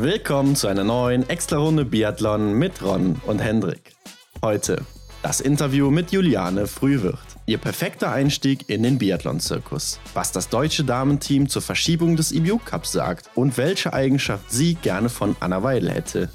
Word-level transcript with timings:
Willkommen 0.00 0.56
zu 0.56 0.66
einer 0.66 0.82
neuen 0.82 1.28
Extra-Runde 1.28 1.84
Biathlon 1.84 2.54
mit 2.54 2.82
Ron 2.82 3.20
und 3.26 3.38
Hendrik. 3.38 3.94
Heute 4.42 4.82
das 5.22 5.40
Interview 5.40 5.90
mit 5.90 6.10
Juliane 6.10 6.66
Frühwirt. 6.66 7.18
Ihr 7.46 7.58
perfekter 7.58 8.10
Einstieg 8.10 8.68
in 8.68 8.82
den 8.82 8.98
Biathlon-Zirkus. 8.98 10.00
Was 10.12 10.32
das 10.32 10.48
deutsche 10.48 10.82
Damenteam 10.82 11.48
zur 11.48 11.62
Verschiebung 11.62 12.16
des 12.16 12.32
IBU 12.32 12.58
Cups 12.58 12.90
sagt 12.90 13.30
und 13.36 13.56
welche 13.56 13.92
Eigenschaft 13.92 14.50
sie 14.50 14.74
gerne 14.74 15.08
von 15.08 15.36
Anna 15.38 15.62
Weidel 15.62 15.92
hätte. 15.92 16.28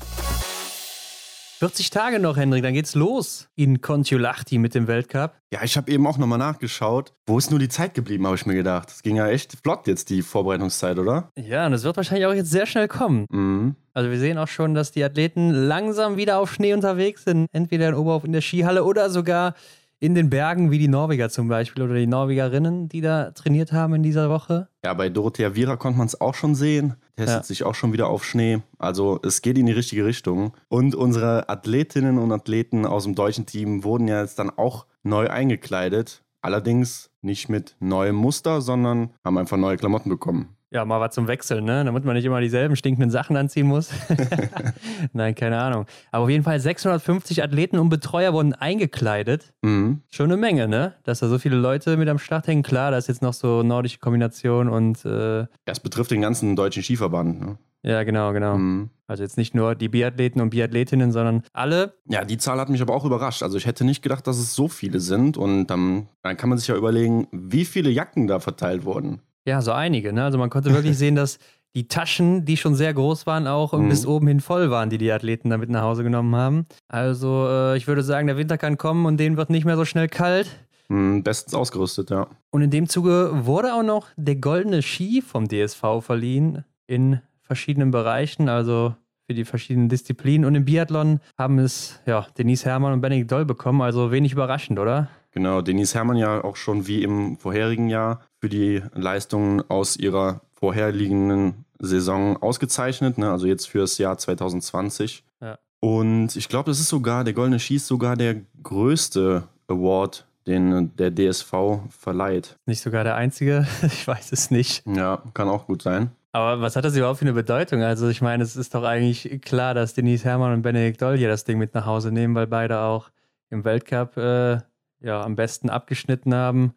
40 1.60 1.90
Tage 1.90 2.20
noch, 2.20 2.38
Hendrik, 2.38 2.64
dann 2.64 2.74
geht's 2.74 2.96
los 2.96 3.50
in 3.58 3.82
Kontiolahti 3.82 4.58
mit 4.58 4.76
dem 4.76 4.88
Weltcup. 4.88 5.34
Ja, 5.52 5.60
ich 5.62 5.76
habe 5.76 5.92
eben 5.92 6.08
auch 6.08 6.18
nochmal 6.18 6.40
nachgeschaut. 6.40 7.12
Wo 7.28 7.38
ist 7.38 7.52
nur 7.52 7.60
die 7.60 7.68
Zeit 7.68 7.94
geblieben, 7.94 8.26
habe 8.26 8.38
ich 8.38 8.46
mir 8.46 8.56
gedacht. 8.56 8.90
Es 8.90 9.04
ging 9.04 9.18
ja 9.18 9.28
echt 9.28 9.58
flott 9.62 9.86
jetzt, 9.86 10.10
die 10.10 10.22
Vorbereitungszeit, 10.22 10.98
oder? 10.98 11.30
Ja, 11.38 11.66
und 11.66 11.74
es 11.74 11.84
wird 11.84 11.98
wahrscheinlich 11.98 12.28
auch 12.28 12.34
jetzt 12.34 12.50
sehr 12.50 12.66
schnell 12.66 12.88
kommen. 12.88 13.26
Mhm. 13.30 13.76
Also 13.94 14.10
wir 14.10 14.20
sehen 14.20 14.38
auch 14.38 14.48
schon, 14.48 14.74
dass 14.74 14.94
die 14.94 15.04
Athleten 15.04 15.50
langsam 15.50 16.16
wieder 16.16 16.40
auf 16.40 16.54
Schnee 16.54 16.74
unterwegs 16.74 17.26
sind. 17.26 17.48
Entweder 17.52 17.90
in 17.90 17.96
Oberhof 17.96 18.24
in 18.24 18.32
der 18.32 18.40
Skihalle 18.40 18.86
oder 18.86 19.10
sogar 19.10 19.54
in 20.00 20.16
den 20.16 20.30
Bergen, 20.30 20.72
wie 20.72 20.80
die 20.80 20.88
Norweger 20.88 21.30
zum 21.30 21.50
Beispiel 21.50 21.84
oder 21.84 21.96
die 21.96 22.08
Norwegerinnen, 22.08 22.88
die 22.88 23.02
da 23.02 23.32
trainiert 23.32 23.74
haben 23.74 23.96
in 23.96 24.04
dieser 24.04 24.30
Woche. 24.30 24.70
Ja, 24.86 24.94
bei 24.94 25.10
Dorothea 25.10 25.56
Viera 25.56 25.76
konnte 25.76 25.98
man 25.98 26.08
es 26.08 26.22
auch 26.22 26.36
schon 26.36 26.56
sehen. 26.56 26.96
Testet 27.20 27.42
Ja. 27.42 27.44
sich 27.44 27.64
auch 27.64 27.76
schon 27.76 27.94
wieder 27.94 28.08
auf 28.08 28.24
Schnee. 28.26 28.60
Also 28.78 29.20
es 29.24 29.42
geht 29.42 29.58
in 29.58 29.66
die 29.66 29.72
richtige 29.74 30.06
Richtung. 30.06 30.54
Und 30.70 30.96
unsere 30.96 31.50
Athletinnen 31.50 32.18
und 32.18 32.32
Athleten 32.32 32.86
aus 32.86 33.04
dem 33.04 33.16
deutschen 33.16 33.46
Team 33.46 33.84
wurden 33.84 34.08
ja 34.08 34.22
jetzt 34.22 34.40
dann 34.40 34.50
auch 34.50 34.86
neu 35.04 35.30
eingekleidet. 35.30 36.24
Allerdings 36.42 37.10
nicht 37.22 37.50
mit 37.50 37.76
neuem 37.80 38.16
Muster, 38.16 38.62
sondern 38.62 39.12
haben 39.26 39.38
einfach 39.38 39.58
neue 39.58 39.76
Klamotten 39.78 40.10
bekommen. 40.10 40.56
Ja, 40.72 40.86
mal 40.86 41.00
was 41.00 41.16
zum 41.16 41.28
Wechseln, 41.28 41.66
ne? 41.66 41.84
Damit 41.84 42.06
man 42.06 42.16
nicht 42.16 42.26
immer 42.26 42.42
dieselben 42.42 42.76
stinkenden 42.76 43.10
Sachen 43.10 43.36
anziehen 43.36 43.66
muss. 43.66 43.90
Nein, 45.14 45.34
keine 45.34 45.60
Ahnung. 45.60 45.86
Aber 46.12 46.26
auf 46.26 46.30
jeden 46.30 46.44
Fall 46.44 46.60
650 46.60 47.42
Athleten 47.42 47.80
und 47.80 47.90
Betreuer 47.90 48.34
wurden 48.34 48.54
eingekleidet. 48.54 49.52
Mhm. 49.64 50.02
Schon 50.12 50.28
eine 50.28 50.38
Menge, 50.38 50.68
ne? 50.68 50.94
Dass 51.04 51.20
da 51.20 51.28
so 51.28 51.40
viele 51.40 51.56
Leute 51.56 51.98
mit 51.98 52.08
am 52.08 52.20
Start 52.20 52.48
hängen. 52.48 52.62
Klar, 52.62 52.92
da 52.92 52.98
ist 52.98 53.08
jetzt 53.08 53.24
noch 53.24 53.34
so 53.34 53.64
nordische 53.64 53.98
Kombination 53.98 54.70
und 54.70 55.04
äh, 55.06 55.48
Das 55.66 55.80
betrifft 55.80 56.12
den 56.12 56.22
ganzen 56.22 56.56
deutschen 56.56 56.84
Skiverband. 56.84 57.42
Ne? 57.42 57.58
ja, 57.82 58.04
genau, 58.04 58.32
genau. 58.34 58.58
Mhm. 58.58 58.90
Also 59.08 59.24
jetzt 59.24 59.38
nicht 59.38 59.56
nur 59.56 59.74
die 59.74 59.90
Biathleten 59.90 60.40
und 60.40 60.52
Biathletinnen, 60.52 61.12
sondern 61.12 61.42
alle. 61.52 61.96
Ja, 62.06 62.24
die 62.26 62.38
Zahl 62.38 62.60
hat 62.60 62.70
mich 62.70 62.84
aber 62.84 62.94
auch 62.94 63.06
überrascht. 63.06 63.42
Also 63.42 63.58
ich 63.58 63.66
hätte 63.66 63.84
nicht 63.84 64.04
gedacht, 64.04 64.28
dass 64.28 64.38
es 64.38 64.54
so 64.54 64.68
viele 64.68 65.00
sind. 65.00 65.36
Und 65.36 65.66
dann, 65.68 66.10
dann 66.22 66.38
kann 66.38 66.50
man 66.50 66.60
sich 66.60 66.68
ja 66.68 66.76
überlegen, 66.76 67.28
wie 67.32 67.66
viele 67.66 67.90
Jacken 67.90 68.28
da 68.28 68.40
verteilt 68.40 68.86
wurden. 68.86 69.22
Ja, 69.46 69.62
so 69.62 69.72
einige, 69.72 70.14
ne? 70.14 70.24
Also 70.24 70.38
man 70.38 70.50
konnte 70.50 70.74
wirklich 70.74 70.98
sehen, 70.98 71.16
dass 71.16 71.40
die 71.76 71.88
Taschen, 71.88 72.46
die 72.46 72.58
schon 72.58 72.76
sehr 72.76 72.94
groß 72.94 73.26
waren, 73.28 73.48
auch 73.48 73.74
Mhm. 73.74 73.90
bis 73.90 74.06
oben 74.06 74.28
hin 74.28 74.40
voll 74.40 74.72
waren, 74.72 74.90
die 74.90 74.98
die 74.98 75.12
Athleten 75.12 75.50
damit 75.50 75.70
nach 75.70 75.84
Hause 75.84 76.04
genommen 76.04 76.36
haben. 76.36 76.66
Also 76.88 77.48
äh, 77.48 77.78
ich 77.78 77.88
würde 77.88 78.02
sagen, 78.04 78.28
der 78.28 78.38
Winter 78.38 78.58
kann 78.58 78.78
kommen 78.78 79.06
und 79.06 79.18
denen 79.18 79.38
wird 79.38 79.50
nicht 79.50 79.66
mehr 79.66 79.76
so 79.78 79.86
schnell 79.86 80.08
kalt. 80.08 80.48
Mhm, 80.90 81.22
bestens 81.24 81.54
ausgerüstet, 81.54 82.10
ja. 82.10 82.28
Und 82.50 82.64
in 82.64 82.72
dem 82.72 82.90
Zuge 82.90 83.32
wurde 83.46 83.74
auch 83.76 83.84
noch 83.84 84.08
der 84.18 84.36
goldene 84.38 84.82
Ski 84.82 85.22
vom 85.22 85.48
DSV 85.48 85.84
verliehen 86.02 86.66
in 86.88 87.22
verschiedenen 87.44 87.92
Bereichen, 87.92 88.50
also 88.50 88.96
für 89.28 89.36
die 89.36 89.46
verschiedenen 89.46 89.90
Disziplinen. 89.90 90.46
Und 90.46 90.56
im 90.56 90.66
Biathlon 90.66 91.20
haben 91.38 91.60
es 91.60 92.00
ja, 92.08 92.26
Denise 92.40 92.66
Herrmann 92.66 92.94
und 92.94 93.02
Benedikt 93.02 93.32
Doll 93.32 93.46
bekommen, 93.46 93.82
also 93.84 94.12
wenig 94.12 94.32
überraschend, 94.34 94.80
oder? 94.80 95.08
Genau, 95.32 95.62
Denise 95.62 95.94
Herrmann 95.94 96.18
ja 96.18 96.44
auch 96.44 96.56
schon 96.56 96.88
wie 96.88 97.04
im 97.04 97.38
vorherigen 97.38 97.90
Jahr 97.90 98.22
für 98.40 98.50
die 98.50 98.82
Leistungen 98.94 99.64
aus 99.70 99.98
ihrer 99.98 100.42
vorherliegenden 100.54 101.66
Saison 101.80 102.38
ausgezeichnet, 102.42 103.18
ne? 103.18 103.32
also 103.32 103.48
jetzt 103.48 103.68
fürs 103.68 103.98
Jahr 103.98 104.18
2020. 104.18 105.24
Ja. 105.42 105.58
Und 105.80 106.36
ich 106.36 106.50
glaube, 106.50 106.70
das 106.70 106.80
ist 106.80 106.90
sogar, 106.90 107.24
der 107.24 107.34
Goldene 107.34 107.58
ist 107.58 107.88
sogar 107.88 108.16
der 108.18 108.42
größte 108.64 109.44
Award, 109.68 110.26
den 110.48 110.96
der 110.98 111.14
DSV 111.14 111.54
verleiht. 111.90 112.58
Nicht 112.66 112.82
sogar 112.82 113.04
der 113.04 113.16
einzige, 113.16 113.68
ich 113.84 114.08
weiß 114.08 114.32
es 114.32 114.52
nicht. 114.52 114.86
Ja, 114.86 115.24
kann 115.34 115.48
auch 115.48 115.68
gut 115.68 115.82
sein. 115.82 116.12
Aber 116.32 116.62
was 116.62 116.76
hat 116.76 116.86
das 116.86 116.96
überhaupt 116.96 117.20
für 117.20 117.26
eine 117.26 117.34
Bedeutung? 117.34 117.82
Also 117.82 118.08
ich 118.08 118.22
meine, 118.22 118.44
es 118.44 118.56
ist 118.56 118.76
doch 118.76 118.84
eigentlich 118.84 119.42
klar, 119.42 119.74
dass 119.74 119.96
Denise 119.96 120.26
Herrmann 120.26 120.54
und 120.54 120.62
Benedikt 120.62 121.02
Doll 121.02 121.18
hier 121.18 121.28
das 121.28 121.44
Ding 121.44 121.58
mit 121.58 121.74
nach 121.74 121.86
Hause 121.86 122.12
nehmen, 122.12 122.36
weil 122.36 122.46
beide 122.46 122.80
auch 122.82 123.10
im 123.50 123.64
Weltcup 123.64 124.16
äh, 124.18 124.60
ja, 125.02 125.24
am 125.24 125.36
besten 125.36 125.70
abgeschnitten 125.70 126.36
haben, 126.36 126.74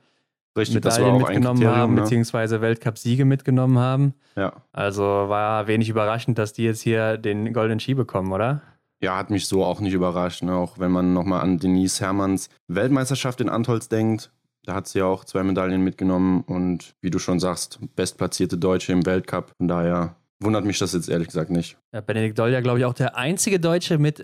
Richtig, 0.56 0.74
Medaillen 0.76 1.18
mitgenommen 1.18 1.66
haben, 1.66 1.94
Ne? 1.94 2.00
beziehungsweise 2.02 2.60
Weltcup-Siege 2.60 3.24
mitgenommen 3.24 3.78
haben. 3.78 4.14
Ja. 4.36 4.52
Also 4.72 5.02
war 5.02 5.66
wenig 5.66 5.88
überraschend, 5.88 6.38
dass 6.38 6.52
die 6.52 6.64
jetzt 6.64 6.82
hier 6.82 7.16
den 7.16 7.52
goldenen 7.52 7.80
Ski 7.80 7.94
bekommen, 7.94 8.32
oder? 8.32 8.62
ja, 9.00 9.16
hat 9.16 9.30
mich 9.30 9.48
so 9.48 9.64
auch 9.64 9.80
nicht 9.80 9.94
überrascht. 9.94 10.42
Ne? 10.44 10.54
Auch 10.54 10.78
wenn 10.78 10.92
man 10.92 11.12
nochmal 11.12 11.40
an 11.40 11.58
Denise 11.58 12.00
Herrmanns 12.00 12.48
Weltmeisterschaft 12.68 13.40
in 13.40 13.48
Antolz 13.48 13.88
denkt. 13.88 14.30
Da 14.64 14.74
hat 14.74 14.86
sie 14.86 15.00
ja 15.00 15.06
auch 15.06 15.24
zwei 15.24 15.42
Medaillen 15.42 15.82
mitgenommen 15.82 16.42
und 16.46 16.94
wie 17.00 17.10
du 17.10 17.18
schon 17.18 17.40
sagst, 17.40 17.80
bestplatzierte 17.96 18.56
Deutsche 18.58 18.92
im 18.92 19.04
Weltcup. 19.04 19.50
Von 19.58 19.66
daher 19.66 20.14
wundert 20.38 20.64
mich 20.64 20.78
das 20.78 20.92
jetzt 20.92 21.08
ehrlich 21.08 21.26
gesagt 21.26 21.50
nicht. 21.50 21.76
Ja, 21.92 22.00
Benedikt 22.00 22.38
Doll 22.38 22.50
ja, 22.52 22.60
glaube 22.60 22.78
ich, 22.78 22.84
auch 22.84 22.94
der 22.94 23.16
einzige 23.16 23.58
Deutsche 23.58 23.98
mit 23.98 24.22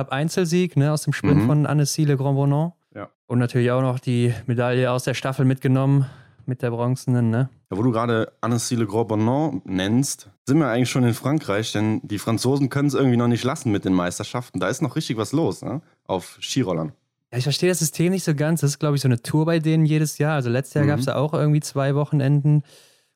Weltcup-Einzelsieg 0.00 0.76
ne, 0.76 0.92
aus 0.92 1.02
dem 1.02 1.12
Sprint 1.12 1.42
Mhm. 1.42 1.46
von 1.46 1.66
Anne-Cile 1.66 2.16
Grand-Bonon. 2.16 2.72
Ja. 2.96 3.10
Und 3.26 3.38
natürlich 3.38 3.70
auch 3.70 3.82
noch 3.82 3.98
die 4.00 4.32
Medaille 4.46 4.90
aus 4.90 5.04
der 5.04 5.14
Staffel 5.14 5.44
mitgenommen 5.44 6.06
mit 6.46 6.62
der 6.62 6.70
bronzenen, 6.70 7.28
ne? 7.30 7.50
Ja, 7.70 7.76
wo 7.76 7.82
du 7.82 7.90
gerade 7.90 8.32
Anne-Cile 8.40 8.86
Gros-Bonon 8.86 9.62
nennst, 9.64 10.30
sind 10.46 10.58
wir 10.58 10.68
eigentlich 10.68 10.88
schon 10.90 11.02
in 11.04 11.12
Frankreich, 11.12 11.72
denn 11.72 12.00
die 12.04 12.18
Franzosen 12.18 12.70
können 12.70 12.88
es 12.88 12.94
irgendwie 12.94 13.16
noch 13.16 13.26
nicht 13.28 13.42
lassen 13.44 13.70
mit 13.72 13.84
den 13.84 13.92
Meisterschaften. 13.92 14.60
Da 14.60 14.68
ist 14.68 14.80
noch 14.80 14.96
richtig 14.96 15.16
was 15.16 15.32
los, 15.32 15.62
ne? 15.62 15.82
Auf 16.06 16.38
Skirollern. 16.40 16.92
Ja, 17.32 17.38
ich 17.38 17.44
verstehe 17.44 17.68
das 17.68 17.80
System 17.80 18.12
nicht 18.12 18.22
so 18.24 18.34
ganz. 18.34 18.60
Das 18.60 18.70
ist, 18.70 18.78
glaube 18.78 18.94
ich, 18.96 19.02
so 19.02 19.08
eine 19.08 19.20
Tour 19.20 19.44
bei 19.44 19.58
denen 19.58 19.84
jedes 19.84 20.18
Jahr. 20.18 20.34
Also 20.36 20.48
letztes 20.48 20.74
Jahr 20.74 20.84
Mhm. 20.84 20.88
gab 20.88 20.98
es 21.00 21.06
ja 21.06 21.16
auch 21.16 21.34
irgendwie 21.34 21.60
zwei 21.60 21.94
Wochenenden. 21.96 22.62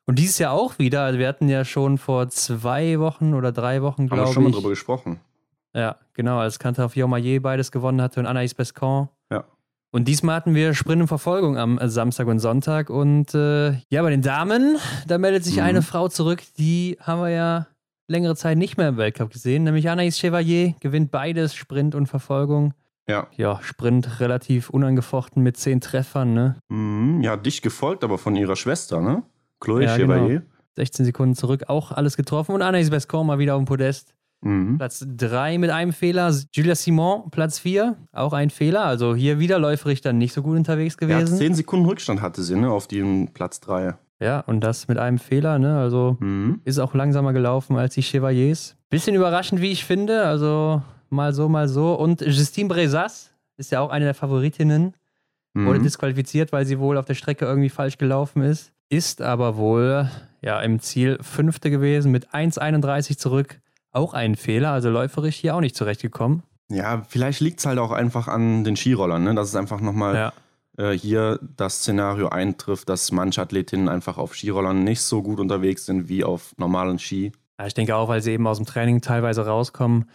Und 0.05 0.19
dieses 0.19 0.37
Jahr 0.37 0.51
auch 0.51 0.77
wieder. 0.77 1.03
Also 1.03 1.17
wir 1.17 1.27
hatten 1.29 1.47
ja 1.47 1.63
schon 1.63 1.97
vor 1.97 2.27
zwei 2.27 2.99
Wochen 2.99 3.33
oder 3.33 3.53
drei 3.53 3.81
Wochen, 3.81 4.03
Haben 4.03 4.09
wir 4.11 4.15
glaube 4.17 4.33
schon 4.33 4.43
mal 4.43 4.49
ich. 4.49 4.55
drüber 4.55 4.69
gesprochen. 4.69 5.21
Ja, 5.73 5.95
genau, 6.13 6.39
als 6.39 6.59
Cantar 6.59 6.89
Fiormaillet 6.89 7.41
beides 7.41 7.71
gewonnen 7.71 8.01
hatte 8.01 8.19
und 8.19 8.27
Anaïs 8.27 8.53
Bescon. 8.53 9.07
Ja. 9.31 9.45
Und 9.91 10.07
diesmal 10.07 10.35
hatten 10.35 10.55
wir 10.55 10.73
Sprint 10.73 11.01
und 11.01 11.07
Verfolgung 11.09 11.57
am 11.57 11.77
äh, 11.77 11.89
Samstag 11.89 12.27
und 12.27 12.39
Sonntag. 12.39 12.89
Und 12.89 13.33
äh, 13.35 13.71
ja, 13.89 14.01
bei 14.01 14.09
den 14.09 14.21
Damen, 14.21 14.77
da 15.07 15.17
meldet 15.17 15.43
sich 15.43 15.57
Mhm. 15.57 15.63
eine 15.63 15.81
Frau 15.81 16.07
zurück, 16.07 16.41
die 16.57 16.97
haben 17.01 17.21
wir 17.21 17.29
ja 17.29 17.67
längere 18.07 18.35
Zeit 18.35 18.57
nicht 18.57 18.77
mehr 18.77 18.89
im 18.89 18.97
Weltcup 18.97 19.31
gesehen, 19.31 19.63
nämlich 19.63 19.89
Anaïs 19.89 20.17
Chevalier 20.19 20.75
gewinnt 20.79 21.11
beides, 21.11 21.55
Sprint 21.55 21.95
und 21.95 22.07
Verfolgung. 22.07 22.73
Ja. 23.09 23.27
Ja, 23.35 23.59
Sprint 23.63 24.19
relativ 24.21 24.69
unangefochten 24.69 25.43
mit 25.43 25.57
zehn 25.57 25.81
Treffern, 25.81 26.33
ne? 26.33 26.55
Mhm, 26.69 27.21
ja, 27.21 27.35
dicht 27.35 27.61
gefolgt, 27.61 28.03
aber 28.03 28.17
von 28.17 28.35
ihrer 28.35 28.55
Schwester, 28.55 29.01
ne? 29.01 29.23
Chloé 29.61 29.83
Ja, 29.83 29.95
Chevalier. 29.95 30.43
16 30.77 31.03
Sekunden 31.05 31.35
zurück, 31.35 31.65
auch 31.67 31.91
alles 31.91 32.15
getroffen. 32.15 32.53
Und 32.55 32.61
Anaïs 32.61 32.89
Bescon 32.89 33.27
mal 33.27 33.39
wieder 33.39 33.55
auf 33.55 33.61
dem 33.61 33.65
Podest. 33.65 34.13
Mhm. 34.41 34.77
Platz 34.77 35.05
3 35.07 35.57
mit 35.57 35.69
einem 35.69 35.93
Fehler. 35.93 36.33
Julia 36.53 36.75
Simon, 36.75 37.29
Platz 37.31 37.59
4, 37.59 37.95
auch 38.11 38.33
ein 38.33 38.49
Fehler. 38.49 38.83
Also 38.85 39.15
hier 39.15 39.39
wieder 39.39 39.59
läuferig 39.59 40.01
dann 40.01 40.17
nicht 40.17 40.33
so 40.33 40.41
gut 40.41 40.57
unterwegs 40.57 40.97
Ja, 40.99 41.07
gewesen. 41.07 41.37
10 41.37 41.53
Sekunden 41.55 41.85
Rückstand 41.85 42.21
hatte 42.21 42.41
sie, 42.43 42.55
ne? 42.55 42.69
Auf 42.71 42.87
den 42.87 43.33
Platz 43.33 43.59
3. 43.59 43.95
Ja, 44.19 44.39
und 44.41 44.61
das 44.61 44.87
mit 44.87 44.97
einem 44.97 45.17
Fehler, 45.19 45.57
ne? 45.59 45.79
Also 45.79 46.17
Mhm. 46.19 46.61
ist 46.63 46.79
auch 46.79 46.93
langsamer 46.93 47.33
gelaufen 47.33 47.75
als 47.77 47.93
die 47.95 48.01
Chevaliers. 48.03 48.75
Bisschen 48.89 49.15
überraschend, 49.15 49.61
wie 49.61 49.71
ich 49.71 49.85
finde. 49.85 50.23
Also 50.23 50.81
mal 51.09 51.33
so, 51.33 51.47
mal 51.49 51.67
so. 51.67 51.93
Und 51.93 52.21
Justine 52.21 52.67
Brezas 52.69 53.31
ist 53.57 53.71
ja 53.71 53.79
auch 53.79 53.89
eine 53.89 54.05
der 54.05 54.13
Favoritinnen. 54.13 54.93
Wurde 55.53 55.79
Mhm. 55.79 55.83
disqualifiziert, 55.83 56.51
weil 56.51 56.65
sie 56.65 56.79
wohl 56.79 56.97
auf 56.97 57.05
der 57.05 57.13
Strecke 57.13 57.45
irgendwie 57.45 57.69
falsch 57.69 57.97
gelaufen 57.97 58.41
ist. 58.41 58.71
Ist 58.89 59.21
aber 59.21 59.57
wohl 59.57 60.09
ja 60.41 60.59
im 60.61 60.79
Ziel 60.79 61.17
Fünfte 61.21 61.69
gewesen 61.69 62.11
mit 62.11 62.33
1,31 62.33 63.17
zurück. 63.17 63.60
Auch 63.91 64.13
ein 64.13 64.35
Fehler, 64.35 64.71
also 64.71 64.89
läuferisch 64.89 65.35
hier 65.35 65.55
auch 65.55 65.59
nicht 65.59 65.75
zurechtgekommen. 65.75 66.43
Ja, 66.69 67.03
vielleicht 67.07 67.41
liegt 67.41 67.59
es 67.59 67.65
halt 67.65 67.79
auch 67.79 67.91
einfach 67.91 68.27
an 68.27 68.63
den 68.63 68.75
Skirollern, 68.77 69.23
ne? 69.23 69.35
dass 69.35 69.49
es 69.49 69.55
einfach 69.55 69.81
nochmal 69.81 70.15
Ja. 70.15 70.33
äh, 70.77 70.97
hier 70.97 71.39
das 71.57 71.79
Szenario 71.79 72.29
eintrifft, 72.29 72.87
dass 72.87 73.11
manche 73.11 73.41
Athletinnen 73.41 73.89
einfach 73.89 74.17
auf 74.17 74.35
Skirollern 74.35 74.83
nicht 74.83 75.01
so 75.01 75.21
gut 75.21 75.39
unterwegs 75.39 75.85
sind 75.85 76.07
wie 76.07 76.23
auf 76.23 76.53
normalen 76.57 76.97
Ski. 76.99 77.33
Ja, 77.59 77.67
ich 77.67 77.73
denke 77.73 77.95
auch, 77.95 78.07
weil 78.07 78.21
sie 78.21 78.31
eben 78.31 78.47
aus 78.47 78.57
dem 78.57 78.65
Training 78.65 79.01
teilweise 79.01 79.45
rauskommen 79.45 80.09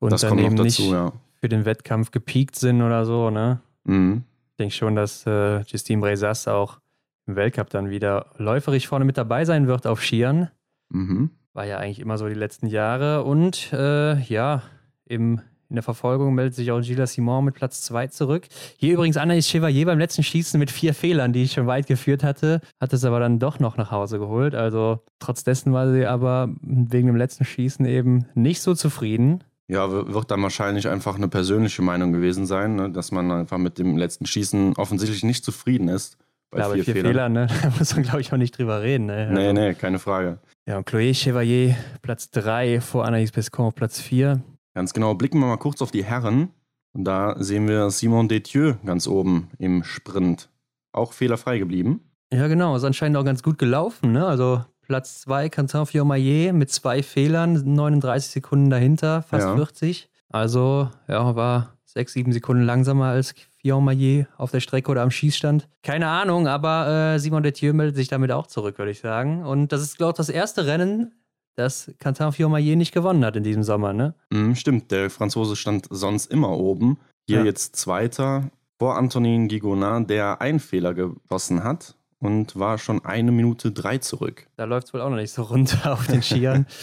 und 0.00 0.10
das 0.12 0.22
dann 0.22 0.38
eben 0.38 0.56
dazu, 0.56 0.64
nicht 0.82 0.90
ja. 0.90 1.12
für 1.40 1.48
den 1.48 1.64
Wettkampf 1.64 2.10
gepiekt 2.10 2.56
sind 2.56 2.82
oder 2.82 3.04
so. 3.04 3.30
Ne? 3.30 3.60
Mhm. 3.84 4.24
Ich 4.50 4.56
denke 4.58 4.74
schon, 4.74 4.96
dass 4.96 5.24
äh, 5.26 5.60
Justine 5.60 6.00
Brezas 6.02 6.48
auch 6.48 6.80
im 7.26 7.36
Weltcup 7.36 7.70
dann 7.70 7.90
wieder 7.90 8.26
läuferisch 8.36 8.88
vorne 8.88 9.04
mit 9.04 9.16
dabei 9.16 9.44
sein 9.44 9.68
wird 9.68 9.86
auf 9.86 10.02
Skiern. 10.02 10.50
Mhm. 10.90 11.30
War 11.52 11.66
ja 11.66 11.78
eigentlich 11.78 11.98
immer 11.98 12.16
so 12.16 12.28
die 12.28 12.34
letzten 12.34 12.66
Jahre. 12.66 13.24
Und 13.24 13.72
äh, 13.72 14.20
ja, 14.22 14.62
im 15.04 15.40
In 15.68 15.76
der 15.76 15.82
Verfolgung 15.82 16.34
meldet 16.34 16.54
sich 16.54 16.70
auch 16.72 16.80
Gilles 16.80 17.12
Simon 17.12 17.44
mit 17.44 17.54
Platz 17.54 17.82
2 17.82 18.08
zurück. 18.08 18.46
Hier 18.76 18.94
übrigens 18.94 19.16
Anaïs 19.16 19.48
Chevalier 19.48 19.86
beim 19.86 19.98
letzten 19.98 20.22
Schießen 20.22 20.58
mit 20.58 20.70
vier 20.70 20.94
Fehlern, 20.94 21.32
die 21.32 21.44
ich 21.44 21.52
schon 21.52 21.66
weit 21.66 21.86
geführt 21.86 22.24
hatte, 22.24 22.60
hat 22.80 22.92
es 22.92 23.04
aber 23.04 23.20
dann 23.20 23.38
doch 23.38 23.60
noch 23.60 23.76
nach 23.76 23.90
Hause 23.90 24.18
geholt. 24.18 24.54
Also 24.54 25.00
trotz 25.20 25.44
dessen 25.44 25.72
war 25.72 25.92
sie 25.92 26.06
aber 26.06 26.48
wegen 26.60 27.06
dem 27.06 27.16
letzten 27.16 27.44
Schießen 27.44 27.84
eben 27.86 28.26
nicht 28.34 28.62
so 28.62 28.74
zufrieden. 28.74 29.44
Ja, 29.68 29.88
wird 29.92 30.32
dann 30.32 30.42
wahrscheinlich 30.42 30.88
einfach 30.88 31.14
eine 31.14 31.28
persönliche 31.28 31.82
Meinung 31.82 32.12
gewesen 32.12 32.46
sein, 32.46 32.74
ne? 32.74 32.90
dass 32.90 33.12
man 33.12 33.30
einfach 33.30 33.58
mit 33.58 33.78
dem 33.78 33.96
letzten 33.96 34.26
Schießen 34.26 34.74
offensichtlich 34.76 35.22
nicht 35.22 35.44
zufrieden 35.44 35.86
ist. 35.86 36.18
Bei 36.50 36.58
Klar, 36.58 36.72
vier, 36.72 36.84
vier 36.84 36.94
Fehlern, 36.94 37.32
ne? 37.32 37.46
da 37.62 37.70
muss 37.78 37.94
man, 37.94 38.02
glaube 38.02 38.20
ich, 38.20 38.32
auch 38.32 38.36
nicht 38.36 38.58
drüber 38.58 38.82
reden. 38.82 39.06
Ne? 39.06 39.30
Nee, 39.32 39.48
also, 39.48 39.52
nee, 39.52 39.74
keine 39.74 39.98
Frage. 39.98 40.38
Ja, 40.66 40.78
und 40.78 40.88
Chloé 40.88 41.14
Chevalier, 41.14 41.76
Platz 42.02 42.30
3 42.30 42.80
vor 42.80 43.06
Anaïs 43.06 43.32
Pescon 43.32 43.66
auf 43.66 43.74
Platz 43.74 44.00
4. 44.00 44.42
Ganz 44.74 44.92
genau. 44.92 45.14
Blicken 45.14 45.38
wir 45.38 45.46
mal 45.46 45.56
kurz 45.58 45.80
auf 45.80 45.90
die 45.90 46.04
Herren. 46.04 46.50
Und 46.92 47.04
da 47.04 47.36
sehen 47.38 47.68
wir 47.68 47.90
Simon 47.90 48.28
Detieu 48.28 48.74
ganz 48.84 49.06
oben 49.06 49.50
im 49.58 49.84
Sprint. 49.84 50.48
Auch 50.92 51.12
fehlerfrei 51.12 51.58
geblieben. 51.58 52.00
Ja, 52.32 52.48
genau. 52.48 52.74
Ist 52.74 52.84
anscheinend 52.84 53.16
auch 53.16 53.24
ganz 53.24 53.44
gut 53.44 53.58
gelaufen. 53.58 54.12
Ne? 54.12 54.26
Also 54.26 54.64
Platz 54.82 55.20
2, 55.20 55.50
Quentin 55.50 55.86
Fiormaillet 55.86 56.52
mit 56.52 56.70
zwei 56.70 57.04
Fehlern, 57.04 57.52
39 57.74 58.30
Sekunden 58.30 58.70
dahinter, 58.70 59.22
fast 59.22 59.46
ja. 59.46 59.54
40. 59.54 60.08
Also, 60.28 60.88
ja, 61.06 61.36
war 61.36 61.76
sechs, 61.92 62.12
sieben 62.12 62.32
Sekunden 62.32 62.62
langsamer 62.62 63.06
als 63.06 63.34
Fiormaillet 63.58 64.26
auf 64.36 64.50
der 64.50 64.60
Strecke 64.60 64.90
oder 64.90 65.02
am 65.02 65.10
Schießstand. 65.10 65.68
Keine 65.82 66.08
Ahnung, 66.08 66.46
aber 66.46 67.14
äh, 67.14 67.18
Simon 67.18 67.42
Detieu 67.42 67.72
meldet 67.72 67.96
sich 67.96 68.08
damit 68.08 68.32
auch 68.32 68.46
zurück, 68.46 68.78
würde 68.78 68.90
ich 68.90 69.00
sagen. 69.00 69.44
Und 69.44 69.72
das 69.72 69.82
ist, 69.82 69.98
glaube 69.98 70.12
ich, 70.12 70.16
das 70.16 70.28
erste 70.28 70.66
Rennen, 70.66 71.12
das 71.56 71.90
Quentin 71.98 72.32
Fiormaillet 72.32 72.76
nicht 72.76 72.92
gewonnen 72.92 73.24
hat 73.24 73.36
in 73.36 73.42
diesem 73.42 73.62
Sommer, 73.62 73.92
ne? 73.92 74.14
Mm, 74.30 74.54
stimmt, 74.54 74.90
der 74.90 75.10
Franzose 75.10 75.56
stand 75.56 75.86
sonst 75.90 76.30
immer 76.30 76.50
oben. 76.50 76.98
Hier 77.26 77.40
ja. 77.40 77.44
jetzt 77.44 77.76
Zweiter 77.76 78.50
vor 78.78 78.96
Antonin 78.96 79.48
Gigonard, 79.48 80.08
der 80.08 80.40
einen 80.40 80.60
Fehler 80.60 80.94
geschossen 80.94 81.64
hat 81.64 81.96
und 82.18 82.58
war 82.58 82.78
schon 82.78 83.04
eine 83.04 83.32
Minute 83.32 83.72
drei 83.72 83.98
zurück. 83.98 84.46
Da 84.56 84.64
läuft 84.64 84.88
es 84.88 84.94
wohl 84.94 85.00
auch 85.00 85.10
noch 85.10 85.16
nicht 85.16 85.32
so 85.32 85.42
runter 85.42 85.92
auf 85.92 86.06
den 86.06 86.22
Skiern. 86.22 86.66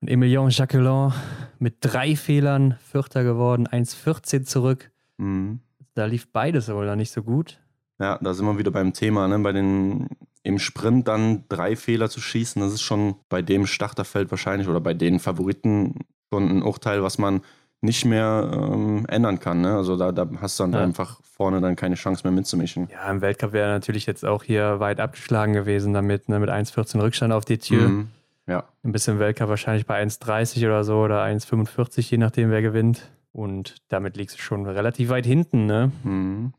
und 0.00 0.08
Emilien 0.08 0.50
Jacquelin 0.50 1.12
mit 1.58 1.76
drei 1.80 2.16
Fehlern 2.16 2.76
Vierter 2.80 3.24
geworden, 3.24 3.66
1,14 3.66 4.44
zurück. 4.44 4.90
Mhm. 5.16 5.60
Da 5.94 6.04
lief 6.04 6.28
beides 6.30 6.68
wohl 6.68 6.86
noch 6.86 6.96
nicht 6.96 7.10
so 7.10 7.22
gut. 7.22 7.58
Ja, 7.98 8.18
da 8.20 8.34
sind 8.34 8.44
wir 8.44 8.58
wieder 8.58 8.70
beim 8.70 8.92
Thema, 8.92 9.26
ne? 9.26 9.38
Bei 9.38 9.52
den 9.52 10.08
im 10.42 10.58
Sprint 10.58 11.08
dann 11.08 11.44
drei 11.48 11.74
Fehler 11.74 12.08
zu 12.08 12.20
schießen, 12.20 12.62
das 12.62 12.72
ist 12.72 12.82
schon 12.82 13.16
bei 13.28 13.42
dem 13.42 13.66
Starterfeld 13.66 14.30
wahrscheinlich 14.30 14.68
oder 14.68 14.80
bei 14.80 14.94
den 14.94 15.18
Favoriten 15.18 16.04
schon 16.32 16.48
ein 16.48 16.62
Urteil, 16.62 17.02
was 17.02 17.18
man 17.18 17.40
nicht 17.80 18.04
mehr 18.04 18.50
ähm, 18.52 19.06
ändern 19.08 19.40
kann. 19.40 19.60
Ne? 19.60 19.74
Also 19.74 19.96
da, 19.96 20.12
da 20.12 20.28
hast 20.40 20.58
du 20.58 20.64
dann 20.64 20.72
ja. 20.72 20.80
einfach 20.82 21.20
vorne 21.22 21.60
dann 21.60 21.74
keine 21.74 21.96
Chance 21.96 22.22
mehr 22.24 22.32
mitzumischen. 22.32 22.88
Ja, 22.92 23.10
im 23.10 23.20
Weltcup 23.20 23.52
wäre 23.52 23.70
natürlich 23.70 24.06
jetzt 24.06 24.24
auch 24.24 24.44
hier 24.44 24.78
weit 24.78 25.00
abgeschlagen 25.00 25.52
gewesen 25.52 25.92
damit, 25.92 26.28
ne? 26.28 26.38
mit 26.38 26.48
1,14 26.48 27.00
Rückstand 27.00 27.32
auf 27.32 27.44
die 27.44 27.58
Tür. 27.58 27.88
Mhm. 27.88 28.08
Ja. 28.46 28.64
Ein 28.84 28.92
bisschen 28.92 29.18
Weltcup 29.18 29.48
wahrscheinlich 29.48 29.86
bei 29.86 30.00
1,30 30.02 30.64
oder 30.66 30.84
so 30.84 30.98
oder 30.98 31.24
1,45, 31.24 32.10
je 32.10 32.18
nachdem, 32.18 32.50
wer 32.50 32.62
gewinnt. 32.62 33.10
Und 33.32 33.76
damit 33.88 34.16
liegst 34.16 34.38
du 34.38 34.42
schon 34.42 34.66
relativ 34.66 35.08
weit 35.08 35.26
hinten, 35.26 35.66
ne? 35.66 35.92
Mhm. 36.04 36.52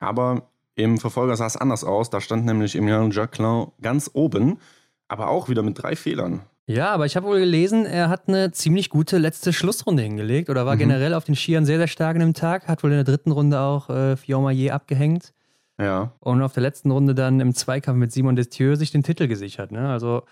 Aber 0.00 0.48
im 0.74 0.98
Verfolger 0.98 1.36
sah 1.36 1.46
es 1.46 1.56
anders 1.56 1.84
aus. 1.84 2.10
Da 2.10 2.20
stand 2.20 2.46
nämlich 2.46 2.74
Emilien 2.74 3.10
Jacquelin 3.10 3.68
ganz 3.80 4.10
oben, 4.12 4.58
aber 5.08 5.28
auch 5.28 5.48
wieder 5.48 5.62
mit 5.62 5.80
drei 5.80 5.94
Fehlern. 5.94 6.40
Ja, 6.66 6.90
aber 6.90 7.04
ich 7.04 7.16
habe 7.16 7.26
wohl 7.26 7.40
gelesen, 7.40 7.84
er 7.84 8.08
hat 8.08 8.28
eine 8.28 8.52
ziemlich 8.52 8.90
gute 8.90 9.18
letzte 9.18 9.52
Schlussrunde 9.52 10.02
hingelegt 10.02 10.50
oder 10.50 10.66
war 10.66 10.76
mhm. 10.76 10.80
generell 10.80 11.14
auf 11.14 11.24
den 11.24 11.34
Skiern 11.34 11.66
sehr, 11.66 11.78
sehr 11.78 11.88
stark 11.88 12.14
in 12.14 12.20
dem 12.20 12.34
Tag. 12.34 12.68
Hat 12.68 12.82
wohl 12.82 12.90
in 12.90 12.96
der 12.96 13.04
dritten 13.04 13.32
Runde 13.32 13.60
auch 13.60 13.90
äh, 13.90 14.16
Fiormaillet 14.16 14.70
abgehängt. 14.70 15.32
Ja. 15.78 16.12
Und 16.20 16.42
auf 16.42 16.52
der 16.52 16.62
letzten 16.62 16.90
Runde 16.90 17.14
dann 17.14 17.40
im 17.40 17.54
Zweikampf 17.54 17.98
mit 17.98 18.12
Simon 18.12 18.36
Destieux 18.36 18.78
sich 18.78 18.90
den 18.92 19.02
Titel 19.02 19.26
gesichert. 19.26 19.72
Ne? 19.72 19.88
Also 19.90 20.22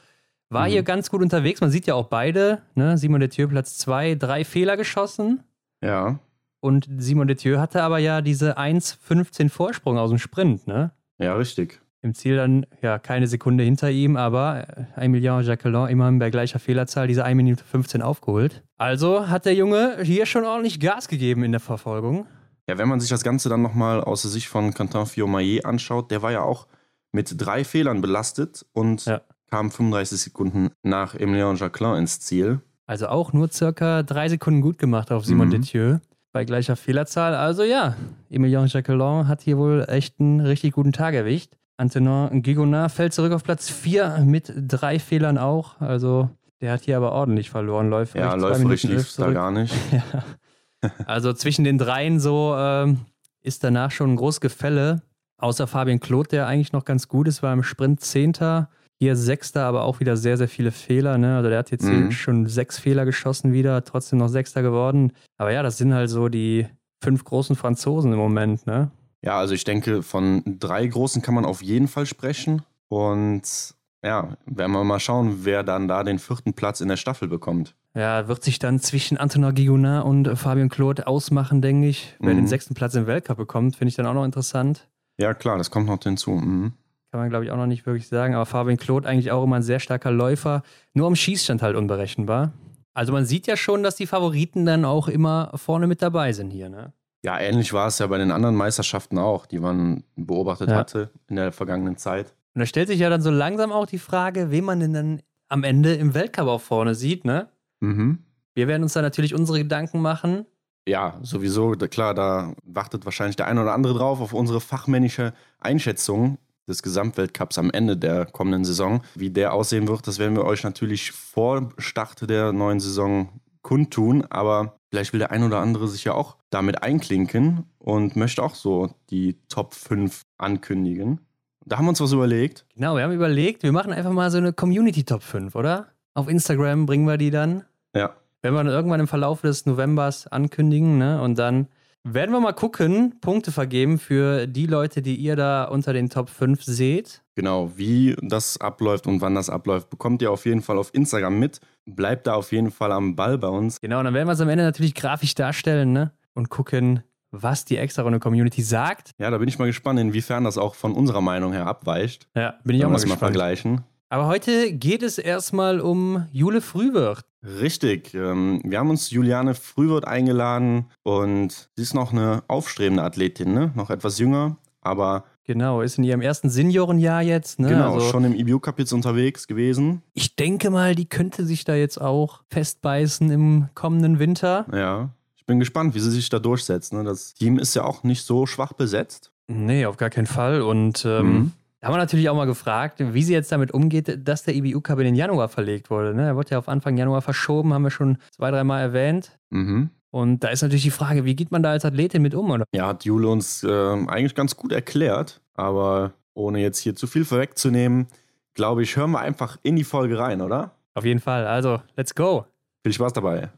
war 0.50 0.66
mhm. 0.66 0.72
hier 0.72 0.82
ganz 0.82 1.10
gut 1.10 1.22
unterwegs. 1.22 1.60
Man 1.60 1.70
sieht 1.70 1.86
ja 1.86 1.94
auch 1.94 2.06
beide. 2.06 2.62
Ne? 2.74 2.98
Simon 2.98 3.20
Destieux 3.20 3.48
Platz 3.48 3.78
zwei, 3.78 4.14
drei 4.14 4.44
Fehler 4.44 4.76
geschossen. 4.76 5.42
Ja. 5.82 6.18
Und 6.60 6.88
Simon 6.98 7.28
Detieu 7.28 7.58
hatte 7.58 7.82
aber 7.82 7.98
ja 7.98 8.20
diese 8.20 8.58
1,15 8.58 9.48
Vorsprung 9.48 9.96
aus 9.96 10.10
dem 10.10 10.18
Sprint, 10.18 10.66
ne? 10.66 10.90
Ja, 11.18 11.34
richtig. 11.34 11.80
Im 12.00 12.14
Ziel 12.14 12.36
dann 12.36 12.66
ja 12.80 12.98
keine 12.98 13.26
Sekunde 13.26 13.64
hinter 13.64 13.90
ihm, 13.90 14.16
aber 14.16 14.66
Emilien 14.96 15.42
Jacquelin 15.42 15.88
immerhin 15.88 16.18
bei 16.18 16.30
gleicher 16.30 16.58
Fehlerzahl 16.58 17.06
diese 17.08 17.24
1 17.24 17.36
Minute 17.36 17.64
15 17.64 18.02
aufgeholt. 18.02 18.62
Also 18.76 19.28
hat 19.28 19.46
der 19.46 19.54
Junge 19.54 19.98
hier 20.02 20.26
schon 20.26 20.44
ordentlich 20.44 20.80
Gas 20.80 21.08
gegeben 21.08 21.42
in 21.42 21.52
der 21.52 21.60
Verfolgung. 21.60 22.26
Ja, 22.68 22.78
wenn 22.78 22.88
man 22.88 23.00
sich 23.00 23.08
das 23.08 23.24
Ganze 23.24 23.48
dann 23.48 23.62
nochmal 23.62 24.00
aus 24.00 24.22
der 24.22 24.30
Sicht 24.30 24.48
von 24.48 24.74
Quentin 24.74 25.06
Fiormaillet 25.06 25.64
anschaut, 25.64 26.10
der 26.10 26.22
war 26.22 26.32
ja 26.32 26.42
auch 26.42 26.66
mit 27.12 27.34
drei 27.36 27.64
Fehlern 27.64 28.00
belastet 28.00 28.66
und 28.72 29.06
ja. 29.06 29.20
Kam 29.50 29.70
35 29.70 30.20
Sekunden 30.20 30.70
nach 30.82 31.14
Emilien 31.14 31.56
Jacquelin 31.56 31.96
ins 31.96 32.20
Ziel. 32.20 32.60
Also 32.86 33.08
auch 33.08 33.32
nur 33.32 33.50
circa 33.50 34.02
drei 34.02 34.28
Sekunden 34.28 34.60
gut 34.60 34.78
gemacht 34.78 35.12
auf 35.12 35.24
Simon 35.24 35.48
mhm. 35.48 35.62
Detieu 35.62 35.98
bei 36.32 36.44
gleicher 36.44 36.76
Fehlerzahl. 36.76 37.34
Also 37.34 37.62
ja, 37.62 37.96
Emilien 38.30 38.66
Jacquelin 38.66 39.28
hat 39.28 39.42
hier 39.42 39.58
wohl 39.58 39.84
echt 39.88 40.20
einen 40.20 40.40
richtig 40.40 40.72
guten 40.72 40.92
Tag 40.92 41.14
erwischt. 41.14 41.52
Antonin 41.76 42.42
Gigonard 42.42 42.90
fällt 42.90 43.12
zurück 43.12 43.32
auf 43.32 43.44
Platz 43.44 43.70
4 43.70 44.22
mit 44.24 44.52
drei 44.56 44.98
Fehlern 44.98 45.38
auch. 45.38 45.80
Also 45.80 46.28
der 46.60 46.72
hat 46.72 46.82
hier 46.82 46.96
aber 46.96 47.12
ordentlich 47.12 47.50
verloren. 47.50 47.88
Läuft 47.88 48.16
ja, 48.16 48.34
läuferisch 48.34 48.82
lief 48.82 49.00
es 49.00 49.16
da 49.16 49.30
gar 49.30 49.50
nicht. 49.50 49.74
ja. 49.92 50.90
Also 51.06 51.32
zwischen 51.32 51.64
den 51.64 51.78
dreien 51.78 52.20
so 52.20 52.54
ähm, 52.56 53.00
ist 53.42 53.62
danach 53.64 53.90
schon 53.90 54.12
ein 54.12 54.16
großes 54.16 54.40
Gefälle. 54.40 55.02
Außer 55.38 55.68
Fabian 55.68 56.00
Claude, 56.00 56.28
der 56.28 56.46
eigentlich 56.48 56.72
noch 56.72 56.84
ganz 56.84 57.06
gut 57.06 57.28
ist, 57.28 57.42
war 57.44 57.52
im 57.52 57.62
Sprint 57.62 58.00
Zehnter. 58.00 58.70
Hier 59.00 59.14
Sechster, 59.14 59.64
aber 59.64 59.84
auch 59.84 60.00
wieder 60.00 60.16
sehr, 60.16 60.36
sehr 60.36 60.48
viele 60.48 60.72
Fehler. 60.72 61.18
Ne? 61.18 61.36
Also 61.36 61.48
der 61.48 61.58
hat 61.58 61.70
jetzt 61.70 61.84
mhm. 61.84 62.10
schon 62.10 62.46
sechs 62.46 62.78
Fehler 62.78 63.04
geschossen 63.04 63.52
wieder, 63.52 63.84
trotzdem 63.84 64.18
noch 64.18 64.28
Sechster 64.28 64.62
geworden. 64.62 65.12
Aber 65.36 65.52
ja, 65.52 65.62
das 65.62 65.78
sind 65.78 65.94
halt 65.94 66.10
so 66.10 66.28
die 66.28 66.66
fünf 67.02 67.24
großen 67.24 67.54
Franzosen 67.54 68.12
im 68.12 68.18
Moment. 68.18 68.66
Ne? 68.66 68.90
Ja, 69.22 69.38
also 69.38 69.54
ich 69.54 69.64
denke, 69.64 70.02
von 70.02 70.42
drei 70.58 70.86
großen 70.86 71.22
kann 71.22 71.34
man 71.34 71.44
auf 71.44 71.62
jeden 71.62 71.88
Fall 71.88 72.06
sprechen. 72.06 72.62
Und 72.88 73.74
ja, 74.02 74.36
werden 74.46 74.72
wir 74.72 74.84
mal 74.84 75.00
schauen, 75.00 75.44
wer 75.44 75.62
dann 75.62 75.88
da 75.88 76.04
den 76.04 76.18
vierten 76.18 76.54
Platz 76.54 76.80
in 76.80 76.88
der 76.88 76.96
Staffel 76.96 77.28
bekommt. 77.28 77.74
Ja, 77.94 78.28
wird 78.28 78.44
sich 78.44 78.58
dann 78.58 78.78
zwischen 78.78 79.18
Antonin 79.18 79.54
Guigonard 79.54 80.04
und 80.06 80.36
Fabien 80.36 80.68
Claude 80.68 81.06
ausmachen, 81.06 81.62
denke 81.62 81.88
ich. 81.88 82.14
Wer 82.20 82.34
mhm. 82.34 82.38
den 82.38 82.46
sechsten 82.46 82.74
Platz 82.74 82.94
im 82.94 83.06
Weltcup 83.06 83.36
bekommt, 83.36 83.76
finde 83.76 83.90
ich 83.90 83.96
dann 83.96 84.06
auch 84.06 84.14
noch 84.14 84.24
interessant. 84.24 84.88
Ja, 85.18 85.34
klar, 85.34 85.58
das 85.58 85.70
kommt 85.70 85.86
noch 85.86 86.00
hinzu. 86.00 86.30
Mhm. 86.30 86.72
Kann 87.10 87.20
man, 87.20 87.30
glaube 87.30 87.44
ich, 87.44 87.50
auch 87.50 87.56
noch 87.56 87.66
nicht 87.66 87.86
wirklich 87.86 88.08
sagen. 88.08 88.34
Aber 88.34 88.46
Fabien 88.46 88.76
Claude 88.76 89.08
eigentlich 89.08 89.30
auch 89.30 89.44
immer 89.44 89.56
ein 89.56 89.62
sehr 89.62 89.80
starker 89.80 90.10
Läufer. 90.10 90.62
Nur 90.92 91.06
am 91.06 91.16
Schießstand 91.16 91.62
halt 91.62 91.76
unberechenbar. 91.76 92.52
Also 92.92 93.12
man 93.12 93.24
sieht 93.24 93.46
ja 93.46 93.56
schon, 93.56 93.82
dass 93.82 93.96
die 93.96 94.06
Favoriten 94.06 94.66
dann 94.66 94.84
auch 94.84 95.08
immer 95.08 95.52
vorne 95.54 95.86
mit 95.86 96.02
dabei 96.02 96.32
sind 96.32 96.50
hier, 96.50 96.68
ne? 96.68 96.92
Ja, 97.24 97.38
ähnlich 97.38 97.72
war 97.72 97.88
es 97.88 97.98
ja 97.98 98.06
bei 98.06 98.18
den 98.18 98.30
anderen 98.30 98.54
Meisterschaften 98.54 99.18
auch, 99.18 99.46
die 99.46 99.58
man 99.58 100.04
beobachtet 100.16 100.70
ja. 100.70 100.76
hatte 100.76 101.10
in 101.28 101.36
der 101.36 101.52
vergangenen 101.52 101.96
Zeit. 101.96 102.34
Und 102.54 102.60
da 102.60 102.66
stellt 102.66 102.88
sich 102.88 103.00
ja 103.00 103.10
dann 103.10 103.22
so 103.22 103.30
langsam 103.30 103.72
auch 103.72 103.86
die 103.86 103.98
Frage, 103.98 104.50
wen 104.50 104.64
man 104.64 104.80
denn 104.80 104.92
dann 104.92 105.22
am 105.48 105.64
Ende 105.64 105.94
im 105.94 106.14
Weltcup 106.14 106.46
auch 106.46 106.60
vorne 106.60 106.94
sieht, 106.94 107.24
ne? 107.24 107.48
Mhm. 107.80 108.24
Wir 108.54 108.68
werden 108.68 108.82
uns 108.82 108.92
da 108.92 109.02
natürlich 109.02 109.34
unsere 109.34 109.58
Gedanken 109.58 110.00
machen. 110.00 110.44
Ja, 110.86 111.18
sowieso, 111.22 111.72
klar, 111.72 112.14
da 112.14 112.54
wartet 112.64 113.04
wahrscheinlich 113.04 113.36
der 113.36 113.46
eine 113.46 113.62
oder 113.62 113.74
andere 113.74 113.94
drauf 113.94 114.20
auf 114.20 114.32
unsere 114.32 114.60
fachmännische 114.60 115.34
Einschätzung 115.60 116.38
des 116.68 116.82
Gesamtweltcups 116.82 117.58
am 117.58 117.70
Ende 117.70 117.96
der 117.96 118.26
kommenden 118.26 118.64
Saison. 118.64 119.02
Wie 119.14 119.30
der 119.30 119.52
aussehen 119.54 119.88
wird, 119.88 120.06
das 120.06 120.18
werden 120.18 120.36
wir 120.36 120.44
euch 120.44 120.62
natürlich 120.62 121.12
vor 121.12 121.70
Start 121.78 122.28
der 122.28 122.52
neuen 122.52 122.80
Saison 122.80 123.40
kundtun, 123.62 124.24
aber 124.30 124.78
vielleicht 124.90 125.12
will 125.12 125.18
der 125.18 125.30
ein 125.30 125.42
oder 125.42 125.58
andere 125.58 125.88
sich 125.88 126.04
ja 126.04 126.14
auch 126.14 126.36
damit 126.50 126.82
einklinken 126.82 127.64
und 127.78 128.16
möchte 128.16 128.42
auch 128.42 128.54
so 128.54 128.90
die 129.10 129.36
Top 129.48 129.74
5 129.74 130.22
ankündigen. 130.38 131.20
Da 131.66 131.76
haben 131.76 131.84
wir 131.84 131.90
uns 131.90 132.00
was 132.00 132.12
überlegt. 132.12 132.64
Genau, 132.74 132.96
wir 132.96 133.02
haben 133.02 133.12
überlegt, 133.12 133.62
wir 133.62 133.72
machen 133.72 133.92
einfach 133.92 134.12
mal 134.12 134.30
so 134.30 134.38
eine 134.38 134.52
Community 134.52 135.04
Top 135.04 135.22
5, 135.22 135.54
oder? 135.54 135.88
Auf 136.14 136.28
Instagram 136.28 136.86
bringen 136.86 137.06
wir 137.06 137.18
die 137.18 137.30
dann. 137.30 137.64
Ja. 137.94 138.14
Wenn 138.40 138.54
wir 138.54 138.64
dann 138.64 138.72
irgendwann 138.72 139.00
im 139.00 139.08
Verlauf 139.08 139.42
des 139.42 139.66
Novembers 139.66 140.26
ankündigen, 140.28 140.96
ne? 140.96 141.20
Und 141.20 141.38
dann 141.38 141.68
werden 142.14 142.32
wir 142.32 142.40
mal 142.40 142.52
gucken, 142.52 143.18
Punkte 143.20 143.52
vergeben 143.52 143.98
für 143.98 144.46
die 144.46 144.66
Leute, 144.66 145.02
die 145.02 145.16
ihr 145.16 145.36
da 145.36 145.64
unter 145.64 145.92
den 145.92 146.10
Top 146.10 146.30
5 146.30 146.62
seht. 146.62 147.22
Genau, 147.34 147.72
wie 147.76 148.16
das 148.20 148.60
abläuft 148.60 149.06
und 149.06 149.20
wann 149.20 149.34
das 149.34 149.50
abläuft, 149.50 149.90
bekommt 149.90 150.22
ihr 150.22 150.30
auf 150.30 150.44
jeden 150.46 150.62
Fall 150.62 150.78
auf 150.78 150.92
Instagram 150.94 151.38
mit. 151.38 151.60
Bleibt 151.86 152.26
da 152.26 152.34
auf 152.34 152.52
jeden 152.52 152.70
Fall 152.70 152.92
am 152.92 153.16
Ball 153.16 153.38
bei 153.38 153.48
uns. 153.48 153.80
Genau, 153.80 153.98
und 153.98 154.04
dann 154.06 154.14
werden 154.14 154.28
wir 154.28 154.32
es 154.32 154.40
am 154.40 154.48
Ende 154.48 154.64
natürlich 154.64 154.94
grafisch 154.94 155.34
darstellen 155.34 155.92
ne? 155.92 156.12
und 156.34 156.48
gucken, 156.48 157.02
was 157.30 157.64
die 157.64 157.76
extra 157.76 158.02
Runde 158.02 158.20
Community 158.20 158.62
sagt. 158.62 159.10
Ja, 159.18 159.30
da 159.30 159.38
bin 159.38 159.48
ich 159.48 159.58
mal 159.58 159.66
gespannt, 159.66 160.00
inwiefern 160.00 160.44
das 160.44 160.58
auch 160.58 160.74
von 160.74 160.92
unserer 160.92 161.20
Meinung 161.20 161.52
her 161.52 161.66
abweicht. 161.66 162.28
Ja, 162.34 162.54
bin 162.64 162.76
ich 162.76 162.84
auch 162.84 162.90
mal 162.90 162.94
gespannt. 162.94 163.20
Mal 163.20 163.26
vergleichen. 163.26 163.84
Aber 164.10 164.26
heute 164.26 164.72
geht 164.72 165.02
es 165.02 165.18
erstmal 165.18 165.80
um 165.80 166.26
Jule 166.32 166.62
Frühwirt. 166.62 167.26
Richtig. 167.44 168.14
Ähm, 168.14 168.62
wir 168.64 168.78
haben 168.78 168.88
uns 168.88 169.10
Juliane 169.10 169.54
Frühwirt 169.54 170.06
eingeladen 170.06 170.86
und 171.02 171.68
sie 171.76 171.82
ist 171.82 171.94
noch 171.94 172.12
eine 172.12 172.42
aufstrebende 172.48 173.02
Athletin, 173.02 173.52
ne? 173.52 173.70
noch 173.74 173.90
etwas 173.90 174.18
jünger, 174.18 174.56
aber. 174.80 175.24
Genau, 175.44 175.82
ist 175.82 175.98
in 175.98 176.04
ihrem 176.04 176.22
ersten 176.22 176.48
Seniorenjahr 176.48 177.22
jetzt. 177.22 177.58
Ne? 177.58 177.68
Genau, 177.68 177.94
also, 177.94 178.08
schon 178.08 178.24
im 178.24 178.34
IBU 178.34 178.60
Cup 178.60 178.78
jetzt 178.78 178.92
unterwegs 178.92 179.46
gewesen. 179.46 180.02
Ich 180.14 180.36
denke 180.36 180.70
mal, 180.70 180.94
die 180.94 181.06
könnte 181.06 181.44
sich 181.44 181.64
da 181.64 181.74
jetzt 181.74 182.00
auch 182.00 182.42
festbeißen 182.48 183.30
im 183.30 183.68
kommenden 183.74 184.18
Winter. 184.18 184.66
Ja, 184.72 185.10
ich 185.36 185.44
bin 185.44 185.58
gespannt, 185.58 185.94
wie 185.94 186.00
sie 186.00 186.10
sich 186.10 186.30
da 186.30 186.38
durchsetzt. 186.38 186.94
Ne? 186.94 187.04
Das 187.04 187.34
Team 187.34 187.58
ist 187.58 187.74
ja 187.74 187.84
auch 187.84 188.04
nicht 188.04 188.24
so 188.24 188.46
schwach 188.46 188.72
besetzt. 188.72 189.32
Nee, 189.46 189.86
auf 189.86 189.96
gar 189.96 190.10
keinen 190.10 190.26
Fall. 190.26 190.60
Und 190.60 191.04
ähm, 191.06 191.32
mhm. 191.32 191.52
Da 191.80 191.86
haben 191.86 191.94
wir 191.94 191.98
natürlich 191.98 192.28
auch 192.28 192.34
mal 192.34 192.46
gefragt, 192.46 192.96
wie 192.98 193.22
sie 193.22 193.32
jetzt 193.32 193.52
damit 193.52 193.72
umgeht, 193.72 194.26
dass 194.26 194.42
der 194.42 194.54
IBU 194.56 194.80
Cup 194.80 194.98
in 194.98 195.04
den 195.04 195.14
Januar 195.14 195.48
verlegt 195.48 195.90
wurde. 195.90 196.12
Ne? 196.12 196.26
Er 196.26 196.36
wurde 196.36 196.50
ja 196.50 196.58
auf 196.58 196.68
Anfang 196.68 196.96
Januar 196.96 197.22
verschoben, 197.22 197.72
haben 197.72 197.82
wir 197.82 197.92
schon 197.92 198.18
zwei, 198.30 198.50
dreimal 198.50 198.82
erwähnt. 198.82 199.38
Mhm. 199.50 199.90
Und 200.10 200.42
da 200.42 200.48
ist 200.48 200.62
natürlich 200.62 200.82
die 200.82 200.90
Frage, 200.90 201.24
wie 201.24 201.36
geht 201.36 201.52
man 201.52 201.62
da 201.62 201.70
als 201.70 201.84
Athletin 201.84 202.22
mit 202.22 202.34
um? 202.34 202.50
Oder? 202.50 202.64
Ja, 202.74 202.88
hat 202.88 203.04
Jule 203.04 203.28
uns 203.28 203.62
äh, 203.62 203.68
eigentlich 203.68 204.34
ganz 204.34 204.56
gut 204.56 204.72
erklärt, 204.72 205.40
aber 205.54 206.14
ohne 206.34 206.60
jetzt 206.60 206.78
hier 206.78 206.96
zu 206.96 207.06
viel 207.06 207.24
vorwegzunehmen, 207.24 208.08
glaube 208.54 208.82
ich, 208.82 208.96
hören 208.96 209.12
wir 209.12 209.20
einfach 209.20 209.58
in 209.62 209.76
die 209.76 209.84
Folge 209.84 210.18
rein, 210.18 210.40
oder? 210.40 210.72
Auf 210.94 211.04
jeden 211.04 211.20
Fall. 211.20 211.46
Also, 211.46 211.80
let's 211.96 212.14
go. 212.14 212.46
Viel 212.82 212.92
Spaß 212.92 213.12
dabei. 213.12 213.50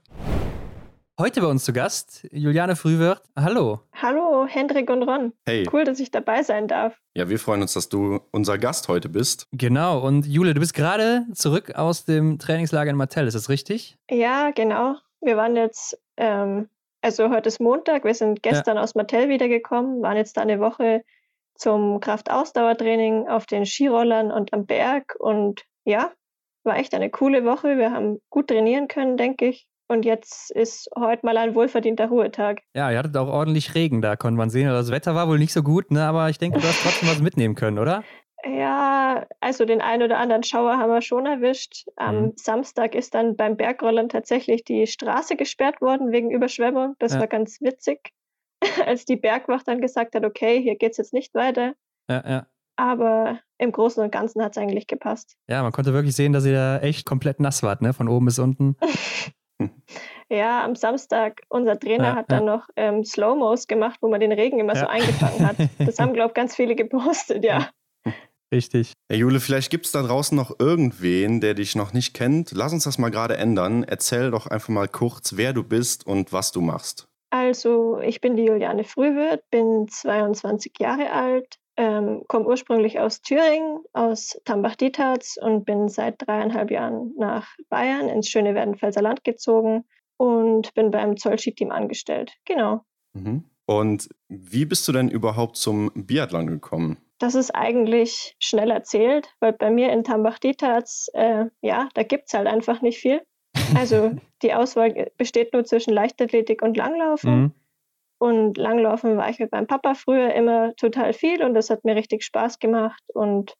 Heute 1.20 1.42
bei 1.42 1.48
uns 1.48 1.66
zu 1.66 1.74
Gast 1.74 2.26
Juliane 2.32 2.76
Frühwirt. 2.76 3.20
Hallo. 3.36 3.80
Hallo, 3.92 4.46
Hendrik 4.46 4.88
und 4.88 5.02
Ron. 5.02 5.34
Hey. 5.44 5.68
Cool, 5.70 5.84
dass 5.84 6.00
ich 6.00 6.10
dabei 6.10 6.42
sein 6.42 6.66
darf. 6.66 6.98
Ja, 7.12 7.28
wir 7.28 7.38
freuen 7.38 7.60
uns, 7.60 7.74
dass 7.74 7.90
du 7.90 8.20
unser 8.32 8.56
Gast 8.56 8.88
heute 8.88 9.10
bist. 9.10 9.46
Genau. 9.52 10.00
Und 10.00 10.24
Jule, 10.24 10.54
du 10.54 10.60
bist 10.60 10.72
gerade 10.72 11.26
zurück 11.34 11.74
aus 11.74 12.06
dem 12.06 12.38
Trainingslager 12.38 12.88
in 12.88 12.96
Martell, 12.96 13.26
ist 13.26 13.34
das 13.34 13.50
richtig? 13.50 13.98
Ja, 14.10 14.50
genau. 14.52 14.96
Wir 15.20 15.36
waren 15.36 15.56
jetzt, 15.56 16.00
ähm, 16.16 16.70
also 17.02 17.28
heute 17.28 17.48
ist 17.48 17.60
Montag, 17.60 18.04
wir 18.04 18.14
sind 18.14 18.42
gestern 18.42 18.78
ja. 18.78 18.82
aus 18.82 18.94
Martell 18.94 19.28
wiedergekommen, 19.28 20.00
waren 20.00 20.16
jetzt 20.16 20.38
da 20.38 20.40
eine 20.40 20.58
Woche 20.58 21.04
zum 21.54 22.00
Kraftausdauertraining 22.00 23.28
auf 23.28 23.44
den 23.44 23.66
Skirollern 23.66 24.32
und 24.32 24.54
am 24.54 24.64
Berg 24.64 25.16
und 25.18 25.66
ja, 25.84 26.12
war 26.64 26.78
echt 26.78 26.94
eine 26.94 27.10
coole 27.10 27.44
Woche. 27.44 27.76
Wir 27.76 27.92
haben 27.92 28.22
gut 28.30 28.48
trainieren 28.48 28.88
können, 28.88 29.18
denke 29.18 29.48
ich. 29.48 29.66
Und 29.90 30.04
jetzt 30.04 30.52
ist 30.52 30.88
heute 30.96 31.26
mal 31.26 31.36
ein 31.36 31.56
wohlverdienter 31.56 32.06
Ruhetag. 32.06 32.62
Ja, 32.76 32.92
ihr 32.92 32.98
hattet 32.98 33.16
auch 33.16 33.26
ordentlich 33.26 33.74
Regen, 33.74 34.00
da 34.00 34.14
konnte 34.14 34.38
man 34.38 34.48
sehen. 34.48 34.68
Das 34.68 34.92
Wetter 34.92 35.16
war 35.16 35.26
wohl 35.26 35.40
nicht 35.40 35.52
so 35.52 35.64
gut, 35.64 35.90
ne? 35.90 36.04
aber 36.04 36.30
ich 36.30 36.38
denke, 36.38 36.60
du 36.60 36.64
hast 36.64 36.80
trotzdem 36.84 37.08
was 37.08 37.20
mitnehmen 37.20 37.56
können, 37.56 37.76
oder? 37.76 38.04
Ja, 38.44 39.26
also 39.40 39.64
den 39.64 39.80
einen 39.80 40.04
oder 40.04 40.18
anderen 40.18 40.44
Schauer 40.44 40.78
haben 40.78 40.92
wir 40.92 41.02
schon 41.02 41.26
erwischt. 41.26 41.88
Am 41.96 42.22
mhm. 42.22 42.32
Samstag 42.36 42.94
ist 42.94 43.14
dann 43.14 43.34
beim 43.34 43.56
Bergrollern 43.56 44.08
tatsächlich 44.08 44.62
die 44.62 44.86
Straße 44.86 45.34
gesperrt 45.34 45.80
worden 45.80 46.12
wegen 46.12 46.30
Überschwemmung. 46.30 46.94
Das 47.00 47.14
ja. 47.14 47.18
war 47.18 47.26
ganz 47.26 47.60
witzig, 47.60 48.12
als 48.86 49.06
die 49.06 49.16
Bergwacht 49.16 49.66
dann 49.66 49.80
gesagt 49.80 50.14
hat, 50.14 50.24
okay, 50.24 50.62
hier 50.62 50.76
geht 50.76 50.92
es 50.92 50.98
jetzt 50.98 51.12
nicht 51.12 51.34
weiter. 51.34 51.74
Ja, 52.08 52.22
ja. 52.28 52.46
Aber 52.76 53.40
im 53.58 53.72
Großen 53.72 54.00
und 54.04 54.12
Ganzen 54.12 54.40
hat 54.40 54.52
es 54.52 54.62
eigentlich 54.62 54.86
gepasst. 54.86 55.36
Ja, 55.48 55.64
man 55.64 55.72
konnte 55.72 55.92
wirklich 55.92 56.14
sehen, 56.14 56.32
dass 56.32 56.46
ihr 56.46 56.54
da 56.54 56.78
echt 56.78 57.06
komplett 57.06 57.40
nass 57.40 57.64
wart, 57.64 57.82
ne? 57.82 57.92
Von 57.92 58.06
oben 58.06 58.26
bis 58.26 58.38
unten. 58.38 58.76
Ja, 60.28 60.64
am 60.64 60.76
Samstag, 60.76 61.42
unser 61.48 61.78
Trainer 61.78 62.04
ja, 62.04 62.14
hat 62.14 62.30
dann 62.30 62.44
noch 62.44 62.68
ähm, 62.76 63.04
Slow-Mos 63.04 63.66
gemacht, 63.66 63.98
wo 64.00 64.08
man 64.08 64.20
den 64.20 64.30
Regen 64.30 64.60
immer 64.60 64.74
ja. 64.74 64.80
so 64.80 64.86
eingefangen 64.86 65.46
hat. 65.46 65.56
Das 65.78 65.98
haben, 65.98 66.12
glaube 66.12 66.28
ich, 66.28 66.34
ganz 66.34 66.54
viele 66.54 66.76
gepostet, 66.76 67.44
ja. 67.44 67.68
Richtig. 68.52 68.92
Hey 69.10 69.18
Jule, 69.20 69.40
vielleicht 69.40 69.70
gibt 69.70 69.86
es 69.86 69.92
da 69.92 70.02
draußen 70.02 70.36
noch 70.36 70.58
irgendwen, 70.58 71.40
der 71.40 71.54
dich 71.54 71.76
noch 71.76 71.92
nicht 71.92 72.14
kennt. 72.14 72.52
Lass 72.52 72.72
uns 72.72 72.84
das 72.84 72.98
mal 72.98 73.10
gerade 73.10 73.36
ändern. 73.36 73.84
Erzähl 73.84 74.30
doch 74.30 74.46
einfach 74.46 74.68
mal 74.68 74.88
kurz, 74.88 75.36
wer 75.36 75.52
du 75.52 75.62
bist 75.62 76.06
und 76.06 76.32
was 76.32 76.52
du 76.52 76.60
machst. 76.60 77.08
Also, 77.30 78.00
ich 78.00 78.20
bin 78.20 78.36
die 78.36 78.44
Juliane 78.44 78.82
Frühwirt, 78.82 79.48
bin 79.50 79.86
22 79.88 80.72
Jahre 80.80 81.12
alt, 81.12 81.58
ähm, 81.80 82.24
komme 82.28 82.44
ursprünglich 82.44 83.00
aus 83.00 83.22
Thüringen, 83.22 83.78
aus 83.94 84.38
Tambach-Dietharz 84.44 85.38
und 85.40 85.64
bin 85.64 85.88
seit 85.88 86.16
dreieinhalb 86.18 86.70
Jahren 86.70 87.14
nach 87.16 87.48
Bayern 87.70 88.10
ins 88.10 88.28
schöne 88.28 88.54
Werdenfelser 88.54 89.00
Land 89.00 89.24
gezogen 89.24 89.84
und 90.18 90.74
bin 90.74 90.90
beim 90.90 91.16
Zollski-Team 91.16 91.70
angestellt. 91.70 92.34
Genau. 92.44 92.84
Mhm. 93.14 93.44
Und 93.64 94.10
wie 94.28 94.66
bist 94.66 94.86
du 94.88 94.92
denn 94.92 95.08
überhaupt 95.08 95.56
zum 95.56 95.90
Biathlon 95.94 96.48
gekommen? 96.48 96.98
Das 97.18 97.34
ist 97.34 97.54
eigentlich 97.54 98.36
schnell 98.38 98.70
erzählt, 98.70 99.34
weil 99.40 99.54
bei 99.54 99.70
mir 99.70 99.90
in 99.90 100.04
Tambach-Dietharz, 100.04 101.08
äh, 101.14 101.46
ja, 101.62 101.88
da 101.94 102.02
gibt 102.02 102.24
es 102.26 102.34
halt 102.34 102.46
einfach 102.46 102.82
nicht 102.82 102.98
viel. 102.98 103.22
Also 103.74 104.12
die 104.42 104.52
Auswahl 104.52 105.10
besteht 105.16 105.54
nur 105.54 105.64
zwischen 105.64 105.94
Leichtathletik 105.94 106.60
und 106.60 106.76
Langlaufen. 106.76 107.40
Mhm. 107.40 107.52
Und 108.20 108.58
Langlaufen 108.58 109.16
war 109.16 109.30
ich 109.30 109.38
mit 109.38 109.50
meinem 109.50 109.66
Papa 109.66 109.94
früher 109.94 110.34
immer 110.34 110.74
total 110.76 111.14
viel 111.14 111.42
und 111.42 111.54
das 111.54 111.70
hat 111.70 111.84
mir 111.84 111.96
richtig 111.96 112.22
Spaß 112.22 112.58
gemacht. 112.58 113.02
Und 113.14 113.54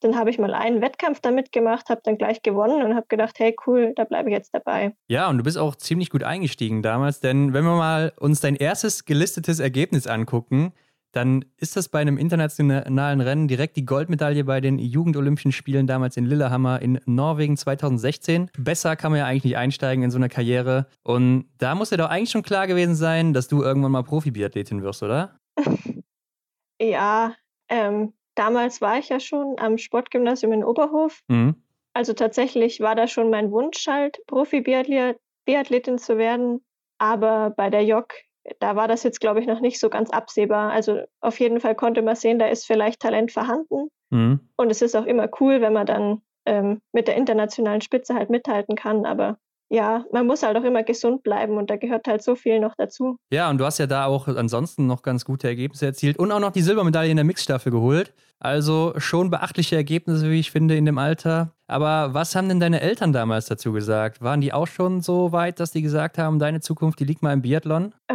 dann 0.00 0.16
habe 0.16 0.30
ich 0.30 0.38
mal 0.38 0.54
einen 0.54 0.80
Wettkampf 0.80 1.20
damit 1.20 1.52
gemacht, 1.52 1.90
habe 1.90 2.00
dann 2.02 2.16
gleich 2.16 2.40
gewonnen 2.40 2.82
und 2.82 2.94
habe 2.94 3.06
gedacht, 3.10 3.38
hey 3.38 3.54
cool, 3.66 3.92
da 3.96 4.04
bleibe 4.04 4.30
ich 4.30 4.34
jetzt 4.34 4.54
dabei. 4.54 4.94
Ja, 5.08 5.28
und 5.28 5.36
du 5.36 5.44
bist 5.44 5.58
auch 5.58 5.76
ziemlich 5.76 6.08
gut 6.08 6.22
eingestiegen 6.22 6.80
damals, 6.82 7.20
denn 7.20 7.52
wenn 7.52 7.64
wir 7.64 7.76
mal 7.76 8.14
uns 8.18 8.40
dein 8.40 8.56
erstes 8.56 9.04
gelistetes 9.04 9.60
Ergebnis 9.60 10.06
angucken, 10.06 10.72
dann 11.12 11.44
ist 11.56 11.76
das 11.76 11.88
bei 11.88 12.00
einem 12.00 12.18
internationalen 12.18 13.20
Rennen 13.20 13.48
direkt 13.48 13.76
die 13.76 13.84
Goldmedaille 13.84 14.44
bei 14.44 14.60
den 14.60 14.78
Jugendolympischen 14.78 15.52
Spielen 15.52 15.86
damals 15.86 16.16
in 16.16 16.24
Lillehammer 16.24 16.80
in 16.80 17.00
Norwegen 17.06 17.56
2016. 17.56 18.50
Besser 18.56 18.96
kann 18.96 19.12
man 19.12 19.18
ja 19.18 19.26
eigentlich 19.26 19.44
nicht 19.44 19.56
einsteigen 19.56 20.04
in 20.04 20.10
so 20.10 20.18
eine 20.18 20.28
Karriere. 20.28 20.86
Und 21.02 21.48
da 21.58 21.74
muss 21.74 21.90
ja 21.90 21.96
doch 21.96 22.10
eigentlich 22.10 22.30
schon 22.30 22.42
klar 22.42 22.66
gewesen 22.66 22.94
sein, 22.94 23.32
dass 23.32 23.48
du 23.48 23.62
irgendwann 23.62 23.92
mal 23.92 24.02
Profi-Biathletin 24.02 24.82
wirst, 24.82 25.02
oder? 25.02 25.38
ja, 26.80 27.34
ähm, 27.68 28.12
damals 28.34 28.80
war 28.80 28.98
ich 28.98 29.08
ja 29.08 29.20
schon 29.20 29.56
am 29.58 29.78
Sportgymnasium 29.78 30.52
in 30.52 30.64
Oberhof. 30.64 31.22
Mhm. 31.28 31.56
Also 31.92 32.12
tatsächlich 32.12 32.80
war 32.80 32.94
da 32.94 33.08
schon 33.08 33.30
mein 33.30 33.50
Wunsch 33.50 33.86
halt, 33.88 34.20
Profi-Biathletin 34.26 35.98
zu 35.98 36.18
werden. 36.18 36.64
Aber 36.98 37.50
bei 37.50 37.70
der 37.70 37.84
JOC 37.84 38.12
da 38.58 38.76
war 38.76 38.88
das 38.88 39.02
jetzt, 39.02 39.20
glaube 39.20 39.40
ich, 39.40 39.46
noch 39.46 39.60
nicht 39.60 39.78
so 39.78 39.88
ganz 39.88 40.10
absehbar. 40.10 40.72
Also 40.72 41.00
auf 41.20 41.38
jeden 41.40 41.60
Fall 41.60 41.74
konnte 41.74 42.02
man 42.02 42.16
sehen, 42.16 42.38
da 42.38 42.46
ist 42.46 42.66
vielleicht 42.66 43.00
Talent 43.00 43.32
vorhanden. 43.32 43.88
Mhm. 44.10 44.40
Und 44.56 44.70
es 44.70 44.82
ist 44.82 44.96
auch 44.96 45.06
immer 45.06 45.28
cool, 45.40 45.60
wenn 45.60 45.72
man 45.72 45.86
dann 45.86 46.22
ähm, 46.46 46.80
mit 46.92 47.08
der 47.08 47.16
internationalen 47.16 47.80
Spitze 47.80 48.14
halt 48.14 48.30
mithalten 48.30 48.74
kann. 48.74 49.06
Aber 49.06 49.38
ja, 49.70 50.04
man 50.12 50.26
muss 50.26 50.42
halt 50.42 50.56
auch 50.56 50.64
immer 50.64 50.82
gesund 50.82 51.22
bleiben 51.22 51.56
und 51.56 51.70
da 51.70 51.76
gehört 51.76 52.08
halt 52.08 52.22
so 52.22 52.34
viel 52.34 52.58
noch 52.58 52.74
dazu. 52.76 53.16
Ja, 53.32 53.48
und 53.48 53.58
du 53.58 53.64
hast 53.64 53.78
ja 53.78 53.86
da 53.86 54.06
auch 54.06 54.26
ansonsten 54.26 54.86
noch 54.86 55.02
ganz 55.02 55.24
gute 55.24 55.46
Ergebnisse 55.46 55.86
erzielt 55.86 56.18
und 56.18 56.32
auch 56.32 56.40
noch 56.40 56.50
die 56.50 56.62
Silbermedaille 56.62 57.10
in 57.10 57.16
der 57.16 57.24
Mixstaffel 57.24 57.70
geholt. 57.70 58.12
Also 58.40 58.94
schon 58.96 59.30
beachtliche 59.30 59.76
Ergebnisse, 59.76 60.28
wie 60.28 60.40
ich 60.40 60.50
finde, 60.50 60.76
in 60.76 60.86
dem 60.86 60.98
Alter. 60.98 61.54
Aber 61.70 62.14
was 62.14 62.34
haben 62.34 62.48
denn 62.48 62.58
deine 62.58 62.80
Eltern 62.80 63.12
damals 63.12 63.46
dazu 63.46 63.72
gesagt? 63.72 64.20
Waren 64.20 64.40
die 64.40 64.52
auch 64.52 64.66
schon 64.66 65.02
so 65.02 65.30
weit, 65.30 65.60
dass 65.60 65.70
die 65.70 65.82
gesagt 65.82 66.18
haben, 66.18 66.40
deine 66.40 66.60
Zukunft, 66.60 66.98
die 66.98 67.04
liegt 67.04 67.22
mal 67.22 67.32
im 67.32 67.42
Biathlon? 67.42 67.94
Äh, 68.08 68.14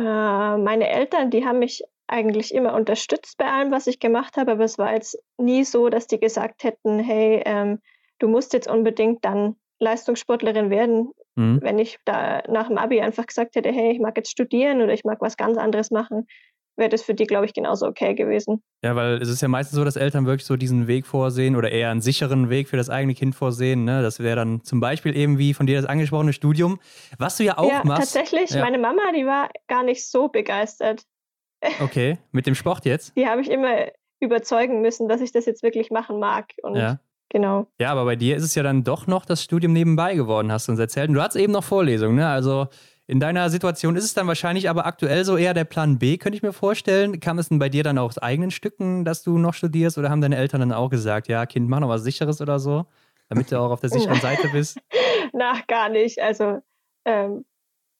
meine 0.57 0.89
Eltern, 0.89 1.31
die 1.31 1.45
haben 1.45 1.59
mich 1.59 1.81
eigentlich 2.07 2.53
immer 2.53 2.73
unterstützt 2.73 3.37
bei 3.37 3.45
allem, 3.45 3.71
was 3.71 3.87
ich 3.87 3.99
gemacht 3.99 4.35
habe, 4.35 4.51
aber 4.51 4.65
es 4.65 4.77
war 4.77 4.93
jetzt 4.93 5.17
nie 5.37 5.63
so, 5.63 5.87
dass 5.87 6.05
die 6.05 6.19
gesagt 6.19 6.65
hätten, 6.65 6.99
hey, 6.99 7.43
ähm, 7.45 7.79
du 8.19 8.27
musst 8.27 8.51
jetzt 8.51 8.67
unbedingt 8.67 9.23
dann 9.23 9.55
Leistungssportlerin 9.79 10.69
werden. 10.69 11.11
Mhm. 11.35 11.59
Wenn 11.61 11.79
ich 11.79 11.97
da 12.03 12.43
nach 12.49 12.67
dem 12.67 12.77
Abi 12.77 12.99
einfach 12.99 13.25
gesagt 13.25 13.55
hätte, 13.55 13.71
hey, 13.71 13.93
ich 13.93 13.99
mag 13.99 14.17
jetzt 14.17 14.31
studieren 14.31 14.81
oder 14.81 14.93
ich 14.93 15.05
mag 15.05 15.21
was 15.21 15.37
ganz 15.37 15.57
anderes 15.57 15.91
machen, 15.91 16.27
wäre 16.77 16.89
das 16.89 17.01
für 17.01 17.13
die, 17.13 17.25
glaube 17.25 17.45
ich, 17.45 17.53
genauso 17.53 17.87
okay 17.87 18.13
gewesen. 18.13 18.61
Ja, 18.83 18.95
weil 18.95 19.21
es 19.21 19.29
ist 19.29 19.41
ja 19.41 19.47
meistens 19.47 19.75
so, 19.75 19.85
dass 19.85 19.95
Eltern 19.95 20.25
wirklich 20.25 20.45
so 20.45 20.55
diesen 20.55 20.87
Weg 20.87 21.05
vorsehen 21.05 21.55
oder 21.55 21.71
eher 21.71 21.89
einen 21.89 22.01
sicheren 22.01 22.49
Weg 22.49 22.67
für 22.67 22.77
das 22.77 22.89
eigene 22.89 23.15
Kind 23.15 23.35
vorsehen. 23.35 23.83
Ne? 23.83 24.01
Das 24.01 24.19
wäre 24.19 24.35
dann 24.35 24.63
zum 24.63 24.79
Beispiel 24.79 25.15
eben 25.15 25.37
wie 25.37 25.53
von 25.53 25.67
dir 25.67 25.77
das 25.77 25.89
angesprochene 25.89 26.33
Studium, 26.33 26.79
was 27.17 27.37
du 27.37 27.43
ja 27.43 27.57
auch 27.57 27.69
ja, 27.69 27.83
machst. 27.83 28.13
Tatsächlich, 28.13 28.51
ja. 28.51 28.61
meine 28.61 28.77
Mama, 28.77 29.01
die 29.15 29.25
war 29.25 29.49
gar 29.67 29.83
nicht 29.83 30.05
so 30.07 30.27
begeistert. 30.27 31.03
Okay, 31.81 32.19
mit 32.31 32.45
dem 32.45 32.53
Sport 32.53 32.85
jetzt? 32.85 33.15
Die 33.17 33.25
habe 33.25 33.41
ich 33.41 33.49
immer 33.49 33.87
überzeugen 34.19 34.81
müssen, 34.81 35.07
dass 35.07 35.19
ich 35.21 35.31
das 35.31 35.47
jetzt 35.47 35.63
wirklich 35.63 35.89
machen 35.89 36.19
mag. 36.19 36.51
Und 36.61 36.75
ja. 36.75 36.99
Genau. 37.29 37.67
Ja, 37.79 37.91
aber 37.91 38.05
bei 38.05 38.15
dir 38.15 38.35
ist 38.35 38.43
es 38.43 38.55
ja 38.55 38.63
dann 38.63 38.83
doch 38.83 39.07
noch 39.07 39.25
das 39.25 39.43
Studium 39.43 39.73
nebenbei 39.73 40.15
geworden, 40.15 40.51
hast 40.51 40.67
du 40.67 40.71
uns 40.71 40.79
erzählt. 40.79 41.09
Und 41.09 41.15
du 41.15 41.21
hattest 41.21 41.37
eben 41.37 41.53
noch 41.53 41.63
Vorlesungen, 41.63 42.15
ne? 42.15 42.27
Also 42.27 42.67
in 43.07 43.19
deiner 43.19 43.49
Situation 43.49 43.95
ist 43.95 44.03
es 44.03 44.13
dann 44.15 44.27
wahrscheinlich 44.27 44.69
aber 44.69 44.85
aktuell 44.85 45.23
so 45.25 45.37
eher 45.37 45.53
der 45.53 45.63
Plan 45.63 45.99
B, 45.99 46.17
könnte 46.17 46.37
ich 46.37 46.43
mir 46.43 46.53
vorstellen. 46.53 47.19
Kam 47.19 47.37
es 47.37 47.49
denn 47.49 47.59
bei 47.59 47.69
dir 47.69 47.83
dann 47.83 47.99
auch 47.99 48.07
aus 48.07 48.17
eigenen 48.17 48.49
Stücken, 48.49 49.05
dass 49.05 49.21
du 49.21 49.37
noch 49.37 49.53
studierst 49.53 49.97
oder 49.97 50.09
haben 50.09 50.21
deine 50.21 50.37
Eltern 50.37 50.61
dann 50.61 50.71
auch 50.71 50.89
gesagt, 50.89 51.27
ja, 51.27 51.45
Kind, 51.45 51.69
mach 51.69 51.79
noch 51.79 51.89
was 51.89 52.03
Sicheres 52.03 52.41
oder 52.41 52.57
so, 52.57 52.85
damit 53.29 53.51
du 53.51 53.59
auch 53.59 53.69
auf 53.69 53.79
der 53.79 53.91
sicheren 53.91 54.19
Seite 54.21 54.49
bist? 54.49 54.79
Na, 55.33 55.53
gar 55.67 55.89
nicht. 55.89 56.19
Also, 56.19 56.61
ähm, 57.05 57.45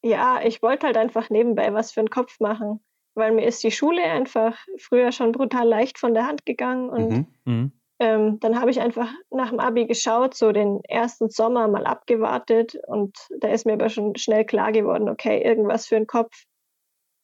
ja, 0.04 0.40
ich 0.44 0.64
wollte 0.64 0.88
halt 0.88 0.98
einfach 0.98 1.30
nebenbei 1.30 1.72
was 1.74 1.92
für 1.92 2.02
den 2.02 2.10
Kopf 2.10 2.40
machen, 2.40 2.80
weil 3.14 3.32
mir 3.32 3.46
ist 3.46 3.64
die 3.64 3.72
Schule 3.72 4.04
einfach 4.04 4.58
früher 4.80 5.12
schon 5.12 5.32
brutal 5.32 5.68
leicht 5.68 6.00
von 6.00 6.16
der 6.16 6.26
Hand 6.26 6.46
gegangen 6.46 6.90
und 6.90 7.28
mhm. 7.46 7.72
Mhm 8.00 8.06
ähm, 8.06 8.40
dann 8.42 8.60
habe 8.60 8.72
ich 8.72 8.82
einfach 8.82 9.10
nach 9.30 9.50
dem 9.50 9.60
Abi 9.60 9.86
geschaut, 9.86 10.36
so 10.36 10.52
den 10.52 10.82
ersten 10.84 11.30
Sommer 11.30 11.68
mal 11.68 11.86
abgewartet 11.86 12.78
und 12.88 13.18
da 13.40 13.50
ist 13.50 13.66
mir 13.66 13.74
aber 13.74 13.90
schon 13.90 14.16
schnell 14.18 14.46
klar 14.46 14.72
geworden, 14.72 15.08
okay, 15.08 15.42
irgendwas 15.42 15.88
für 15.88 15.96
den 15.96 16.08
Kopf 16.08 16.44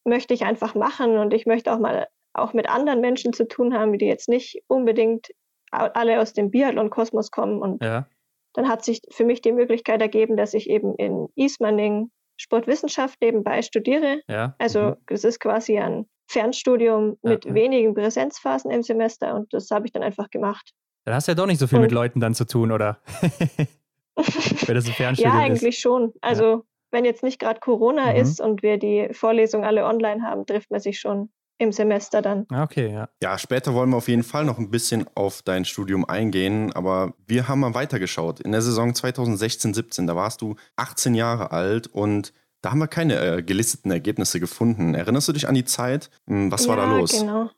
möchte 0.05 0.33
ich 0.33 0.45
einfach 0.45 0.73
machen 0.73 1.17
und 1.17 1.33
ich 1.33 1.45
möchte 1.45 1.73
auch 1.73 1.79
mal 1.79 2.07
auch 2.33 2.53
mit 2.53 2.69
anderen 2.69 3.01
Menschen 3.01 3.33
zu 3.33 3.47
tun 3.47 3.73
haben, 3.73 3.97
die 3.97 4.05
jetzt 4.05 4.29
nicht 4.29 4.63
unbedingt 4.67 5.27
alle 5.71 6.21
aus 6.21 6.33
dem 6.33 6.49
Biathlon-Kosmos 6.49 7.29
kommen. 7.31 7.61
Und 7.61 7.83
ja. 7.83 8.07
dann 8.53 8.69
hat 8.69 8.85
sich 8.85 9.01
für 9.09 9.25
mich 9.25 9.41
die 9.41 9.51
Möglichkeit 9.51 10.01
ergeben, 10.01 10.37
dass 10.37 10.53
ich 10.53 10.69
eben 10.69 10.95
in 10.95 11.27
Ismaning 11.35 12.09
Sportwissenschaft 12.37 13.21
nebenbei 13.21 13.61
studiere. 13.61 14.21
Ja. 14.27 14.55
Also 14.59 14.81
mhm. 14.81 14.95
es 15.07 15.25
ist 15.25 15.39
quasi 15.39 15.77
ein 15.77 16.09
Fernstudium 16.31 17.17
mit 17.21 17.45
ja. 17.45 17.53
wenigen 17.53 17.93
Präsenzphasen 17.93 18.71
im 18.71 18.83
Semester 18.83 19.35
und 19.35 19.53
das 19.53 19.69
habe 19.69 19.85
ich 19.85 19.91
dann 19.91 20.03
einfach 20.03 20.29
gemacht. 20.29 20.71
Dann 21.05 21.15
hast 21.15 21.27
du 21.27 21.31
ja 21.31 21.35
doch 21.35 21.45
nicht 21.45 21.59
so 21.59 21.67
viel 21.67 21.77
und 21.77 21.83
mit 21.83 21.91
Leuten 21.91 22.19
dann 22.19 22.33
zu 22.35 22.45
tun, 22.45 22.71
oder? 22.71 22.99
Wenn 24.15 24.75
das 24.75 24.87
ein 24.87 24.93
Fernstudium 24.93 25.35
ja, 25.35 25.41
eigentlich 25.41 25.75
ist. 25.75 25.81
schon. 25.81 26.13
Also 26.21 26.43
ja. 26.45 26.61
wenn 26.91 27.05
jetzt 27.05 27.23
nicht 27.23 27.39
gerade 27.39 27.59
Corona 27.59 28.11
mhm. 28.11 28.17
ist 28.17 28.39
und 28.41 28.61
wir 28.61 28.77
die 28.77 29.09
Vorlesungen 29.13 29.65
alle 29.65 29.85
online 29.85 30.21
haben, 30.23 30.45
trifft 30.45 30.69
man 30.69 30.79
sich 30.79 30.99
schon 30.99 31.29
im 31.57 31.71
Semester 31.71 32.21
dann. 32.21 32.45
Ah, 32.49 32.63
okay, 32.63 32.91
ja. 32.91 33.09
Ja, 33.21 33.37
später 33.37 33.73
wollen 33.73 33.89
wir 33.89 33.97
auf 33.97 34.07
jeden 34.07 34.23
Fall 34.23 34.45
noch 34.45 34.57
ein 34.57 34.71
bisschen 34.71 35.05
auf 35.15 35.41
dein 35.43 35.63
Studium 35.63 36.05
eingehen, 36.05 36.73
aber 36.73 37.13
wir 37.27 37.47
haben 37.47 37.59
mal 37.59 37.73
weitergeschaut. 37.73 38.39
In 38.39 38.51
der 38.51 38.61
Saison 38.61 38.91
2016-17, 38.91 40.07
da 40.07 40.15
warst 40.15 40.41
du 40.41 40.55
18 40.75 41.13
Jahre 41.13 41.51
alt 41.51 41.87
und 41.87 42.33
da 42.61 42.71
haben 42.71 42.79
wir 42.79 42.87
keine 42.87 43.19
äh, 43.19 43.43
gelisteten 43.43 43.91
Ergebnisse 43.91 44.39
gefunden. 44.39 44.93
Erinnerst 44.93 45.27
du 45.27 45.33
dich 45.33 45.47
an 45.47 45.55
die 45.55 45.65
Zeit? 45.65 46.09
Hm, 46.27 46.51
was 46.51 46.67
war 46.67 46.77
ja, 46.77 46.85
da 46.85 46.97
los? 46.97 47.19
Genau. 47.19 47.49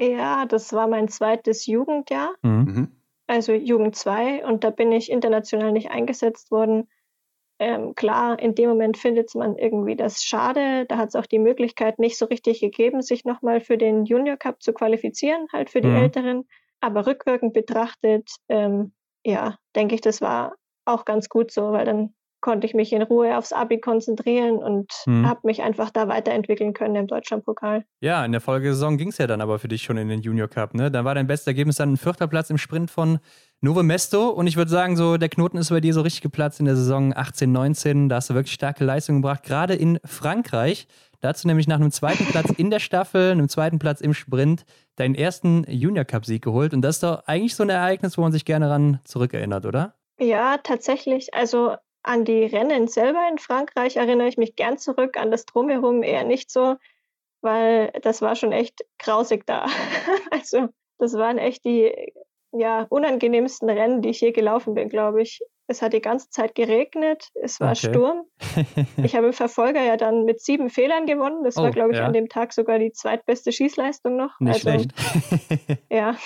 Ja, 0.00 0.46
das 0.46 0.72
war 0.72 0.88
mein 0.88 1.08
zweites 1.08 1.66
Jugendjahr, 1.66 2.34
mhm. 2.42 2.50
mhm. 2.50 2.88
also 3.26 3.52
Jugend 3.52 3.96
2, 3.96 4.46
und 4.46 4.64
da 4.64 4.70
bin 4.70 4.92
ich 4.92 5.10
international 5.10 5.72
nicht 5.72 5.90
eingesetzt 5.90 6.50
worden. 6.50 6.88
Ähm, 7.58 7.94
klar, 7.94 8.38
in 8.38 8.54
dem 8.54 8.70
Moment 8.70 8.96
findet 8.96 9.34
man 9.34 9.58
irgendwie 9.58 9.94
das 9.94 10.24
schade. 10.24 10.86
Da 10.86 10.96
hat 10.96 11.10
es 11.10 11.16
auch 11.16 11.26
die 11.26 11.38
Möglichkeit 11.38 11.98
nicht 11.98 12.16
so 12.16 12.24
richtig 12.24 12.60
gegeben, 12.60 13.02
sich 13.02 13.26
nochmal 13.26 13.60
für 13.60 13.76
den 13.76 14.06
Junior 14.06 14.38
Cup 14.38 14.62
zu 14.62 14.72
qualifizieren, 14.72 15.46
halt 15.52 15.68
für 15.68 15.82
die 15.82 15.88
mhm. 15.88 15.96
Älteren. 15.96 16.48
Aber 16.80 17.06
rückwirkend 17.06 17.52
betrachtet, 17.52 18.30
ähm, 18.48 18.94
ja, 19.26 19.58
denke 19.76 19.94
ich, 19.94 20.00
das 20.00 20.22
war 20.22 20.54
auch 20.86 21.04
ganz 21.04 21.28
gut 21.28 21.50
so, 21.50 21.72
weil 21.72 21.84
dann 21.84 22.14
konnte 22.40 22.66
ich 22.66 22.74
mich 22.74 22.92
in 22.92 23.02
Ruhe 23.02 23.36
aufs 23.36 23.52
Abi 23.52 23.78
konzentrieren 23.78 24.56
und 24.56 24.90
mhm. 25.06 25.28
habe 25.28 25.40
mich 25.44 25.62
einfach 25.62 25.90
da 25.90 26.08
weiterentwickeln 26.08 26.72
können 26.72 26.96
im 26.96 27.06
Deutschlandpokal. 27.06 27.84
Ja, 28.00 28.24
in 28.24 28.32
der 28.32 28.40
Folgesaison 28.40 28.96
ging 28.96 29.08
es 29.08 29.18
ja 29.18 29.26
dann 29.26 29.40
aber 29.40 29.58
für 29.58 29.68
dich 29.68 29.82
schon 29.82 29.96
in 29.96 30.08
den 30.08 30.22
Junior 30.22 30.48
Cup. 30.48 30.74
Ne? 30.74 30.90
Da 30.90 31.04
war 31.04 31.14
dein 31.14 31.26
bestes 31.26 31.46
Ergebnis 31.46 31.76
dann 31.76 31.92
ein 31.92 31.96
vierter 31.96 32.26
Platz 32.26 32.50
im 32.50 32.58
Sprint 32.58 32.90
von 32.90 33.18
Nove 33.60 33.82
Mesto. 33.82 34.28
Und 34.30 34.46
ich 34.46 34.56
würde 34.56 34.70
sagen, 34.70 34.96
so 34.96 35.16
der 35.16 35.28
Knoten 35.28 35.58
ist 35.58 35.70
bei 35.70 35.80
dir 35.80 35.92
so 35.92 36.00
richtig 36.00 36.22
geplatzt 36.22 36.60
in 36.60 36.66
der 36.66 36.76
Saison 36.76 37.14
18, 37.14 37.52
19. 37.52 38.08
Da 38.08 38.16
hast 38.16 38.30
du 38.30 38.34
wirklich 38.34 38.54
starke 38.54 38.84
Leistungen 38.84 39.22
gebracht, 39.22 39.42
gerade 39.42 39.74
in 39.74 39.98
Frankreich. 40.04 40.86
Da 41.20 41.28
hast 41.28 41.44
du 41.44 41.48
nämlich 41.48 41.68
nach 41.68 41.76
einem 41.76 41.90
zweiten 41.90 42.24
Platz 42.24 42.50
in 42.56 42.70
der 42.70 42.78
Staffel, 42.78 43.32
einem 43.32 43.50
zweiten 43.50 43.78
Platz 43.78 44.00
im 44.00 44.14
Sprint, 44.14 44.64
deinen 44.96 45.14
ersten 45.14 45.64
Junior 45.68 46.06
Cup-Sieg 46.06 46.42
geholt. 46.42 46.72
Und 46.72 46.80
das 46.80 46.96
ist 46.96 47.02
doch 47.02 47.22
eigentlich 47.26 47.54
so 47.54 47.62
ein 47.62 47.68
Ereignis, 47.68 48.16
wo 48.16 48.22
man 48.22 48.32
sich 48.32 48.46
gerne 48.46 48.70
ran 48.70 49.00
zurückerinnert, 49.04 49.66
oder? 49.66 49.94
Ja, 50.18 50.58
tatsächlich. 50.58 51.34
Also 51.34 51.76
an 52.02 52.24
die 52.24 52.44
Rennen 52.44 52.88
selber 52.88 53.28
in 53.30 53.38
Frankreich 53.38 53.96
erinnere 53.96 54.28
ich 54.28 54.38
mich 54.38 54.56
gern 54.56 54.78
zurück, 54.78 55.16
an 55.16 55.30
das 55.30 55.44
Drumherum 55.44 56.02
eher 56.02 56.24
nicht 56.24 56.50
so, 56.50 56.76
weil 57.42 57.92
das 58.02 58.22
war 58.22 58.36
schon 58.36 58.52
echt 58.52 58.84
grausig 58.98 59.46
da. 59.46 59.66
also 60.30 60.68
das 60.98 61.14
waren 61.14 61.38
echt 61.38 61.64
die 61.64 61.92
ja, 62.52 62.86
unangenehmsten 62.88 63.70
Rennen, 63.70 64.02
die 64.02 64.10
ich 64.10 64.20
je 64.20 64.32
gelaufen 64.32 64.74
bin, 64.74 64.88
glaube 64.88 65.22
ich. 65.22 65.40
Es 65.66 65.82
hat 65.82 65.92
die 65.92 66.00
ganze 66.00 66.30
Zeit 66.30 66.56
geregnet, 66.56 67.28
es 67.40 67.60
war 67.60 67.72
okay. 67.72 67.90
Sturm. 67.90 68.24
Ich 69.04 69.14
habe 69.14 69.28
im 69.28 69.32
Verfolger 69.32 69.80
ja 69.80 69.96
dann 69.96 70.24
mit 70.24 70.40
sieben 70.40 70.68
Fehlern 70.68 71.06
gewonnen. 71.06 71.44
Das 71.44 71.56
oh, 71.56 71.62
war, 71.62 71.70
glaube 71.70 71.92
ich, 71.92 71.98
ja. 71.98 72.06
an 72.06 72.12
dem 72.12 72.28
Tag 72.28 72.52
sogar 72.52 72.80
die 72.80 72.90
zweitbeste 72.90 73.52
Schießleistung 73.52 74.16
noch. 74.16 74.38
Nicht 74.40 74.66
also, 74.66 74.68
schlecht. 74.68 74.90
ja, 75.90 76.16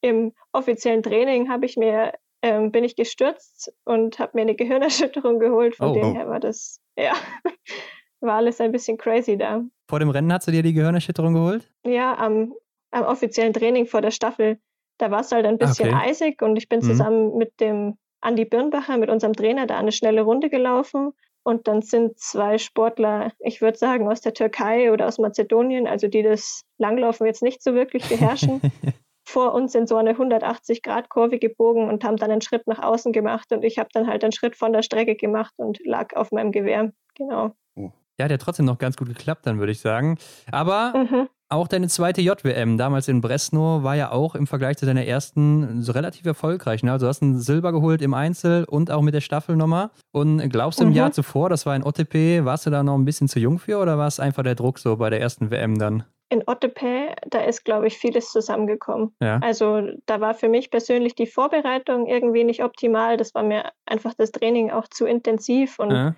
im 0.00 0.32
offiziellen 0.52 1.04
Training 1.04 1.48
habe 1.50 1.66
ich 1.66 1.76
mir 1.76 2.12
ähm, 2.44 2.70
bin 2.70 2.84
ich 2.84 2.94
gestürzt 2.94 3.72
und 3.84 4.18
habe 4.18 4.32
mir 4.34 4.42
eine 4.42 4.54
Gehirnerschütterung 4.54 5.38
geholt. 5.38 5.76
Von 5.76 5.88
oh, 5.88 5.94
dem 5.94 6.04
oh. 6.04 6.14
her 6.14 6.28
war 6.28 6.40
das, 6.40 6.78
ja, 6.94 7.14
war 8.20 8.34
alles 8.34 8.60
ein 8.60 8.70
bisschen 8.70 8.98
crazy 8.98 9.38
da. 9.38 9.62
Vor 9.88 9.98
dem 9.98 10.10
Rennen 10.10 10.30
hast 10.30 10.46
du 10.46 10.52
dir 10.52 10.62
die 10.62 10.74
Gehirnerschütterung 10.74 11.32
geholt? 11.32 11.72
Ja, 11.86 12.18
am, 12.18 12.52
am 12.90 13.04
offiziellen 13.04 13.54
Training 13.54 13.86
vor 13.86 14.02
der 14.02 14.10
Staffel. 14.10 14.58
Da 14.98 15.10
war 15.10 15.20
es 15.20 15.32
halt 15.32 15.46
ein 15.46 15.56
bisschen 15.56 15.88
okay. 15.88 16.10
eisig 16.10 16.42
und 16.42 16.56
ich 16.56 16.68
bin 16.68 16.80
mhm. 16.80 16.84
zusammen 16.84 17.36
mit 17.38 17.58
dem 17.60 17.96
Andi 18.20 18.44
Birnbacher, 18.44 18.98
mit 18.98 19.08
unserem 19.08 19.32
Trainer, 19.32 19.66
da 19.66 19.78
eine 19.78 19.92
schnelle 19.92 20.20
Runde 20.20 20.50
gelaufen. 20.50 21.12
Und 21.46 21.66
dann 21.66 21.80
sind 21.80 22.18
zwei 22.18 22.58
Sportler, 22.58 23.32
ich 23.38 23.62
würde 23.62 23.78
sagen, 23.78 24.08
aus 24.08 24.20
der 24.20 24.34
Türkei 24.34 24.92
oder 24.92 25.06
aus 25.06 25.18
Mazedonien, 25.18 25.86
also 25.86 26.08
die 26.08 26.22
das 26.22 26.64
Langlaufen 26.78 27.26
jetzt 27.26 27.42
nicht 27.42 27.62
so 27.62 27.74
wirklich 27.74 28.06
beherrschen, 28.08 28.60
vor 29.24 29.54
uns 29.54 29.74
in 29.74 29.86
so 29.86 29.96
eine 29.96 30.12
180-Grad-Kurve 30.14 31.38
gebogen 31.38 31.88
und 31.88 32.04
haben 32.04 32.16
dann 32.16 32.30
einen 32.30 32.42
Schritt 32.42 32.66
nach 32.66 32.80
außen 32.80 33.12
gemacht 33.12 33.52
und 33.52 33.64
ich 33.64 33.78
habe 33.78 33.88
dann 33.92 34.06
halt 34.06 34.22
einen 34.22 34.32
Schritt 34.32 34.56
von 34.56 34.72
der 34.72 34.82
Strecke 34.82 35.16
gemacht 35.16 35.54
und 35.56 35.78
lag 35.84 36.14
auf 36.14 36.30
meinem 36.30 36.52
Gewehr. 36.52 36.92
Genau. 37.16 37.54
Oh. 37.74 37.90
Ja, 38.18 38.26
hat 38.26 38.30
ja 38.30 38.38
trotzdem 38.38 38.66
noch 38.66 38.78
ganz 38.78 38.96
gut 38.96 39.08
geklappt, 39.08 39.46
dann 39.46 39.58
würde 39.58 39.72
ich 39.72 39.80
sagen. 39.80 40.18
Aber 40.52 40.92
mhm. 40.96 41.28
auch 41.48 41.66
deine 41.66 41.88
zweite 41.88 42.20
JWM, 42.20 42.78
damals 42.78 43.08
in 43.08 43.20
Bresno, 43.20 43.82
war 43.82 43.96
ja 43.96 44.12
auch 44.12 44.36
im 44.36 44.46
Vergleich 44.46 44.76
zu 44.76 44.86
deiner 44.86 45.04
ersten 45.04 45.82
so 45.82 45.92
relativ 45.92 46.24
erfolgreich. 46.24 46.84
Ne? 46.84 46.92
Also 46.92 47.06
du 47.06 47.08
hast 47.08 47.22
ein 47.22 47.38
Silber 47.38 47.72
geholt 47.72 48.02
im 48.02 48.14
Einzel 48.14 48.64
und 48.64 48.90
auch 48.92 49.02
mit 49.02 49.14
der 49.14 49.20
Staffelnummer. 49.20 49.90
Und 50.12 50.48
glaubst 50.48 50.78
du 50.78 50.84
im 50.84 50.90
mhm. 50.90 50.96
Jahr 50.96 51.12
zuvor, 51.12 51.48
das 51.48 51.66
war 51.66 51.72
ein 51.72 51.82
OTP, 51.82 52.44
warst 52.44 52.66
du 52.66 52.70
da 52.70 52.84
noch 52.84 52.94
ein 52.94 53.04
bisschen 53.04 53.26
zu 53.26 53.40
jung 53.40 53.58
für 53.58 53.78
oder 53.78 53.98
war 53.98 54.06
es 54.06 54.20
einfach 54.20 54.44
der 54.44 54.54
Druck 54.54 54.78
so 54.78 54.96
bei 54.96 55.10
der 55.10 55.20
ersten 55.20 55.50
WM 55.50 55.78
dann? 55.78 56.04
In 56.34 56.42
Ottepe, 56.46 57.14
da 57.26 57.42
ist, 57.42 57.64
glaube 57.64 57.86
ich, 57.86 57.96
vieles 57.96 58.30
zusammengekommen. 58.30 59.14
Ja. 59.20 59.38
Also 59.40 59.82
da 60.06 60.20
war 60.20 60.34
für 60.34 60.48
mich 60.48 60.70
persönlich 60.70 61.14
die 61.14 61.28
Vorbereitung 61.28 62.06
irgendwie 62.06 62.42
nicht 62.42 62.64
optimal. 62.64 63.16
Das 63.16 63.34
war 63.34 63.44
mir 63.44 63.70
einfach 63.86 64.14
das 64.14 64.32
Training 64.32 64.72
auch 64.72 64.88
zu 64.88 65.06
intensiv 65.06 65.78
und 65.78 65.92
ja. 65.92 66.16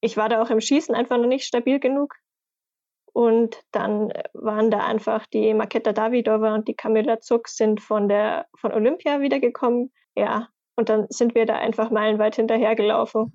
ich 0.00 0.16
war 0.16 0.30
da 0.30 0.42
auch 0.42 0.48
im 0.48 0.60
Schießen 0.60 0.94
einfach 0.94 1.18
noch 1.18 1.26
nicht 1.26 1.44
stabil 1.44 1.78
genug. 1.78 2.14
Und 3.12 3.62
dann 3.70 4.12
waren 4.32 4.70
da 4.70 4.84
einfach 4.84 5.26
die 5.26 5.54
Maketa 5.54 5.92
Davidova 5.92 6.54
und 6.54 6.66
die 6.66 6.74
Camilla 6.74 7.20
Zuck 7.20 7.48
sind 7.48 7.80
von 7.80 8.08
der 8.08 8.46
von 8.56 8.72
Olympia 8.72 9.20
wiedergekommen. 9.20 9.92
Ja, 10.16 10.48
und 10.74 10.88
dann 10.88 11.06
sind 11.10 11.34
wir 11.34 11.44
da 11.44 11.56
einfach 11.56 11.90
meilenweit 11.90 12.36
hinterhergelaufen. 12.36 13.32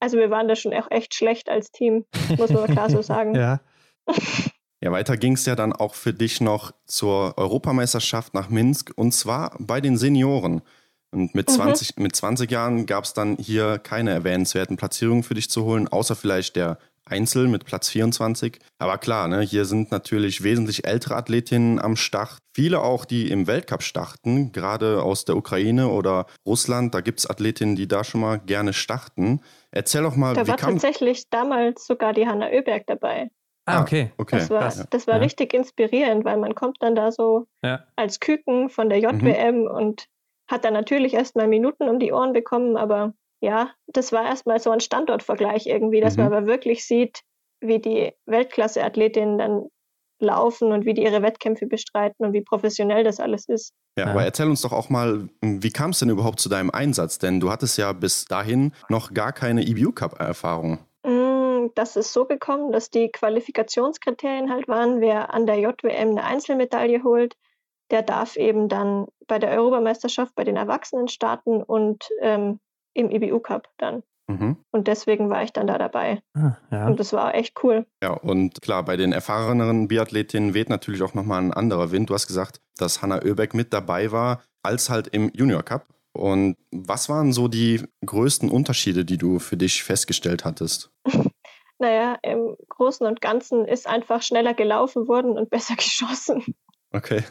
Also 0.00 0.16
wir 0.16 0.30
waren 0.30 0.48
da 0.48 0.56
schon 0.56 0.72
auch 0.72 0.90
echt 0.90 1.14
schlecht 1.14 1.50
als 1.50 1.70
Team, 1.70 2.06
muss 2.38 2.50
man 2.50 2.66
klar 2.66 2.88
so 2.88 3.02
sagen. 3.02 3.34
ja. 3.34 3.60
Ja, 4.82 4.92
weiter 4.92 5.16
ging 5.16 5.34
es 5.34 5.44
ja 5.44 5.56
dann 5.56 5.72
auch 5.72 5.94
für 5.94 6.14
dich 6.14 6.40
noch 6.40 6.72
zur 6.86 7.36
Europameisterschaft 7.36 8.32
nach 8.32 8.48
Minsk 8.48 8.92
und 8.96 9.12
zwar 9.12 9.54
bei 9.58 9.80
den 9.80 9.98
Senioren. 9.98 10.62
Und 11.12 11.34
mit, 11.34 11.48
mhm. 11.48 11.54
20, 11.54 11.96
mit 11.98 12.14
20 12.14 12.50
Jahren 12.50 12.86
gab 12.86 13.04
es 13.04 13.12
dann 13.12 13.36
hier 13.36 13.78
keine 13.78 14.10
erwähnenswerten 14.10 14.76
Platzierungen 14.76 15.22
für 15.22 15.34
dich 15.34 15.50
zu 15.50 15.64
holen, 15.64 15.88
außer 15.88 16.14
vielleicht 16.14 16.56
der 16.56 16.78
Einzel 17.04 17.48
mit 17.48 17.64
Platz 17.64 17.88
24. 17.88 18.58
Aber 18.78 18.96
klar, 18.96 19.26
ne, 19.26 19.40
hier 19.40 19.64
sind 19.64 19.90
natürlich 19.90 20.44
wesentlich 20.44 20.86
ältere 20.86 21.16
Athletinnen 21.16 21.80
am 21.80 21.96
Start. 21.96 22.38
Viele 22.54 22.80
auch, 22.80 23.04
die 23.04 23.30
im 23.30 23.48
Weltcup 23.48 23.82
starten, 23.82 24.52
gerade 24.52 25.02
aus 25.02 25.24
der 25.24 25.36
Ukraine 25.36 25.88
oder 25.88 26.26
Russland. 26.46 26.94
Da 26.94 27.00
gibt 27.00 27.18
es 27.18 27.28
Athletinnen, 27.28 27.74
die 27.74 27.88
da 27.88 28.04
schon 28.04 28.20
mal 28.20 28.38
gerne 28.38 28.72
starten. 28.72 29.40
Erzähl 29.72 30.02
doch 30.02 30.14
mal, 30.14 30.34
da 30.34 30.46
wie 30.46 30.50
war 30.50 30.56
kam... 30.56 30.74
tatsächlich 30.74 31.28
damals 31.28 31.86
sogar 31.86 32.12
die 32.12 32.26
Hanna 32.26 32.46
Oeberg 32.46 32.86
dabei. 32.86 33.30
Ah, 33.70 33.82
okay. 33.82 34.12
okay. 34.18 34.38
Das 34.38 34.50
war, 34.50 34.86
das 34.90 35.06
war 35.06 35.16
ja. 35.16 35.20
richtig 35.20 35.54
inspirierend, 35.54 36.24
weil 36.24 36.36
man 36.36 36.54
kommt 36.54 36.78
dann 36.80 36.94
da 36.94 37.12
so 37.12 37.46
ja. 37.62 37.84
als 37.96 38.20
Küken 38.20 38.68
von 38.68 38.88
der 38.88 38.98
JWM 38.98 39.62
mhm. 39.62 39.66
und 39.66 40.06
hat 40.48 40.64
dann 40.64 40.74
natürlich 40.74 41.14
erstmal 41.14 41.48
Minuten 41.48 41.88
um 41.88 41.98
die 41.98 42.12
Ohren 42.12 42.32
bekommen, 42.32 42.76
aber 42.76 43.14
ja, 43.40 43.70
das 43.86 44.12
war 44.12 44.24
erstmal 44.26 44.60
so 44.60 44.70
ein 44.70 44.80
Standortvergleich 44.80 45.66
irgendwie, 45.66 46.00
dass 46.00 46.16
mhm. 46.16 46.24
man 46.24 46.32
aber 46.32 46.46
wirklich 46.46 46.84
sieht, 46.84 47.20
wie 47.60 47.78
die 47.78 48.12
Weltklasse-Athletinnen 48.26 49.38
dann 49.38 49.66
laufen 50.20 50.72
und 50.72 50.84
wie 50.84 50.94
die 50.94 51.02
ihre 51.02 51.22
Wettkämpfe 51.22 51.66
bestreiten 51.66 52.24
und 52.24 52.32
wie 52.32 52.42
professionell 52.42 53.04
das 53.04 53.20
alles 53.20 53.48
ist. 53.48 53.72
Ja, 53.98 54.06
aber 54.06 54.24
erzähl 54.24 54.46
uns 54.46 54.62
doch 54.62 54.72
auch 54.72 54.88
mal, 54.88 55.28
wie 55.40 55.70
kam 55.70 55.90
es 55.90 55.98
denn 55.98 56.10
überhaupt 56.10 56.40
zu 56.40 56.48
deinem 56.48 56.70
Einsatz? 56.70 57.18
Denn 57.18 57.40
du 57.40 57.50
hattest 57.50 57.76
ja 57.78 57.92
bis 57.92 58.26
dahin 58.26 58.72
noch 58.88 59.14
gar 59.14 59.32
keine 59.32 59.62
Das 61.74 61.96
ist 61.96 62.12
so 62.12 62.24
gekommen, 62.24 62.72
dass 62.72 62.90
die 62.90 63.10
Qualifikationskriterien 63.10 64.50
halt 64.50 64.68
waren, 64.68 65.00
wer 65.00 65.34
an 65.34 65.46
der 65.46 65.58
JWM 65.58 66.10
eine 66.10 66.24
Einzelmedaille 66.24 67.02
holt, 67.02 67.36
der 67.90 68.02
darf 68.02 68.36
eben 68.36 68.68
dann 68.68 69.06
bei 69.26 69.38
der 69.38 69.50
Europameisterschaft 69.50 70.34
bei 70.34 70.44
den 70.44 70.56
Erwachsenen 70.56 71.08
starten 71.08 71.62
und 71.62 72.08
ähm, 72.20 72.60
im 72.94 73.10
IBU 73.10 73.40
Cup 73.40 73.68
dann. 73.78 74.02
Mhm. 74.28 74.56
Und 74.70 74.86
deswegen 74.86 75.28
war 75.28 75.42
ich 75.42 75.52
dann 75.52 75.66
da 75.66 75.76
dabei. 75.76 76.22
Ah, 76.34 76.56
ja. 76.70 76.86
Und 76.86 77.00
das 77.00 77.12
war 77.12 77.34
echt 77.34 77.62
cool. 77.64 77.86
Ja, 78.02 78.12
und 78.12 78.62
klar, 78.62 78.84
bei 78.84 78.96
den 78.96 79.12
erfahreneren 79.12 79.88
Biathletinnen 79.88 80.54
weht 80.54 80.68
natürlich 80.68 81.02
auch 81.02 81.14
nochmal 81.14 81.42
ein 81.42 81.52
anderer 81.52 81.90
Wind. 81.90 82.10
Du 82.10 82.14
hast 82.14 82.28
gesagt, 82.28 82.60
dass 82.76 83.02
Hanna 83.02 83.22
Oebeck 83.24 83.54
mit 83.54 83.72
dabei 83.72 84.12
war, 84.12 84.42
als 84.62 84.88
halt 84.88 85.08
im 85.08 85.30
Junior 85.34 85.62
Cup. 85.62 85.86
Und 86.12 86.56
was 86.70 87.08
waren 87.08 87.32
so 87.32 87.48
die 87.48 87.82
größten 88.04 88.50
Unterschiede, 88.50 89.04
die 89.04 89.18
du 89.18 89.38
für 89.38 89.56
dich 89.56 89.82
festgestellt 89.82 90.44
hattest? 90.44 90.90
naja, 91.80 92.18
im 92.22 92.56
Großen 92.68 93.06
und 93.06 93.20
Ganzen 93.20 93.66
ist 93.66 93.86
einfach 93.86 94.22
schneller 94.22 94.54
gelaufen 94.54 95.08
worden 95.08 95.38
und 95.38 95.50
besser 95.50 95.76
geschossen. 95.76 96.44
Okay. 96.92 97.22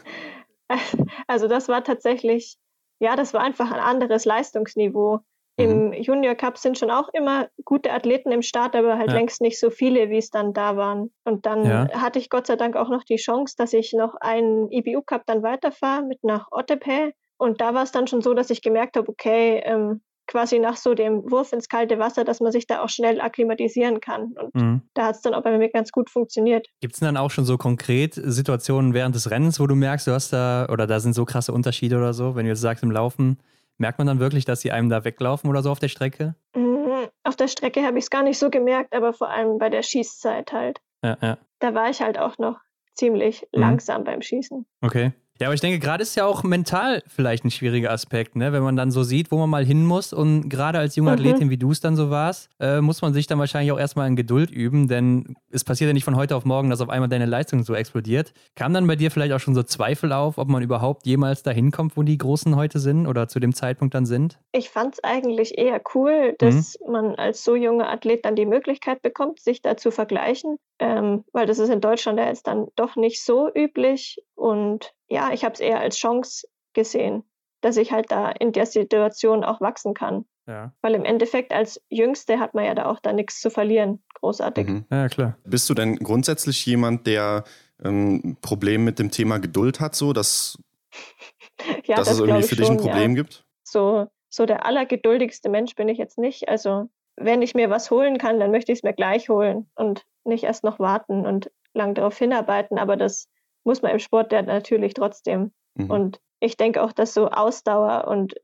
Also 1.26 1.48
das 1.48 1.68
war 1.68 1.82
tatsächlich, 1.82 2.56
ja, 3.00 3.16
das 3.16 3.34
war 3.34 3.40
einfach 3.40 3.70
ein 3.72 3.80
anderes 3.80 4.24
Leistungsniveau. 4.24 5.20
Im 5.56 5.88
mhm. 5.88 5.92
Junior 5.94 6.34
Cup 6.34 6.58
sind 6.58 6.78
schon 6.78 6.90
auch 6.90 7.08
immer 7.12 7.48
gute 7.64 7.92
Athleten 7.92 8.32
im 8.32 8.42
Start, 8.42 8.74
aber 8.74 8.96
halt 8.96 9.08
ja. 9.08 9.16
längst 9.16 9.40
nicht 9.40 9.58
so 9.58 9.70
viele, 9.70 10.08
wie 10.08 10.16
es 10.16 10.30
dann 10.30 10.52
da 10.52 10.76
waren. 10.76 11.12
Und 11.24 11.44
dann 11.44 11.64
ja. 11.64 11.88
hatte 12.00 12.18
ich 12.18 12.30
Gott 12.30 12.46
sei 12.46 12.56
Dank 12.56 12.76
auch 12.76 12.88
noch 12.88 13.04
die 13.04 13.16
Chance, 13.16 13.56
dass 13.58 13.72
ich 13.72 13.92
noch 13.92 14.14
einen 14.14 14.70
IBU 14.70 15.02
Cup 15.02 15.22
dann 15.26 15.42
weiterfahre 15.42 16.02
mit 16.02 16.24
nach 16.24 16.48
Ottepe. 16.50 17.12
Und 17.36 17.60
da 17.60 17.74
war 17.74 17.82
es 17.82 17.92
dann 17.92 18.06
schon 18.06 18.22
so, 18.22 18.32
dass 18.32 18.50
ich 18.50 18.62
gemerkt 18.62 18.96
habe, 18.96 19.08
okay, 19.08 19.60
ähm, 19.64 20.02
quasi 20.30 20.60
nach 20.60 20.76
so 20.76 20.94
dem 20.94 21.30
Wurf 21.30 21.52
ins 21.52 21.68
kalte 21.68 21.98
Wasser, 21.98 22.24
dass 22.24 22.40
man 22.40 22.52
sich 22.52 22.66
da 22.66 22.82
auch 22.82 22.88
schnell 22.88 23.20
akklimatisieren 23.20 24.00
kann. 24.00 24.32
Und 24.40 24.54
mhm. 24.54 24.82
da 24.94 25.06
hat 25.06 25.16
es 25.16 25.22
dann 25.22 25.34
auch 25.34 25.42
bei 25.42 25.58
mir 25.58 25.68
ganz 25.68 25.90
gut 25.90 26.08
funktioniert. 26.08 26.68
Gibt 26.80 26.94
es 26.94 27.00
dann 27.00 27.16
auch 27.16 27.30
schon 27.30 27.44
so 27.44 27.58
konkret 27.58 28.14
Situationen 28.14 28.94
während 28.94 29.14
des 29.14 29.30
Rennens, 29.30 29.58
wo 29.60 29.66
du 29.66 29.74
merkst, 29.74 30.06
du 30.06 30.12
hast 30.12 30.32
da 30.32 30.66
oder 30.70 30.86
da 30.86 31.00
sind 31.00 31.14
so 31.14 31.24
krasse 31.24 31.52
Unterschiede 31.52 31.96
oder 31.96 32.14
so, 32.14 32.36
wenn 32.36 32.44
du 32.44 32.50
jetzt 32.50 32.60
sagst 32.60 32.84
im 32.84 32.92
Laufen, 32.92 33.38
merkt 33.78 33.98
man 33.98 34.06
dann 34.06 34.20
wirklich, 34.20 34.44
dass 34.44 34.60
sie 34.60 34.70
einem 34.70 34.88
da 34.88 35.04
weglaufen 35.04 35.50
oder 35.50 35.62
so 35.62 35.70
auf 35.70 35.80
der 35.80 35.88
Strecke? 35.88 36.36
Mhm. 36.54 37.08
Auf 37.24 37.36
der 37.36 37.48
Strecke 37.48 37.82
habe 37.82 37.98
ich 37.98 38.04
es 38.04 38.10
gar 38.10 38.22
nicht 38.22 38.38
so 38.38 38.50
gemerkt, 38.50 38.94
aber 38.94 39.12
vor 39.12 39.30
allem 39.30 39.58
bei 39.58 39.68
der 39.68 39.82
Schießzeit 39.82 40.52
halt. 40.52 40.80
Ja, 41.02 41.18
ja. 41.20 41.38
Da 41.58 41.74
war 41.74 41.90
ich 41.90 42.00
halt 42.00 42.18
auch 42.18 42.38
noch 42.38 42.58
ziemlich 42.94 43.42
mhm. 43.52 43.60
langsam 43.60 44.04
beim 44.04 44.22
Schießen. 44.22 44.64
Okay. 44.80 45.12
Ja, 45.40 45.46
aber 45.46 45.54
ich 45.54 45.62
denke, 45.62 45.78
gerade 45.78 46.02
ist 46.02 46.16
ja 46.16 46.26
auch 46.26 46.42
mental 46.42 47.02
vielleicht 47.06 47.46
ein 47.46 47.50
schwieriger 47.50 47.90
Aspekt, 47.90 48.36
ne? 48.36 48.52
wenn 48.52 48.62
man 48.62 48.76
dann 48.76 48.90
so 48.90 49.02
sieht, 49.02 49.32
wo 49.32 49.38
man 49.38 49.48
mal 49.48 49.64
hin 49.64 49.86
muss. 49.86 50.12
Und 50.12 50.50
gerade 50.50 50.78
als 50.78 50.96
junge 50.96 51.12
mhm. 51.12 51.14
Athletin, 51.14 51.48
wie 51.48 51.56
du 51.56 51.70
es 51.70 51.80
dann 51.80 51.96
so 51.96 52.10
warst, 52.10 52.50
äh, 52.60 52.82
muss 52.82 53.00
man 53.00 53.14
sich 53.14 53.26
dann 53.26 53.38
wahrscheinlich 53.38 53.72
auch 53.72 53.78
erstmal 53.78 54.06
in 54.06 54.16
Geduld 54.16 54.50
üben, 54.50 54.86
denn 54.86 55.34
es 55.50 55.64
passiert 55.64 55.88
ja 55.88 55.94
nicht 55.94 56.04
von 56.04 56.14
heute 56.14 56.36
auf 56.36 56.44
morgen, 56.44 56.68
dass 56.68 56.82
auf 56.82 56.90
einmal 56.90 57.08
deine 57.08 57.24
Leistung 57.24 57.62
so 57.62 57.74
explodiert. 57.74 58.34
Kam 58.54 58.74
dann 58.74 58.86
bei 58.86 58.96
dir 58.96 59.10
vielleicht 59.10 59.32
auch 59.32 59.40
schon 59.40 59.54
so 59.54 59.62
Zweifel 59.62 60.12
auf, 60.12 60.36
ob 60.36 60.48
man 60.48 60.62
überhaupt 60.62 61.06
jemals 61.06 61.42
dahin 61.42 61.70
kommt, 61.70 61.96
wo 61.96 62.02
die 62.02 62.18
Großen 62.18 62.54
heute 62.54 62.78
sind 62.78 63.06
oder 63.06 63.26
zu 63.26 63.40
dem 63.40 63.54
Zeitpunkt 63.54 63.94
dann 63.94 64.04
sind? 64.04 64.38
Ich 64.52 64.68
fand 64.68 64.96
es 64.96 65.04
eigentlich 65.04 65.56
eher 65.56 65.80
cool, 65.94 66.34
dass 66.36 66.76
mhm. 66.84 66.92
man 66.92 67.14
als 67.14 67.44
so 67.44 67.56
junger 67.56 67.88
Athlet 67.88 68.26
dann 68.26 68.36
die 68.36 68.44
Möglichkeit 68.44 69.00
bekommt, 69.00 69.40
sich 69.40 69.62
da 69.62 69.78
zu 69.78 69.90
vergleichen 69.90 70.58
ähm, 70.80 71.24
weil 71.32 71.46
das 71.46 71.58
ist 71.58 71.68
in 71.68 71.82
Deutschland 71.82 72.18
ja 72.18 72.26
jetzt 72.26 72.46
dann 72.46 72.68
doch 72.74 72.96
nicht 72.96 73.22
so 73.22 73.50
üblich. 73.54 74.18
Und 74.34 74.94
ja, 75.10 75.32
ich 75.32 75.44
habe 75.44 75.54
es 75.54 75.60
eher 75.60 75.80
als 75.80 75.96
Chance 75.96 76.46
gesehen, 76.72 77.24
dass 77.60 77.76
ich 77.76 77.92
halt 77.92 78.10
da 78.10 78.30
in 78.30 78.52
der 78.52 78.66
Situation 78.66 79.44
auch 79.44 79.60
wachsen 79.60 79.92
kann. 79.92 80.24
Ja. 80.46 80.72
Weil 80.80 80.94
im 80.94 81.04
Endeffekt 81.04 81.52
als 81.52 81.80
Jüngste 81.90 82.40
hat 82.40 82.54
man 82.54 82.64
ja 82.64 82.74
da 82.74 82.86
auch 82.86 83.00
da 83.00 83.12
nichts 83.12 83.40
zu 83.40 83.50
verlieren. 83.50 84.02
Großartig. 84.14 84.66
Mhm. 84.66 84.84
Ja, 84.90 85.08
klar. 85.08 85.36
Bist 85.44 85.68
du 85.68 85.74
denn 85.74 85.96
grundsätzlich 85.96 86.64
jemand, 86.66 87.06
der 87.06 87.44
ähm, 87.84 88.36
Problem 88.40 88.84
mit 88.84 88.98
dem 88.98 89.10
Thema 89.10 89.38
Geduld 89.38 89.80
hat, 89.80 89.94
so 89.94 90.12
dass, 90.12 90.58
ja, 91.84 91.96
dass 91.96 92.08
das 92.08 92.14
es 92.14 92.20
irgendwie 92.20 92.42
für 92.42 92.56
dich 92.56 92.70
ein 92.70 92.78
Problem 92.78 93.16
ja. 93.16 93.22
gibt? 93.22 93.44
So, 93.62 94.06
so 94.28 94.46
der 94.46 94.64
allergeduldigste 94.64 95.48
Mensch 95.48 95.74
bin 95.74 95.88
ich 95.88 95.98
jetzt 95.98 96.18
nicht. 96.18 96.48
Also 96.48 96.88
wenn 97.16 97.42
ich 97.42 97.54
mir 97.54 97.70
was 97.70 97.90
holen 97.90 98.18
kann, 98.18 98.40
dann 98.40 98.50
möchte 98.50 98.72
ich 98.72 98.78
es 98.78 98.82
mir 98.82 98.94
gleich 98.94 99.28
holen 99.28 99.70
und 99.74 100.04
nicht 100.24 100.44
erst 100.44 100.64
noch 100.64 100.78
warten 100.78 101.26
und 101.26 101.50
lang 101.74 101.94
darauf 101.94 102.16
hinarbeiten. 102.16 102.78
Aber 102.78 102.96
das 102.96 103.28
muss 103.64 103.82
man 103.82 103.92
im 103.92 103.98
Sport 103.98 104.32
ja 104.32 104.42
natürlich 104.42 104.94
trotzdem. 104.94 105.52
Mhm. 105.74 105.90
Und 105.90 106.20
ich 106.40 106.56
denke 106.56 106.82
auch, 106.82 106.92
dass 106.92 107.14
so 107.14 107.28
Ausdauer 107.28 108.08
und 108.08 108.34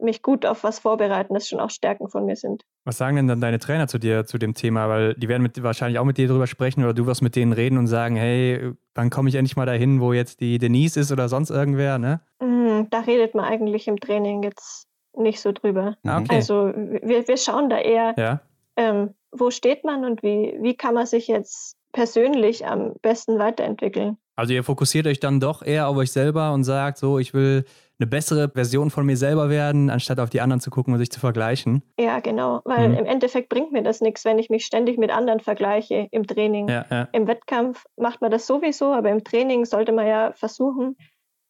mich 0.00 0.22
gut 0.22 0.44
auf 0.44 0.64
was 0.64 0.78
vorbereiten, 0.78 1.34
das 1.34 1.48
schon 1.48 1.60
auch 1.60 1.70
Stärken 1.70 2.08
von 2.08 2.26
mir 2.26 2.36
sind. 2.36 2.64
Was 2.84 2.98
sagen 2.98 3.16
denn 3.16 3.28
dann 3.28 3.40
deine 3.40 3.58
Trainer 3.58 3.86
zu 3.86 3.98
dir, 3.98 4.26
zu 4.26 4.38
dem 4.38 4.54
Thema? 4.54 4.88
Weil 4.88 5.14
die 5.14 5.28
werden 5.28 5.42
mit, 5.42 5.62
wahrscheinlich 5.62 5.98
auch 5.98 6.04
mit 6.04 6.18
dir 6.18 6.28
drüber 6.28 6.46
sprechen 6.46 6.82
oder 6.82 6.94
du 6.94 7.06
wirst 7.06 7.22
mit 7.22 7.36
denen 7.36 7.52
reden 7.52 7.78
und 7.78 7.86
sagen, 7.86 8.16
hey, 8.16 8.72
wann 8.94 9.10
komme 9.10 9.28
ich 9.28 9.36
endlich 9.36 9.56
mal 9.56 9.66
dahin, 9.66 10.00
wo 10.00 10.12
jetzt 10.12 10.40
die 10.40 10.58
Denise 10.58 10.98
ist 10.98 11.12
oder 11.12 11.28
sonst 11.28 11.50
irgendwer, 11.50 11.98
ne? 11.98 12.20
Mhm, 12.40 12.88
da 12.90 13.00
redet 13.00 13.34
man 13.34 13.44
eigentlich 13.44 13.88
im 13.88 13.98
Training 13.98 14.42
jetzt 14.42 14.88
nicht 15.16 15.40
so 15.40 15.52
drüber. 15.52 15.96
Okay. 16.04 16.26
Also 16.28 16.72
wir, 16.74 17.26
wir 17.26 17.36
schauen 17.36 17.70
da 17.70 17.78
eher, 17.78 18.14
ja. 18.18 18.40
ähm, 18.76 19.14
wo 19.30 19.50
steht 19.50 19.84
man 19.84 20.04
und 20.04 20.22
wie, 20.22 20.56
wie 20.60 20.76
kann 20.76 20.94
man 20.94 21.06
sich 21.06 21.28
jetzt 21.28 21.76
persönlich 21.92 22.66
am 22.66 22.94
besten 23.00 23.38
weiterentwickeln. 23.38 24.18
Also 24.36 24.52
ihr 24.52 24.64
fokussiert 24.64 25.06
euch 25.06 25.20
dann 25.20 25.40
doch 25.40 25.62
eher 25.62 25.88
auf 25.88 25.96
euch 25.96 26.12
selber 26.12 26.52
und 26.52 26.64
sagt 26.64 26.98
so, 26.98 27.18
ich 27.18 27.34
will 27.34 27.64
eine 27.98 28.08
bessere 28.08 28.50
Version 28.50 28.90
von 28.90 29.06
mir 29.06 29.16
selber 29.16 29.48
werden, 29.48 29.88
anstatt 29.88 30.18
auf 30.18 30.30
die 30.30 30.40
anderen 30.40 30.60
zu 30.60 30.70
gucken 30.70 30.92
und 30.92 30.98
sich 30.98 31.12
zu 31.12 31.20
vergleichen. 31.20 31.82
Ja, 31.98 32.18
genau, 32.18 32.60
weil 32.64 32.88
mhm. 32.88 32.98
im 32.98 33.06
Endeffekt 33.06 33.48
bringt 33.48 33.70
mir 33.70 33.82
das 33.82 34.00
nichts, 34.00 34.24
wenn 34.24 34.38
ich 34.38 34.50
mich 34.50 34.64
ständig 34.64 34.98
mit 34.98 35.12
anderen 35.12 35.38
vergleiche 35.38 36.08
im 36.10 36.26
Training. 36.26 36.68
Ja, 36.68 36.84
ja. 36.90 37.08
Im 37.12 37.28
Wettkampf 37.28 37.84
macht 37.96 38.20
man 38.20 38.32
das 38.32 38.46
sowieso, 38.46 38.92
aber 38.92 39.10
im 39.10 39.22
Training 39.22 39.64
sollte 39.64 39.92
man 39.92 40.08
ja 40.08 40.32
versuchen, 40.32 40.96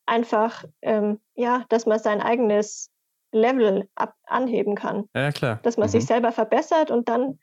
einfach, 0.05 0.65
ähm, 0.83 1.19
ja, 1.35 1.65
dass 1.71 1.87
man 1.87 1.99
sein 1.99 2.21
eigenes 2.21 2.91
Level 3.33 3.89
ab 3.95 4.15
anheben 4.27 4.75
kann. 4.75 5.09
Ja, 5.15 5.33
klar. 5.33 5.61
Dass 5.63 5.79
man 5.79 5.89
mhm. 5.89 5.93
sich 5.93 6.07
selber 6.07 6.31
verbessert 6.31 6.91
und 6.91 7.09
dann 7.09 7.39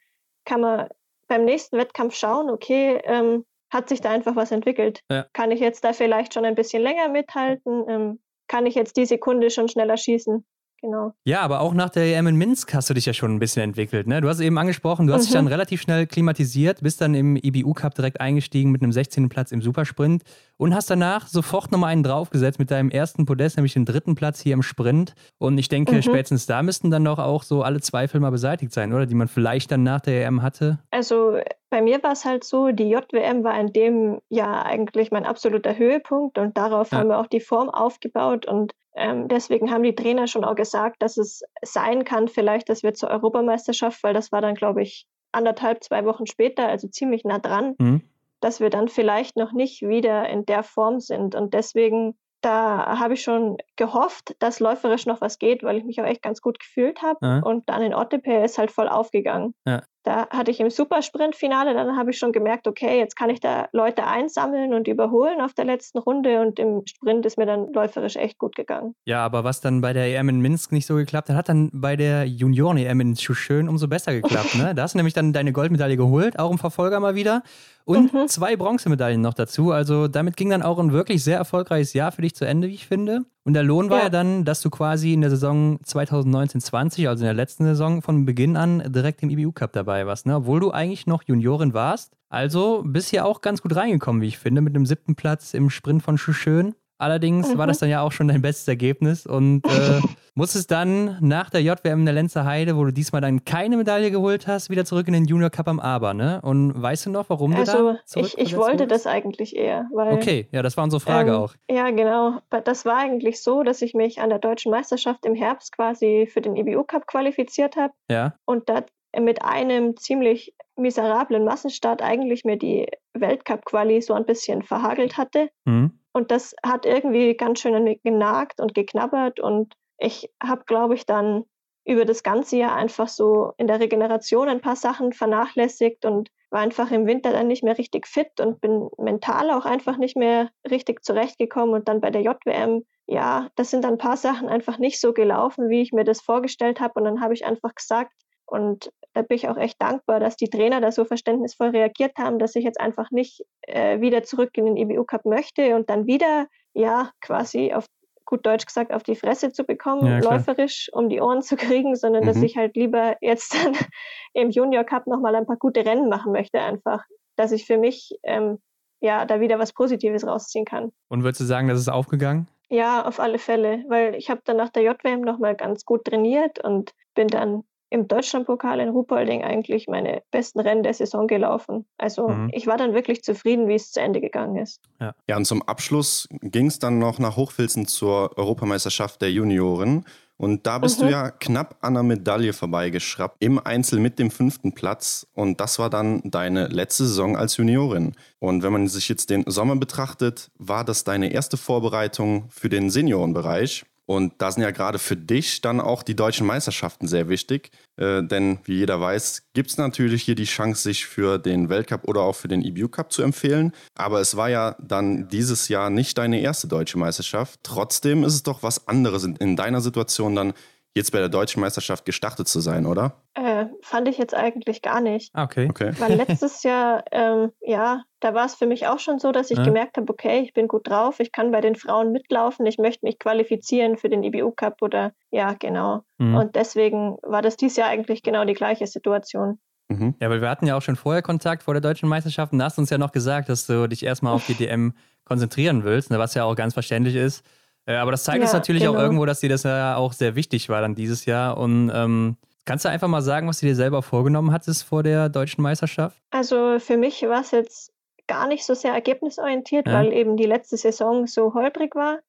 kann 0.46 0.62
man 0.62 0.88
beim 1.28 1.44
nächsten 1.44 1.78
Wettkampf 1.78 2.16
schauen, 2.16 2.50
okay, 2.50 3.02
ähm, 3.04 3.46
hat 3.72 3.90
sich 3.90 4.02
da 4.02 4.12
einfach 4.12 4.36
was 4.36 4.52
entwickelt? 4.52 5.02
Ja. 5.10 5.26
Kann 5.34 5.52
ich 5.52 5.60
jetzt 5.60 5.84
da 5.84 5.94
vielleicht 5.94 6.34
schon 6.34 6.46
ein 6.46 6.56
bisschen 6.56 6.84
länger 6.84 7.10
mithalten? 7.10 7.86
Ähm, 7.88 8.20
kann 8.48 8.66
ich 8.66 8.76
jetzt 8.76 8.98
die 8.98 9.06
Sekunde 9.06 9.50
schon 9.50 9.70
schneller 9.70 9.98
schießen? 9.98 10.46
Genau. 10.82 11.14
Ja, 11.26 11.42
aber 11.42 11.62
auch 11.62 11.74
nach 11.74 11.90
der 11.90 12.04
EM 12.04 12.28
in 12.28 12.36
Minsk 12.36 12.74
hast 12.74 12.90
du 12.90 12.94
dich 12.94 13.06
ja 13.06 13.14
schon 13.14 13.34
ein 13.34 13.40
bisschen 13.40 13.64
entwickelt. 13.64 14.08
Ne? 14.08 14.22
Du 14.22 14.28
hast 14.28 14.40
eben 14.40 14.58
angesprochen, 14.58 15.08
du 15.08 15.14
hast 15.14 15.24
mhm. 15.24 15.26
dich 15.26 15.34
dann 15.34 15.48
relativ 15.48 15.82
schnell 15.82 16.08
klimatisiert, 16.08 16.82
bist 16.82 17.02
dann 17.02 17.16
im 17.16 17.36
IBU-Cup 17.36 17.96
direkt 17.96 18.20
eingestiegen 18.20 18.72
mit 18.72 18.82
einem 18.82 18.92
16. 18.92 19.30
Platz 19.30 19.52
im 19.52 19.62
Supersprint 19.62 20.24
und 20.58 20.76
hast 20.76 20.90
danach 20.90 21.28
sofort 21.28 21.72
nochmal 21.72 21.92
einen 21.92 22.04
draufgesetzt 22.04 22.60
mit 22.60 22.72
deinem 22.72 22.90
ersten 22.90 23.26
Podest, 23.26 23.58
nämlich 23.58 23.74
den 23.74 23.86
dritten 23.86 24.16
Platz 24.16 24.42
hier 24.42 24.54
im 24.54 24.62
Sprint. 24.62 25.16
Und 25.38 25.58
ich 25.58 25.70
denke, 25.70 25.96
mhm. 25.96 26.02
spätestens 26.02 26.46
da 26.46 26.62
müssten 26.64 26.92
dann 26.92 27.06
doch 27.06 27.20
auch 27.20 27.44
so 27.44 27.64
alle 27.64 27.82
Zweifel 27.82 28.20
mal 28.20 28.32
beseitigt 28.32 28.74
sein, 28.74 28.94
oder? 28.94 29.06
Die 29.06 29.16
man 29.16 29.28
vielleicht 29.28 29.72
dann 29.72 29.84
nach 29.84 30.02
der 30.02 30.26
EM 30.26 30.42
hatte. 30.42 30.80
Also 30.92 31.38
bei 31.72 31.82
mir 31.82 32.04
war 32.04 32.12
es 32.12 32.26
halt 32.26 32.44
so, 32.44 32.72
die 32.72 32.90
JWM 32.90 33.44
war 33.44 33.60
in 33.60 33.72
dem 33.72 34.22
Jahr 34.30 34.66
eigentlich 34.66 35.10
mein 35.10 35.26
absoluter 35.26 35.78
Höhepunkt 35.78 36.38
und 36.38 36.58
darauf 36.58 36.92
ja. 36.92 36.98
haben 36.98 37.08
wir 37.08 37.18
auch 37.18 37.28
die 37.28 37.40
Form 37.40 37.70
aufgebaut 37.70 38.46
und 38.46 38.74
ähm, 38.96 39.28
deswegen 39.28 39.72
haben 39.72 39.84
die 39.84 39.96
Trainer 39.96 40.28
schon 40.28 40.44
auch 40.44 40.56
gesagt, 40.56 41.02
dass 41.02 41.18
es 41.18 41.44
sein 41.62 42.04
kann, 42.04 42.28
vielleicht, 42.28 42.70
dass 42.70 42.84
wir 42.84 42.94
zur 42.94 43.10
Europameisterschaft, 43.10 44.04
weil 44.04 44.14
das 44.14 44.32
war 44.32 44.42
dann, 44.42 44.56
glaube 44.56 44.82
ich, 44.82 45.08
anderthalb, 45.32 45.84
zwei 45.84 46.06
Wochen 46.06 46.26
später, 46.26 46.68
also 46.68 46.88
ziemlich 46.88 47.24
nah 47.24 47.40
dran, 47.40 47.76
mhm. 47.78 48.02
dass 48.42 48.60
wir 48.60 48.70
dann 48.70 48.90
vielleicht 48.90 49.38
noch 49.38 49.54
nicht 49.54 49.82
wieder 49.82 50.28
in 50.30 50.46
der 50.46 50.64
Form 50.64 51.00
sind. 51.00 51.36
Und 51.36 51.54
deswegen, 51.54 52.18
da 52.42 53.00
habe 53.00 53.14
ich 53.14 53.24
schon 53.24 53.58
gehofft, 53.78 54.36
dass 54.40 54.60
läuferisch 54.60 55.06
noch 55.06 55.22
was 55.22 55.40
geht, 55.40 55.64
weil 55.64 55.78
ich 55.78 55.86
mich 55.86 56.02
auch 56.02 56.06
echt 56.06 56.22
ganz 56.22 56.42
gut 56.42 56.60
gefühlt 56.60 57.02
habe. 57.02 57.20
Ja. 57.22 57.40
Und 57.40 57.70
dann 57.70 57.82
in 57.82 57.94
Ottepe 57.94 58.44
ist 58.44 58.58
halt 58.58 58.72
voll 58.72 58.90
aufgegangen. 58.90 59.54
Ja. 59.66 59.84
Da 60.04 60.28
hatte 60.30 60.52
ich 60.52 60.60
im 60.60 60.70
Supersprint-Finale, 60.70 61.74
dann 61.74 61.96
habe 61.96 62.12
ich 62.12 62.18
schon 62.18 62.32
gemerkt, 62.32 62.68
okay, 62.68 62.98
jetzt 62.98 63.16
kann 63.16 63.30
ich 63.30 63.40
da 63.40 63.70
Leute 63.72 64.06
einsammeln 64.06 64.74
und 64.74 64.88
überholen 64.88 65.42
auf 65.42 65.54
der 65.54 65.66
letzten 65.66 66.00
Runde 66.00 66.42
und 66.42 66.58
im 66.60 66.84
Sprint 66.88 67.26
ist 67.26 67.38
mir 67.38 67.46
dann 67.46 67.72
läuferisch 67.74 68.16
echt 68.16 68.40
gut 68.40 68.56
gegangen. 68.56 68.96
Ja, 69.06 69.24
aber 69.24 69.44
was 69.44 69.62
dann 69.62 69.82
bei 69.82 69.94
der 69.94 70.08
EM 70.08 70.30
in 70.30 70.40
Minsk 70.42 70.72
nicht 70.72 70.86
so 70.86 70.96
geklappt 70.96 71.30
hat, 71.30 71.36
hat 71.36 71.50
dann 71.50 71.70
bei 71.74 71.96
der 71.96 72.26
Junioren-EM 72.26 73.00
in 73.02 73.16
Schuschön 73.16 73.70
umso 73.70 73.88
besser 73.88 74.14
geklappt. 74.14 74.56
Ne? 74.56 74.74
Da 74.82 74.84
hast 74.84 74.94
du 74.94 74.98
nämlich 74.98 75.14
dann 75.14 75.34
deine 75.34 75.52
Goldmedaille 75.52 75.98
geholt, 75.98 76.40
auch 76.40 76.50
im 76.50 76.58
Verfolger 76.58 77.00
mal 77.00 77.14
wieder. 77.14 77.44
Und 77.84 78.14
mhm. 78.14 78.28
zwei 78.28 78.56
Bronzemedaillen 78.56 79.22
noch 79.22 79.34
dazu. 79.34 79.72
Also 79.72 80.08
damit 80.08 80.38
ging 80.38 80.50
dann 80.50 80.64
auch 80.64 80.80
ein 80.80 80.92
wirklich 80.92 81.24
sehr 81.24 81.38
erfolgreiches 81.38 81.94
Jahr 81.94 82.12
für 82.12 82.22
dich 82.22 82.36
zu 82.36 82.46
Ende, 82.46 82.68
wie 82.68 82.74
ich 82.74 82.88
finde. 82.88 83.26
Und 83.44 83.54
der 83.54 83.64
Lohn 83.64 83.90
war 83.90 83.98
ja. 83.98 84.04
ja 84.04 84.10
dann, 84.10 84.46
dass 84.46 84.62
du 84.62 84.70
quasi 84.70 85.14
in 85.14 85.22
der 85.22 85.32
Saison 85.32 85.80
2019-20, 85.80 87.08
also 87.08 87.24
in 87.24 87.26
der 87.26 87.34
letzten 87.34 87.66
Saison, 87.66 88.02
von 88.02 88.26
Beginn 88.26 88.56
an 88.56 88.84
direkt 88.92 89.24
im 89.24 89.32
IBU 89.32 89.52
Cup 89.52 89.74
dabei 89.74 90.06
warst, 90.06 90.28
ne? 90.28 90.36
obwohl 90.36 90.60
du 90.60 90.72
eigentlich 90.72 91.08
noch 91.08 91.24
Juniorin 91.24 91.74
warst. 91.74 92.14
Also 92.30 92.84
bist 92.86 93.10
hier 93.10 93.26
auch 93.26 93.42
ganz 93.42 93.62
gut 93.62 93.76
reingekommen, 93.76 94.22
wie 94.22 94.28
ich 94.28 94.38
finde, 94.38 94.62
mit 94.62 94.76
einem 94.76 94.86
siebten 94.86 95.16
Platz 95.16 95.54
im 95.54 95.70
Sprint 95.70 96.04
von 96.04 96.18
Schuschön. 96.18 96.76
Allerdings 97.02 97.52
mhm. 97.52 97.58
war 97.58 97.66
das 97.66 97.80
dann 97.80 97.90
ja 97.90 98.02
auch 98.02 98.12
schon 98.12 98.28
dein 98.28 98.44
bestes 98.44 98.68
Ergebnis 98.68 99.26
und 99.26 99.66
äh, 99.66 100.00
musstest 100.36 100.70
dann 100.70 101.18
nach 101.20 101.50
der 101.50 101.64
JWM 101.64 102.02
in 102.02 102.06
der 102.06 102.14
Lenzer 102.14 102.46
Heide, 102.46 102.78
wo 102.78 102.84
du 102.84 102.94
diesmal 102.94 103.22
dann 103.22 103.44
keine 103.44 103.76
Medaille 103.76 104.12
geholt 104.12 104.46
hast, 104.46 104.70
wieder 104.70 104.86
zurück 104.86 105.08
in 105.08 105.14
den 105.14 105.26
Junior 105.26 105.50
Cup 105.50 105.68
am 105.68 105.80
Aber, 105.80 106.14
ne? 106.14 106.40
Und 106.44 106.80
weißt 106.80 107.08
du 107.08 107.10
noch, 107.10 107.28
warum 107.32 107.56
also, 107.56 107.72
du 107.72 107.94
da 107.94 108.00
zurück 108.06 108.28
Ich, 108.28 108.38
ich 108.38 108.56
wollte 108.56 108.86
das 108.86 109.08
eigentlich 109.08 109.56
eher, 109.56 109.90
weil... 109.92 110.14
Okay, 110.14 110.48
ja, 110.52 110.62
das 110.62 110.78
war 110.78 110.84
unsere 110.84 111.00
Frage 111.00 111.32
ähm, 111.32 111.38
auch. 111.38 111.56
Ja, 111.72 111.90
genau. 111.90 112.40
Das 112.66 112.86
war 112.86 112.98
eigentlich 112.98 113.42
so, 113.42 113.64
dass 113.64 113.82
ich 113.82 113.96
mich 113.96 114.22
an 114.22 114.30
der 114.30 114.38
Deutschen 114.38 114.72
Meisterschaft 114.72 115.26
im 115.26 115.34
Herbst 115.34 115.72
quasi 115.72 116.30
für 116.32 116.42
den 116.42 116.56
IBU 116.56 116.84
Cup 116.84 117.08
qualifiziert 117.08 117.78
habe. 117.78 117.94
Ja. 118.12 118.36
Und 118.46 118.70
da 118.70 118.84
mit 119.20 119.44
einem 119.44 119.98
ziemlich 119.98 120.54
miserablen 120.76 121.44
Massenstart 121.46 122.02
eigentlich 122.04 122.46
mir 122.46 122.58
die 122.58 122.88
Weltcup-Quali 123.14 124.02
so 124.02 124.14
ein 124.14 124.26
bisschen 124.26 124.62
verhagelt 124.62 125.18
hatte. 125.18 125.50
Mhm. 125.66 125.98
Und 126.14 126.32
das 126.32 126.56
hat 126.64 126.86
irgendwie 126.86 127.36
ganz 127.36 127.62
schön 127.62 127.76
an 127.76 127.84
mir 127.84 127.98
genagt 127.98 128.60
und 128.60 128.74
geknabbert. 128.74 129.40
Und 129.40 129.74
ich 129.98 130.30
habe, 130.42 130.64
glaube 130.66 130.96
ich, 130.96 131.06
dann 131.06 131.46
über 131.86 132.06
das 132.06 132.24
ganze 132.24 132.58
Jahr 132.58 132.76
einfach 132.76 133.08
so 133.08 133.54
in 133.58 133.68
der 133.68 133.80
Regeneration 133.80 134.50
ein 134.50 134.62
paar 134.62 134.76
Sachen 134.76 135.14
vernachlässigt 135.14 136.06
und 136.06 136.30
war 136.52 136.60
einfach 136.60 136.92
im 136.92 137.08
Winter 137.08 137.32
dann 137.32 137.48
nicht 137.48 137.64
mehr 137.64 137.78
richtig 137.78 138.08
fit 138.08 138.40
und 138.40 138.62
bin 138.62 138.90
mental 138.98 139.50
auch 139.52 139.66
einfach 139.66 139.98
nicht 139.98 140.18
mehr 140.18 140.50
richtig 140.70 141.04
zurechtgekommen. 141.04 141.74
Und 141.74 141.88
dann 141.88 142.02
bei 142.02 142.12
der 142.12 142.22
JWM, 142.22 142.86
ja, 143.08 143.50
das 143.56 143.72
sind 143.72 143.84
dann 143.84 143.94
ein 143.94 143.98
paar 143.98 144.18
Sachen 144.18 144.50
einfach 144.50 144.78
nicht 144.78 145.00
so 145.00 145.14
gelaufen, 145.14 145.70
wie 145.70 145.82
ich 145.82 145.94
mir 145.94 146.04
das 146.04 146.22
vorgestellt 146.22 146.82
habe. 146.82 146.94
Und 146.96 147.06
dann 147.06 147.22
habe 147.22 147.34
ich 147.34 147.46
einfach 147.46 147.74
gesagt, 147.74 148.12
und 148.46 148.92
da 149.14 149.22
bin 149.22 149.36
ich 149.36 149.50
auch 149.50 149.58
echt 149.58 149.82
dankbar, 149.82 150.20
dass 150.20 150.36
die 150.38 150.50
Trainer 150.50 150.82
da 150.82 150.92
so 150.92 151.06
verständnisvoll 151.06 151.70
reagiert 151.70 152.18
haben, 152.18 152.40
dass 152.40 152.56
ich 152.56 152.64
jetzt 152.64 152.80
einfach 152.80 153.12
nicht 153.12 153.46
äh, 153.64 154.00
wieder 154.00 154.24
zurück 154.24 154.52
in 154.54 154.66
den 154.66 154.78
EBU 154.78 155.04
Cup 155.04 155.26
möchte 155.26 155.76
und 155.76 155.90
dann 155.90 156.08
wieder, 156.08 156.48
ja, 156.74 157.12
quasi 157.22 157.74
auf 157.74 157.86
gut 158.26 158.46
Deutsch 158.46 158.66
gesagt, 158.66 158.94
auf 158.94 159.04
die 159.04 159.16
Fresse 159.16 159.52
zu 159.52 159.66
bekommen, 159.66 160.08
ja, 160.08 160.20
läuferisch 160.20 160.90
um 160.94 161.10
die 161.10 161.20
Ohren 161.20 161.42
zu 161.42 161.56
kriegen, 161.58 161.96
sondern 161.96 162.24
mhm. 162.24 162.28
dass 162.28 162.38
ich 162.38 162.56
halt 162.56 162.76
lieber 162.76 163.18
jetzt 163.22 163.54
dann 163.54 163.74
im 164.34 164.50
Junior 164.50 164.84
Cup 164.86 165.08
nochmal 165.08 165.36
ein 165.36 165.46
paar 165.46 165.58
gute 165.58 165.86
Rennen 165.86 166.08
machen 166.08 166.32
möchte, 166.32 166.62
einfach, 166.62 167.04
dass 167.36 167.52
ich 167.52 167.66
für 167.66 167.78
mich 167.78 168.18
ähm, 168.24 168.60
ja 169.02 169.26
da 169.26 169.42
wieder 169.42 169.60
was 169.60 169.74
Positives 169.74 170.26
rausziehen 170.26 170.66
kann. 170.66 170.92
Und 171.10 171.24
würdest 171.24 171.42
du 171.42 171.46
sagen, 171.46 171.68
das 171.68 171.80
ist 171.80 171.90
aufgegangen? 171.90 172.48
Ja, 172.70 173.06
auf 173.06 173.20
alle 173.20 173.38
Fälle, 173.38 173.84
weil 173.90 174.16
ich 174.16 174.30
habe 174.30 174.42
dann 174.46 174.56
nach 174.56 174.70
der 174.70 174.84
JWM 174.84 175.22
nochmal 175.22 175.56
ganz 175.56 175.84
gut 175.84 176.06
trainiert 176.06 176.64
und 176.64 176.94
bin 177.16 177.28
dann 177.28 177.64
im 177.92 178.08
Deutschlandpokal 178.08 178.80
in 178.80 178.90
Ruhpolding 178.90 179.44
eigentlich 179.44 179.88
meine 179.88 180.24
besten 180.32 180.62
Rennen 180.62 180.82
der 180.82 180.94
Saison 180.94 181.28
gelaufen. 181.28 181.86
Also 181.98 182.30
mhm. 182.30 182.50
ich 182.54 182.66
war 182.66 182.78
dann 182.78 182.94
wirklich 182.94 183.22
zufrieden, 183.22 183.68
wie 183.68 183.76
es 183.76 183.92
zu 183.92 184.00
Ende 184.00 184.22
gegangen 184.22 184.56
ist. 184.56 184.82
Ja, 185.00 185.14
ja 185.28 185.38
und 185.38 185.46
zum 185.46 185.62
Abschluss 185.62 186.28
ging 186.42 186.68
es 186.68 186.80
dann 186.80 187.00
noch 187.00 187.20
nach 187.20 187.36
Hochfilzen 187.36 187.86
zur 187.86 188.38
Europameisterschaft 188.38 189.22
der 189.22 189.32
Junioren. 189.32 190.06
Und 190.38 190.66
da 190.66 190.80
bist 190.80 191.00
mhm. 191.00 191.06
du 191.06 191.12
ja 191.12 191.30
knapp 191.30 191.78
an 191.82 191.98
einer 191.98 192.04
Medaille 192.04 192.54
vorbeigeschraubt, 192.54 193.36
im 193.40 193.60
Einzel 193.60 194.00
mit 194.00 194.18
dem 194.18 194.32
fünften 194.32 194.74
Platz. 194.74 195.28
Und 195.36 195.60
das 195.60 195.78
war 195.78 195.90
dann 195.90 196.22
deine 196.24 196.68
letzte 196.68 197.06
Saison 197.06 197.38
als 197.38 197.58
Juniorin. 197.58 198.16
Und 198.40 198.64
wenn 198.64 198.74
man 198.74 198.88
sich 198.88 199.08
jetzt 199.08 199.30
den 199.30 199.44
Sommer 199.46 199.76
betrachtet, 199.76 200.50
war 200.58 200.84
das 200.84 201.04
deine 201.04 201.32
erste 201.32 201.58
Vorbereitung 201.58 202.46
für 202.50 202.70
den 202.70 202.90
Seniorenbereich. 202.90 203.86
Und 204.12 204.34
da 204.40 204.52
sind 204.52 204.62
ja 204.62 204.72
gerade 204.72 205.00
für 205.00 205.16
dich 205.16 205.62
dann 205.62 205.80
auch 205.80 206.04
die 206.04 206.18
deutschen 206.18 206.46
Meisterschaften 206.46 207.08
sehr 207.08 207.30
wichtig. 207.30 207.72
Äh, 207.96 208.22
denn 208.24 208.60
wie 208.66 208.80
jeder 208.80 209.00
weiß, 209.00 209.44
gibt 209.54 209.70
es 209.70 209.78
natürlich 209.78 210.24
hier 210.24 210.36
die 210.36 210.44
Chance, 210.44 210.84
sich 210.84 211.06
für 211.06 211.40
den 211.40 211.70
Weltcup 211.70 212.06
oder 212.10 212.20
auch 212.20 212.36
für 212.36 212.50
den 212.50 212.62
EBU 212.62 212.90
Cup 212.90 213.14
zu 213.14 213.22
empfehlen. 213.22 213.72
Aber 213.96 214.20
es 214.20 214.36
war 214.36 214.50
ja 214.50 214.76
dann 214.82 215.30
dieses 215.30 215.70
Jahr 215.70 215.90
nicht 215.90 216.18
deine 216.18 216.42
erste 216.42 216.68
deutsche 216.68 217.00
Meisterschaft. 217.00 217.62
Trotzdem 217.64 218.26
ist 218.26 218.34
es 218.34 218.44
doch 218.44 218.64
was 218.64 218.86
anderes 218.90 219.24
in, 219.24 219.38
in 219.38 219.56
deiner 219.56 219.80
Situation 219.80 220.36
dann 220.36 220.54
jetzt 220.96 221.12
bei 221.12 221.20
der 221.20 221.30
deutschen 221.30 221.62
Meisterschaft 221.62 222.06
gestartet 222.06 222.48
zu 222.48 222.60
sein, 222.60 222.86
oder? 222.86 223.24
Äh, 223.34 223.66
fand 223.82 224.08
ich 224.08 224.18
jetzt 224.18 224.36
eigentlich 224.36 224.82
gar 224.82 225.02
nicht. 225.02 225.32
Ah, 225.34 225.44
okay. 225.44 225.68
okay. 225.70 225.92
Weil 226.00 226.16
letztes 226.28 226.64
Jahr, 226.64 227.04
ähm, 227.12 227.52
ja, 227.62 228.04
da 228.20 228.34
war 228.34 228.46
es 228.46 228.56
für 228.56 228.68
mich 228.68 228.88
auch 228.88 229.00
schon 229.00 229.20
so, 229.20 229.32
dass 229.32 229.52
ich 229.52 229.58
ja. 229.58 229.64
gemerkt 229.64 229.98
habe, 229.98 230.12
okay, 230.12 230.40
ich 230.40 230.54
bin 230.54 230.68
gut 230.68 230.88
drauf, 230.90 231.20
ich 231.20 231.32
kann 231.32 231.52
bei 231.52 231.62
den 231.62 231.76
Frauen 231.76 232.12
mitlaufen, 232.12 232.66
ich 232.66 232.78
möchte 232.78 233.06
mich 233.06 233.20
qualifizieren 233.20 233.98
für 233.98 234.10
den 234.10 234.24
IBU 234.24 234.52
Cup 234.52 234.82
oder 234.82 235.14
ja, 235.30 235.54
genau. 235.54 236.04
Mhm. 236.18 236.36
Und 236.36 236.56
deswegen 236.56 237.18
war 237.24 237.42
das 237.42 237.56
dieses 237.56 237.78
Jahr 237.78 237.90
eigentlich 237.90 238.22
genau 238.22 238.44
die 238.44 238.54
gleiche 238.54 238.88
Situation. 238.88 239.60
Mhm. 239.88 240.16
Ja, 240.20 240.30
weil 240.30 240.42
wir 240.42 240.50
hatten 240.50 240.68
ja 240.68 240.78
auch 240.78 240.82
schon 240.82 240.96
vorher 240.96 241.22
Kontakt 241.22 241.64
vor 241.64 241.74
der 241.74 241.82
deutschen 241.82 242.10
Meisterschaft 242.10 242.54
und 242.54 242.60
da 242.60 242.66
hast 242.66 242.78
du 242.78 242.82
uns 242.82 242.90
ja 242.90 242.98
noch 242.98 243.12
gesagt, 243.12 243.50
dass 243.50 243.66
du 243.66 243.88
dich 243.88 244.04
erstmal 244.04 244.34
auf 244.34 244.46
die 244.46 244.54
DM 244.54 244.94
konzentrieren 245.24 245.84
willst, 245.84 246.12
ne, 246.12 246.20
was 246.20 246.34
ja 246.34 246.44
auch 246.44 246.56
ganz 246.56 246.74
verständlich 246.74 247.16
ist. 247.16 247.46
Äh, 247.86 247.96
aber 247.96 248.12
das 248.12 248.24
zeigt 248.24 248.40
ja, 248.40 248.44
uns 248.44 248.54
natürlich 248.54 248.84
genau. 248.84 248.96
auch 248.96 249.02
irgendwo, 249.02 249.26
dass 249.26 249.40
dir 249.40 249.50
das 249.50 249.64
ja 249.64 249.96
auch 249.96 250.14
sehr 250.14 250.36
wichtig 250.36 250.70
war 250.70 250.82
dann 250.82 250.96
dieses 250.96 251.26
Jahr. 251.26 251.58
Und 251.58 251.92
ähm, 251.94 252.38
kannst 252.66 252.86
du 252.86 252.90
einfach 252.90 253.08
mal 253.08 253.22
sagen, 253.22 253.48
was 253.48 253.60
du 253.60 253.66
dir 253.66 253.76
selber 253.76 254.02
vorgenommen 254.02 254.52
hattest 254.52 254.84
vor 254.84 255.04
der 255.04 255.30
deutschen 255.30 255.62
Meisterschaft? 255.62 256.22
Also 256.32 256.80
für 256.80 256.98
mich 256.98 257.22
war 257.24 257.42
es 257.42 257.52
jetzt 257.52 257.94
gar 258.28 258.48
nicht 258.48 258.66
so 258.66 258.74
sehr 258.74 258.94
ergebnisorientiert, 258.94 259.88
ja. 259.88 259.94
weil 259.94 260.14
eben 260.14 260.38
die 260.38 260.46
letzte 260.46 260.78
Saison 260.78 261.28
so 261.28 261.54
holprig 261.54 261.96
war. 261.96 262.20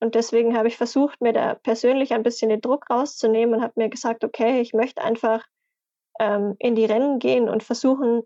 Und 0.00 0.14
deswegen 0.14 0.56
habe 0.56 0.68
ich 0.68 0.76
versucht, 0.76 1.20
mir 1.20 1.32
da 1.32 1.54
persönlich 1.54 2.12
ein 2.12 2.22
bisschen 2.22 2.50
den 2.50 2.60
Druck 2.60 2.90
rauszunehmen 2.90 3.54
und 3.56 3.62
habe 3.62 3.72
mir 3.76 3.88
gesagt, 3.88 4.24
okay, 4.24 4.60
ich 4.60 4.74
möchte 4.74 5.02
einfach 5.02 5.44
ähm, 6.20 6.54
in 6.58 6.74
die 6.74 6.84
Rennen 6.84 7.18
gehen 7.18 7.48
und 7.48 7.62
versuchen, 7.62 8.22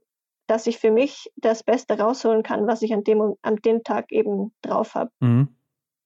dass 0.46 0.66
ich 0.66 0.78
für 0.78 0.90
mich 0.90 1.30
das 1.36 1.62
Beste 1.62 1.98
rausholen 1.98 2.42
kann, 2.42 2.66
was 2.66 2.82
ich 2.82 2.92
an 2.92 3.04
dem, 3.04 3.36
an 3.42 3.56
dem 3.56 3.84
Tag 3.84 4.10
eben 4.10 4.52
drauf 4.62 4.94
habe. 4.94 5.12
Mhm. 5.20 5.48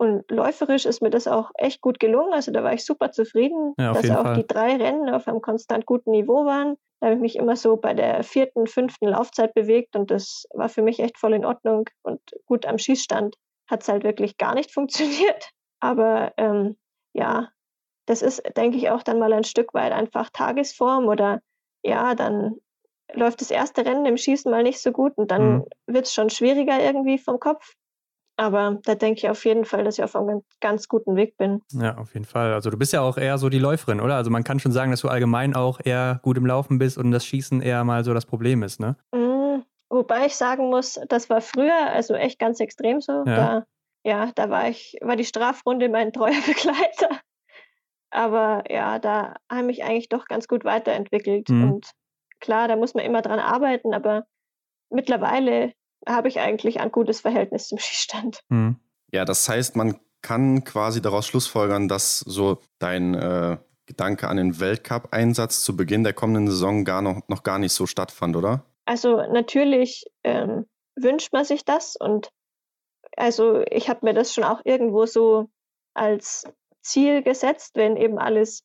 Und 0.05 0.31
läuferisch 0.31 0.85
ist 0.85 1.01
mir 1.01 1.09
das 1.09 1.27
auch 1.27 1.51
echt 1.55 1.81
gut 1.81 1.99
gelungen. 1.99 2.35
Also 2.35 2.53
da 2.53 2.63
war 2.63 2.75
ich 2.75 2.85
super 2.85 3.11
zufrieden, 3.11 3.73
ja, 3.79 3.95
dass 3.95 4.11
auch 4.11 4.23
Fall. 4.23 4.35
die 4.37 4.47
drei 4.47 4.77
Rennen 4.77 5.09
auf 5.09 5.27
einem 5.27 5.41
konstant 5.41 5.87
guten 5.87 6.11
Niveau 6.11 6.45
waren. 6.45 6.77
Da 7.01 7.07
habe 7.07 7.17
ich 7.17 7.23
mich 7.23 7.37
immer 7.37 7.57
so 7.57 7.77
bei 7.77 7.95
der 7.95 8.23
vierten, 8.23 8.67
fünften 8.67 9.09
Laufzeit 9.09 9.55
bewegt 9.55 9.97
und 9.97 10.11
das 10.11 10.47
war 10.53 10.69
für 10.69 10.83
mich 10.83 11.01
echt 11.01 11.19
voll 11.19 11.33
in 11.33 11.47
Ordnung. 11.47 11.89
Und 12.03 12.21
gut, 12.45 12.67
am 12.67 12.77
Schießstand 12.77 13.37
hat 13.71 13.83
es 13.83 13.89
halt 13.89 14.05
wirklich 14.05 14.37
gar 14.37 14.55
nicht 14.55 14.71
funktioniert. 14.75 15.51
Aber 15.81 16.35
ähm, 16.37 16.77
ja, 17.15 17.49
das 18.07 18.21
ist, 18.21 18.43
denke 18.59 18.77
ich, 18.77 18.91
auch 18.91 19.03
dann 19.03 19.19
mal 19.19 19.33
ein 19.33 19.45
Stück 19.45 19.73
weit 19.73 19.93
einfach 19.93 20.29
Tagesform 20.31 21.07
oder 21.07 21.41
ja, 21.83 22.15
dann 22.15 22.57
läuft 23.15 23.41
das 23.41 23.51
erste 23.51 23.87
Rennen 23.87 24.05
im 24.05 24.19
Schießen 24.19 24.51
mal 24.51 24.63
nicht 24.63 24.81
so 24.81 24.93
gut 24.93 25.17
und 25.17 25.31
dann 25.31 25.57
mhm. 25.57 25.65
wird 25.87 26.07
es 26.07 26.13
schon 26.13 26.29
schwieriger 26.29 26.79
irgendwie 26.81 27.17
vom 27.17 27.41
Kopf. 27.41 27.75
Aber 28.37 28.79
da 28.83 28.95
denke 28.97 29.19
ich 29.19 29.29
auf 29.29 29.45
jeden 29.45 29.65
Fall, 29.65 29.85
dass 29.85 29.99
ich 29.99 30.05
auf 30.05 30.17
einem 30.17 30.43
ganz 30.61 30.89
guten 30.89 31.15
Weg 31.15 31.37
bin. 31.37 31.63
Ja, 31.73 31.99
auf 31.99 32.15
jeden 32.15 32.27
Fall. 32.27 32.53
Also 32.53 32.71
du 32.71 32.77
bist 32.77 32.93
ja 32.93 33.01
auch 33.01 33.17
eher 33.17 33.39
so 33.39 33.49
die 33.49 33.61
Läuferin, 33.61 34.01
oder? 34.01 34.17
Also 34.17 34.31
man 34.31 34.43
kann 34.43 34.59
schon 34.59 34.73
sagen, 34.73 34.91
dass 34.91 35.03
du 35.03 35.09
allgemein 35.09 35.55
auch 35.55 35.81
eher 35.83 36.21
gut 36.23 36.37
im 36.37 36.47
Laufen 36.47 36.79
bist 36.79 36.99
und 36.99 37.13
das 37.13 37.25
Schießen 37.25 37.63
eher 37.63 37.85
mal 37.85 38.03
so 38.03 38.13
das 38.13 38.27
Problem 38.27 38.65
ist, 38.65 38.81
ne? 38.81 38.97
Mm, 39.13 39.63
wobei 39.89 40.27
ich 40.27 40.35
sagen 40.35 40.69
muss, 40.69 40.99
das 41.09 41.31
war 41.31 41.41
früher 41.41 41.93
also 41.93 42.15
echt 42.15 42.41
ganz 42.41 42.59
extrem 42.59 43.01
so. 43.01 43.23
Ja, 43.25 43.25
da, 43.25 43.67
ja, 44.05 44.33
da 44.35 44.51
war 44.51 44.69
ich, 44.69 44.97
war 45.01 45.15
die 45.15 45.25
Strafrunde 45.25 45.89
mein 45.89 46.13
treuer 46.13 46.33
Begleiter. 46.47 47.21
Aber 48.11 48.65
ja, 48.69 48.99
da 48.99 49.35
habe 49.51 49.71
ich 49.71 49.85
eigentlich 49.85 50.09
doch 50.09 50.27
ganz 50.27 50.49
gut 50.49 50.65
weiterentwickelt. 50.65 51.49
Mhm. 51.51 51.65
Und 51.65 51.91
klar, 52.41 52.67
da 52.67 52.75
muss 52.75 52.95
man 52.95 53.05
immer 53.05 53.23
dran 53.23 53.39
arbeiten, 53.39 53.95
aber 53.95 54.25
mittlerweile 54.91 55.73
habe 56.07 56.29
ich 56.29 56.41
eigentlich 56.41 56.81
ein 56.81 56.93
gutes 56.93 57.21
Verhältnis 57.21 57.69
zum 57.69 57.79
Schießstand. 57.79 58.41
Mhm. 58.49 58.77
Ja, 59.13 59.25
das 59.25 59.49
heißt, 59.49 59.77
man 59.77 60.01
kann 60.23 60.65
quasi 60.65 61.03
daraus 61.03 61.27
schlussfolgern, 61.27 61.87
dass 61.87 62.21
so 62.21 62.59
dein 62.79 63.15
äh, 63.15 63.59
Gedanke 63.87 64.29
an 64.29 64.39
den 64.39 64.59
Weltcup-Einsatz 64.59 65.63
zu 65.63 65.77
Beginn 65.77 66.05
der 66.05 66.15
kommenden 66.15 66.49
Saison 66.49 66.85
gar 66.85 67.03
noch, 67.03 67.21
noch 67.29 67.43
gar 67.43 67.59
nicht 67.59 67.73
so 67.73 67.87
stattfand, 67.87 68.35
oder? 68.35 68.65
Also 68.87 69.17
natürlich 69.17 70.05
ähm, 70.25 70.67
wünscht 70.97 71.33
man 71.33 71.45
sich 71.45 71.65
das 71.65 71.97
und 71.97 72.31
also 73.17 73.63
ich 73.71 73.89
habe 73.89 74.01
mir 74.03 74.15
das 74.15 74.33
schon 74.33 74.45
auch 74.45 74.61
irgendwo 74.65 75.07
so 75.07 75.49
als 75.95 76.45
Ziel 76.83 77.23
gesetzt, 77.23 77.73
wenn 77.77 77.97
eben 77.97 78.19
alles 78.19 78.65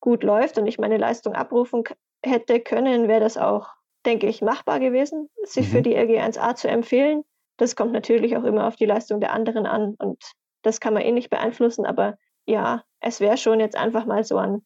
gut 0.00 0.22
läuft 0.22 0.58
und 0.58 0.66
ich 0.66 0.78
meine 0.78 0.96
Leistung 0.96 1.34
abrufen 1.34 1.84
hätte 2.24 2.60
können, 2.60 3.08
wäre 3.08 3.20
das 3.20 3.36
auch 3.36 3.68
denke 4.06 4.26
ich, 4.26 4.42
machbar 4.42 4.80
gewesen, 4.80 5.28
sich 5.44 5.68
mhm. 5.68 5.72
für 5.72 5.82
die 5.82 5.96
RG1A 5.96 6.54
zu 6.54 6.68
empfehlen. 6.68 7.22
Das 7.56 7.76
kommt 7.76 7.92
natürlich 7.92 8.36
auch 8.36 8.44
immer 8.44 8.66
auf 8.66 8.76
die 8.76 8.86
Leistung 8.86 9.20
der 9.20 9.32
anderen 9.32 9.66
an 9.66 9.94
und 9.98 10.22
das 10.62 10.80
kann 10.80 10.94
man 10.94 11.02
eh 11.02 11.12
nicht 11.12 11.30
beeinflussen, 11.30 11.86
aber 11.86 12.18
ja, 12.46 12.84
es 13.00 13.20
wäre 13.20 13.36
schon 13.36 13.60
jetzt 13.60 13.76
einfach 13.76 14.06
mal 14.06 14.24
so 14.24 14.36
ein 14.36 14.62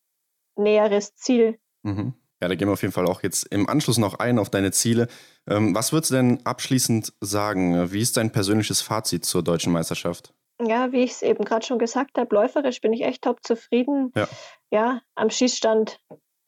näheres 0.56 1.14
Ziel. 1.14 1.58
Mhm. 1.82 2.14
Ja, 2.40 2.48
da 2.48 2.54
gehen 2.56 2.68
wir 2.68 2.72
auf 2.72 2.82
jeden 2.82 2.92
Fall 2.92 3.06
auch 3.06 3.22
jetzt 3.22 3.44
im 3.44 3.68
Anschluss 3.68 3.98
noch 3.98 4.18
ein 4.18 4.38
auf 4.38 4.50
deine 4.50 4.72
Ziele. 4.72 5.08
Ähm, 5.48 5.74
was 5.74 5.92
würdest 5.92 6.10
du 6.10 6.16
denn 6.16 6.44
abschließend 6.44 7.12
sagen? 7.20 7.92
Wie 7.92 8.00
ist 8.00 8.16
dein 8.16 8.32
persönliches 8.32 8.80
Fazit 8.80 9.24
zur 9.24 9.42
deutschen 9.42 9.72
Meisterschaft? 9.72 10.34
Ja, 10.60 10.92
wie 10.92 11.02
ich 11.02 11.12
es 11.12 11.22
eben 11.22 11.44
gerade 11.44 11.64
schon 11.64 11.78
gesagt 11.78 12.18
habe, 12.18 12.34
läuferisch 12.34 12.80
bin 12.80 12.92
ich 12.92 13.02
echt 13.02 13.22
top 13.22 13.42
zufrieden. 13.42 14.12
Ja, 14.14 14.28
ja 14.70 15.00
am 15.14 15.30
Schießstand 15.30 15.98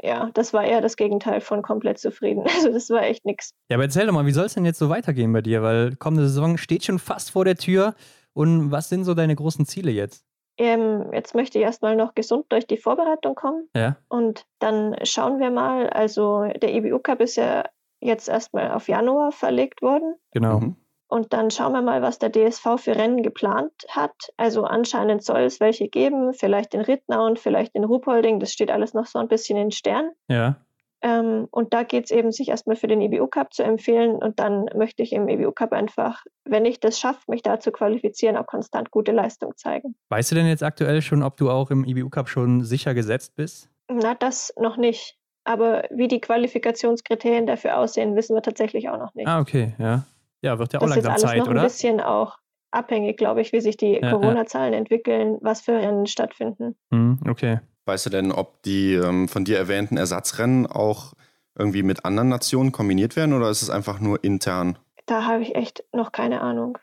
ja, 0.03 0.31
das 0.35 0.53
war 0.53 0.65
eher 0.65 0.81
das 0.81 0.97
Gegenteil 0.97 1.41
von 1.41 1.63
komplett 1.63 1.99
zufrieden. 1.99 2.45
Also 2.57 2.73
das 2.73 2.91
war 2.91 3.03
echt 3.03 3.25
nichts. 3.25 3.53
Ja, 3.69 3.77
aber 3.77 3.85
erzähl 3.85 4.07
doch 4.07 4.13
mal, 4.13 4.27
wie 4.27 4.33
soll 4.33 4.47
es 4.47 4.55
denn 4.55 4.65
jetzt 4.65 4.79
so 4.79 4.89
weitergehen 4.89 5.33
bei 5.33 5.43
dir? 5.43 5.63
Weil 5.63 5.97
kommende 5.97 6.27
Saison 6.27 6.57
steht 6.57 6.85
schon 6.85 6.99
fast 6.99 7.31
vor 7.31 7.45
der 7.45 7.57
Tür. 7.57 7.95
Und 8.33 8.71
was 8.71 8.89
sind 8.89 9.05
so 9.05 9.15
deine 9.15 9.35
großen 9.35 9.67
Ziele 9.67 9.91
jetzt? 9.91 10.25
Ähm, 10.59 11.13
jetzt 11.13 11.35
möchte 11.35 11.59
ich 11.59 11.65
erstmal 11.65 11.97
noch 11.97 12.15
gesund 12.15 12.47
durch 12.49 12.67
die 12.67 12.79
Vorbereitung 12.79 13.35
kommen. 13.35 13.69
Ja. 13.75 13.97
Und 14.09 14.47
dann 14.59 14.97
schauen 15.05 15.39
wir 15.39 15.51
mal. 15.51 15.89
Also 15.91 16.45
der 16.45 16.75
EBU 16.75 16.99
Cup 16.99 17.21
ist 17.21 17.37
ja 17.37 17.65
jetzt 18.01 18.29
erstmal 18.29 18.71
auf 18.71 18.89
Januar 18.89 19.33
verlegt 19.33 19.83
worden. 19.83 20.15
Genau. 20.33 20.61
Mhm. 20.61 20.77
Und 21.09 21.33
dann 21.33 21.51
schauen 21.51 21.73
wir 21.73 21.83
mal, 21.83 22.03
was 22.03 22.19
der 22.19 22.31
DSV 22.33 22.79
für 22.79 22.97
Rennen 22.97 23.23
geplant 23.23 23.73
hat. 23.89 24.15
Also 24.37 24.65
anscheinend 24.65 25.23
soll 25.23 25.43
es 25.43 25.61
welche 25.61 25.89
geben, 25.89 26.35
vielleicht 26.35 26.75
in 26.75 26.81
Rittnau 26.81 27.27
und 27.27 27.39
vielleicht 27.39 27.75
in 27.75 27.85
Ruhpolding. 27.85 28.41
Das 28.41 28.53
steht 28.53 28.71
alles 28.71 28.93
noch 28.93 29.07
so 29.07 29.19
ein 29.19 29.29
bisschen 29.29 29.57
in 29.57 29.71
Stern. 29.71 30.11
Ja. 30.29 30.57
Ähm, 31.03 31.47
und 31.51 31.73
da 31.73 31.85
geht 31.85 32.07
es 32.07 32.11
eben, 32.11 32.33
sich 32.33 32.49
erstmal 32.49 32.75
für 32.75 32.89
den 32.89 33.01
EBU 33.01 33.29
Cup 33.29 33.55
zu 33.55 33.63
empfehlen. 33.63 34.17
Und 34.17 34.41
dann 34.41 34.67
möchte 34.75 35.03
ich 35.03 35.13
im 35.13 35.29
EBU 35.29 35.53
Cup 35.53 35.73
einfach, 35.73 36.25
wenn 36.45 36.65
ich 36.65 36.81
das 36.81 36.99
schaffe, 36.99 37.21
mich 37.29 37.43
da 37.43 37.61
zu 37.61 37.71
qualifizieren, 37.71 38.37
auch 38.37 38.47
konstant 38.47 38.91
gute 38.91 39.13
Leistung 39.13 39.53
zeigen. 39.57 39.95
Weißt 40.09 40.31
du 40.31 40.35
denn 40.35 40.47
jetzt 40.47 40.65
aktuell 40.65 41.03
schon, 41.03 41.23
ob 41.23 41.37
du 41.37 41.51
auch 41.51 41.71
im 41.71 41.85
EBU 41.85 42.11
Cup 42.11 42.29
schon 42.29 42.65
sicher 42.65 42.95
gesetzt 42.95 43.37
bist? 43.37 43.71
Na, 43.89 44.15
das 44.15 44.53
noch 44.59 44.77
nicht. 44.77 45.17
Aber 45.45 45.85
wie 45.91 46.09
die 46.09 46.21
Qualifikationskriterien 46.21 47.47
dafür 47.47 47.79
aussehen, 47.79 48.17
wissen 48.17 48.35
wir 48.35 48.43
tatsächlich 48.43 48.89
auch 48.89 48.99
noch 48.99 49.15
nicht. 49.15 49.29
Ah, 49.29 49.39
okay, 49.39 49.75
ja. 49.79 50.05
Ja, 50.47 50.59
wird 50.59 50.73
ja 50.73 50.81
auch 50.81 50.87
das 50.87 50.95
langsam 50.95 51.17
ist 51.17 51.25
alles 51.25 51.33
Zeit, 51.33 51.39
noch 51.41 51.51
oder? 51.51 51.61
ein 51.61 51.67
bisschen 51.67 52.01
auch 52.01 52.39
abhängig, 52.71 53.17
glaube 53.17 53.41
ich, 53.41 53.53
wie 53.53 53.61
sich 53.61 53.77
die 53.77 53.95
ja, 53.95 54.11
Corona-Zahlen 54.11 54.73
ja. 54.73 54.79
entwickeln, 54.79 55.39
was 55.41 55.61
für 55.61 55.73
Rennen 55.73 56.07
stattfinden. 56.07 56.77
Mhm, 56.91 57.19
okay. 57.29 57.61
Weißt 57.85 58.07
du 58.07 58.11
denn, 58.11 58.33
ob 58.33 58.63
die 58.63 58.95
ähm, 58.95 59.29
von 59.29 59.45
dir 59.45 59.59
erwähnten 59.59 59.97
Ersatzrennen 59.97 60.67
auch 60.67 61.15
irgendwie 61.59 61.83
mit 61.83 62.05
anderen 62.05 62.29
Nationen 62.29 62.73
kombiniert 62.73 63.17
werden 63.17 63.33
oder 63.33 63.51
ist 63.51 63.63
es 63.63 63.71
einfach 63.71 64.01
nur 64.01 64.23
intern? 64.23 64.79
Da 65.07 65.25
habe 65.25 65.43
ich 65.43 65.55
echt 65.55 65.85
noch 65.93 66.13
keine 66.13 66.41
Ahnung. 66.41 66.79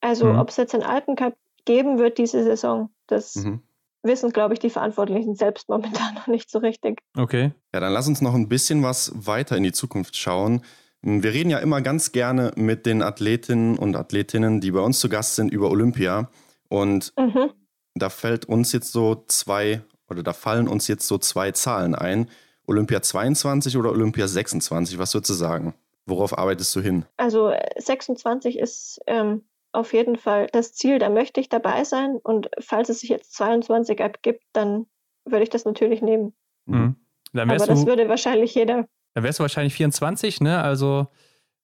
Also, 0.00 0.26
mhm. 0.26 0.38
ob 0.38 0.50
es 0.50 0.56
jetzt 0.56 0.74
einen 0.74 0.84
Alpencup 0.84 1.34
geben 1.64 1.98
wird 1.98 2.18
diese 2.18 2.44
Saison, 2.44 2.90
das 3.06 3.36
mhm. 3.36 3.62
wissen, 4.02 4.30
glaube 4.30 4.54
ich, 4.54 4.60
die 4.60 4.70
Verantwortlichen 4.70 5.34
selbst 5.34 5.68
momentan 5.68 6.14
noch 6.14 6.26
nicht 6.26 6.50
so 6.50 6.58
richtig. 6.58 7.00
Okay. 7.16 7.52
Ja, 7.72 7.80
dann 7.80 7.92
lass 7.92 8.06
uns 8.06 8.20
noch 8.20 8.34
ein 8.34 8.48
bisschen 8.48 8.82
was 8.82 9.12
weiter 9.14 9.56
in 9.56 9.62
die 9.62 9.72
Zukunft 9.72 10.16
schauen. 10.16 10.62
Wir 11.06 11.32
reden 11.32 11.50
ja 11.50 11.58
immer 11.58 11.82
ganz 11.82 12.12
gerne 12.12 12.52
mit 12.56 12.86
den 12.86 13.02
Athletinnen 13.02 13.78
und 13.78 13.94
Athletinnen, 13.94 14.60
die 14.60 14.70
bei 14.70 14.80
uns 14.80 15.00
zu 15.00 15.08
Gast 15.10 15.36
sind, 15.36 15.52
über 15.52 15.70
Olympia. 15.70 16.30
Und 16.68 17.12
mhm. 17.18 17.50
da 17.94 18.08
fällt 18.08 18.46
uns 18.46 18.72
jetzt 18.72 18.90
so 18.90 19.24
zwei 19.28 19.82
oder 20.08 20.22
da 20.22 20.32
fallen 20.32 20.66
uns 20.68 20.88
jetzt 20.88 21.06
so 21.06 21.18
zwei 21.18 21.52
Zahlen 21.52 21.94
ein. 21.94 22.28
Olympia 22.66 23.02
22 23.02 23.76
oder 23.76 23.90
Olympia 23.90 24.26
26? 24.26 24.98
Was 24.98 25.14
würdest 25.14 25.30
du 25.30 25.34
sagen? 25.34 25.74
Worauf 26.06 26.36
arbeitest 26.36 26.74
du 26.76 26.80
hin? 26.80 27.04
Also 27.16 27.52
26 27.76 28.58
ist 28.58 29.00
ähm, 29.06 29.44
auf 29.72 29.92
jeden 29.92 30.16
Fall 30.16 30.48
das 30.52 30.72
Ziel, 30.74 30.98
da 30.98 31.10
möchte 31.10 31.40
ich 31.40 31.48
dabei 31.48 31.84
sein. 31.84 32.16
Und 32.22 32.50
falls 32.60 32.88
es 32.88 33.00
sich 33.00 33.10
jetzt 33.10 33.34
22 33.34 34.02
abgibt, 34.02 34.42
dann 34.52 34.86
würde 35.24 35.42
ich 35.42 35.50
das 35.50 35.64
natürlich 35.64 36.00
nehmen. 36.00 36.34
Mhm. 36.66 36.96
Aber 37.34 37.56
das 37.56 37.86
würde 37.86 38.08
wahrscheinlich 38.08 38.54
jeder. 38.54 38.86
Dann 39.14 39.24
wärst 39.24 39.38
du 39.38 39.42
wahrscheinlich 39.42 39.74
24, 39.74 40.40
ne? 40.40 40.60
Also 40.60 41.06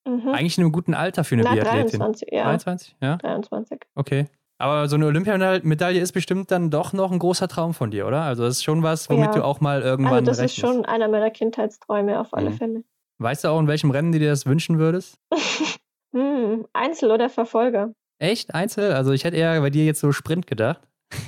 mhm. 0.07 0.29
eigentlich 0.29 0.57
in 0.57 0.63
einem 0.63 0.71
guten 0.71 0.93
Alter 0.93 1.23
für 1.23 1.35
eine 1.35 1.43
Na, 1.43 1.53
Biathletin. 1.53 1.99
23, 1.99 2.29
ja. 2.31 2.43
23, 2.43 2.95
ja. 3.01 3.17
23. 3.17 3.79
Okay. 3.95 4.25
Aber 4.57 4.87
so 4.87 4.95
eine 4.95 5.07
Olympiamedaille 5.07 5.99
ist 5.99 6.11
bestimmt 6.11 6.51
dann 6.51 6.69
doch 6.69 6.93
noch 6.93 7.11
ein 7.11 7.17
großer 7.17 7.47
Traum 7.47 7.73
von 7.73 7.89
dir, 7.89 8.05
oder? 8.05 8.21
Also 8.21 8.43
das 8.43 8.57
ist 8.57 8.63
schon 8.63 8.83
was, 8.83 9.09
womit 9.09 9.27
ja. 9.27 9.33
du 9.33 9.43
auch 9.43 9.59
mal 9.59 9.81
irgendwann 9.81 10.13
Also 10.13 10.25
das 10.25 10.37
rechnest. 10.37 10.57
ist 10.57 10.61
schon 10.61 10.85
einer 10.85 11.07
meiner 11.07 11.31
Kindheitsträume 11.31 12.19
auf 12.19 12.33
alle 12.33 12.51
mhm. 12.51 12.57
Fälle. 12.57 12.83
Weißt 13.17 13.43
du 13.43 13.49
auch, 13.49 13.59
in 13.59 13.67
welchem 13.67 13.91
Rennen 13.91 14.11
du 14.11 14.19
dir 14.19 14.29
das 14.29 14.45
wünschen 14.45 14.77
würdest? 14.77 15.17
hm, 16.15 16.67
Einzel 16.73 17.11
oder 17.11 17.29
Verfolger. 17.29 17.93
Echt? 18.19 18.53
Einzel? 18.53 18.93
Also 18.93 19.11
ich 19.13 19.23
hätte 19.23 19.37
eher 19.37 19.59
bei 19.61 19.71
dir 19.71 19.83
jetzt 19.83 19.99
so 19.99 20.11
Sprint 20.11 20.45
gedacht. 20.45 20.81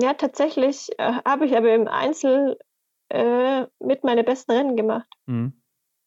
ja, 0.00 0.14
tatsächlich 0.14 0.90
äh, 0.98 1.12
habe 1.24 1.46
ich 1.46 1.56
aber 1.56 1.74
im 1.74 1.88
Einzel 1.88 2.56
äh, 3.08 3.66
mit 3.80 4.04
meine 4.04 4.24
besten 4.24 4.52
Rennen 4.52 4.76
gemacht. 4.76 5.08
Mhm. 5.26 5.52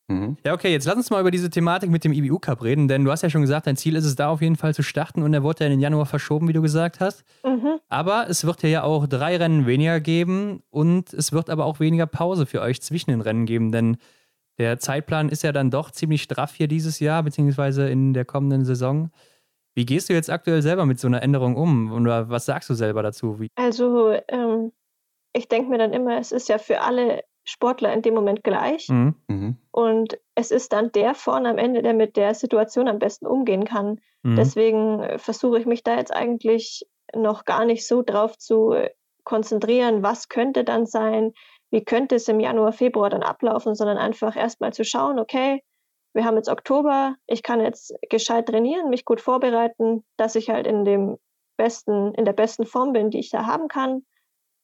Mhm. 0.10 0.38
Ja, 0.46 0.54
okay, 0.54 0.72
jetzt 0.72 0.86
lass 0.86 0.96
uns 0.96 1.10
mal 1.10 1.20
über 1.20 1.32
diese 1.32 1.50
Thematik 1.50 1.90
mit 1.90 2.06
dem 2.06 2.14
IBU 2.14 2.40
Cup 2.40 2.64
reden, 2.64 2.88
denn 2.88 3.04
du 3.04 3.12
hast 3.12 3.24
ja 3.24 3.30
schon 3.30 3.42
gesagt, 3.42 3.68
dein 3.68 3.76
Ziel 3.76 3.96
ist 3.96 4.06
es 4.06 4.16
da 4.16 4.30
auf 4.30 4.42
jeden 4.42 4.56
Fall 4.56 4.74
zu 4.74 4.82
starten 4.82 5.22
und 5.22 5.34
er 5.34 5.44
wurde 5.44 5.62
ja 5.62 5.66
in 5.66 5.72
den 5.72 5.82
Januar 5.82 6.06
verschoben, 6.06 6.48
wie 6.48 6.54
du 6.54 6.62
gesagt 6.62 7.02
hast. 7.02 7.26
Mhm. 7.44 7.80
Aber 7.90 8.30
es 8.30 8.46
wird 8.46 8.64
ja 8.64 8.84
auch 8.84 9.06
drei 9.08 9.36
Rennen 9.36 9.66
weniger 9.66 10.00
geben 10.00 10.64
und 10.70 11.14
es 11.14 11.34
wird 11.34 11.50
aber 11.50 11.66
auch 11.66 11.82
weniger 11.82 12.06
Pause 12.08 12.46
für 12.46 12.62
euch 12.62 12.82
zwischen 12.82 13.10
den 13.12 13.20
Rennen 13.20 13.46
geben, 13.46 13.74
denn 13.74 13.98
der 14.58 14.80
Zeitplan 14.80 15.30
ist 15.30 15.44
ja 15.44 15.52
dann 15.52 15.72
doch 15.72 15.92
ziemlich 15.92 16.24
straff 16.24 16.56
hier 16.56 16.68
dieses 16.68 17.00
Jahr, 17.00 17.22
beziehungsweise 17.24 17.90
in 17.90 18.14
der 18.14 18.26
kommenden 18.26 18.64
Saison. 18.64 19.12
Wie 19.76 19.86
gehst 19.86 20.10
du 20.10 20.14
jetzt 20.14 20.32
aktuell 20.32 20.64
selber 20.64 20.88
mit 20.88 21.00
so 21.00 21.08
einer 21.08 21.22
Änderung 21.22 21.56
um? 21.56 21.92
Und 21.92 22.08
was 22.08 22.46
sagst 22.46 22.70
du 22.70 22.74
selber 22.74 23.04
dazu? 23.04 23.40
Wie 23.40 23.50
also, 23.56 24.12
ähm, 24.28 24.72
ich 25.38 25.48
denke 25.48 25.70
mir 25.70 25.78
dann 25.78 25.94
immer, 25.94 26.18
es 26.18 26.32
ist 26.32 26.50
ja 26.50 26.58
für 26.58 26.82
alle 26.82 27.24
Sportler 27.44 27.94
in 27.94 28.02
dem 28.02 28.14
Moment 28.14 28.44
gleich. 28.44 28.90
Mhm. 28.90 29.16
mhm. 29.28 29.58
Und 29.72 30.20
es 30.36 30.52
ist 30.52 30.74
dann 30.74 30.92
der 30.92 31.14
vorne 31.14 31.50
am 31.50 31.58
Ende, 31.58 31.82
der 31.82 31.94
mit 31.94 32.18
der 32.18 32.34
Situation 32.34 32.88
am 32.88 33.00
besten 33.00 33.28
umgehen 33.28 33.64
kann. 33.64 34.02
Mhm. 34.24 34.36
Deswegen 34.36 35.02
äh, 35.02 35.18
versuche 35.18 35.60
ich 35.60 35.66
mich 35.66 35.84
da 35.84 35.98
jetzt 35.98 36.14
eigentlich 36.14 36.86
noch 37.16 37.46
gar 37.46 37.64
nicht 37.64 37.88
so 37.88 38.02
drauf 38.02 38.38
zu 38.38 38.74
äh, 38.74 38.90
konzentrieren, 39.24 40.04
was 40.04 40.30
könnte 40.30 40.64
dann 40.64 40.86
sein, 40.86 41.34
wie 41.70 41.84
könnte 41.84 42.16
es 42.16 42.28
im 42.28 42.40
Januar, 42.40 42.72
Februar 42.72 43.10
dann 43.10 43.24
ablaufen, 43.24 43.76
sondern 43.76 43.98
einfach 43.98 44.36
erstmal 44.36 44.74
zu 44.74 44.84
schauen, 44.84 45.20
okay, 45.20 45.62
wir 46.14 46.26
haben 46.26 46.38
jetzt 46.38 46.50
Oktober, 46.50 47.16
ich 47.28 47.44
kann 47.44 47.62
jetzt 47.62 47.94
gescheit 48.10 48.48
trainieren, 48.48 48.90
mich 48.90 49.06
gut 49.06 49.22
vorbereiten, 49.22 50.04
dass 50.18 50.36
ich 50.36 50.50
halt 50.50 50.66
in 50.66 50.86
dem 50.86 51.18
besten, 51.58 52.14
in 52.16 52.26
der 52.26 52.34
besten 52.34 52.66
Form 52.66 52.94
bin, 52.94 53.10
die 53.10 53.20
ich 53.20 53.30
da 53.30 53.46
haben 53.46 53.68
kann. 53.68 54.04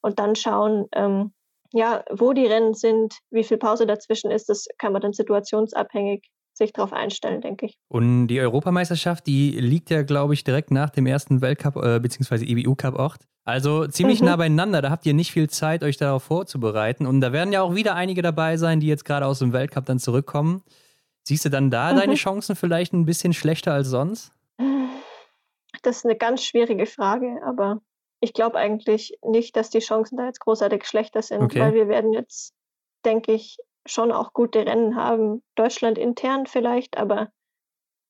Und 0.04 0.20
dann 0.20 0.36
schauen, 0.36 0.86
ähm, 0.94 1.34
ja, 1.72 2.04
wo 2.12 2.34
die 2.34 2.46
Rennen 2.46 2.76
sind, 2.76 3.16
wie 3.32 3.44
viel 3.44 3.58
Pause 3.58 3.88
dazwischen 3.88 4.30
ist, 4.30 4.50
das 4.50 4.68
kann 4.78 4.94
man 4.94 5.02
dann 5.02 5.13
situationsabhängig 5.13 6.30
sich 6.54 6.72
darauf 6.72 6.94
einstellen, 6.94 7.42
denke 7.42 7.66
ich. 7.66 7.80
Und 7.88 8.28
die 8.28 8.39
Europameisterschaft, 8.39 9.26
die 9.26 9.52
liegt 9.52 9.89
ja, 9.89 10.04
glaube 10.04 10.36
ich, 10.36 10.44
direkt 10.44 10.70
nach 10.70 10.92
dem 10.92 11.08
ersten 11.08 11.42
Weltcup 11.42 11.78
äh, 11.78 12.00
bzw. 12.00 12.46
EBU-Cup-Ort. 12.46 13.22
Also 13.44 13.88
ziemlich 13.88 14.22
mhm. 14.22 14.28
nah 14.28 14.36
beieinander. 14.36 14.82
Da 14.82 14.92
habt 14.92 15.06
ihr 15.06 15.16
nicht 15.16 15.32
viel 15.32 15.50
Zeit, 15.50 15.84
euch 15.84 15.98
darauf 15.98 16.24
vorzubereiten. 16.24 17.08
Und 17.08 17.22
da 17.22 17.34
werden 17.34 17.52
ja 17.52 17.63
auch 17.63 17.74
wieder 17.74 17.96
einige 17.96 18.22
dabei 18.22 18.58
sein, 18.58 18.80
die 18.80 18.88
jetzt 18.88 19.04
gerade 19.04 19.26
aus 19.26 19.39
dem 19.39 19.52
Weltcup 19.52 19.86
dann 19.86 19.98
zurückkommen. 19.98 20.62
Siehst 21.24 21.46
du 21.46 21.50
dann 21.50 21.72
da 21.72 21.94
mhm. 21.94 21.98
deine 21.98 22.16
Chancen 22.16 22.56
vielleicht 22.56 22.94
ein 22.94 23.06
bisschen 23.06 23.34
schlechter 23.34 23.74
als 23.74 23.88
sonst? 23.88 24.32
Das 25.82 25.98
ist 25.98 26.06
eine 26.06 26.16
ganz 26.16 26.44
schwierige 26.44 26.86
Frage, 26.86 27.39
aber 27.46 27.82
ich 28.24 28.32
glaube 28.34 28.58
eigentlich 28.58 29.18
nicht, 29.22 29.58
dass 29.58 29.70
die 29.70 29.80
Chancen 29.80 30.18
da 30.18 30.26
jetzt 30.26 30.40
großartig 30.40 30.86
schlechter 30.86 31.22
sind, 31.22 31.42
okay. 31.42 31.60
weil 31.60 31.74
wir 31.74 31.90
werden 31.90 32.14
jetzt, 32.14 32.54
denke 33.04 33.34
ich, 33.34 33.58
schon 33.86 34.14
auch 34.14 34.32
gute 34.32 34.66
Rennen 34.66 34.96
haben. 34.96 35.44
Deutschland 35.56 35.98
intern 35.98 36.46
vielleicht, 36.46 36.98
aber 36.98 37.30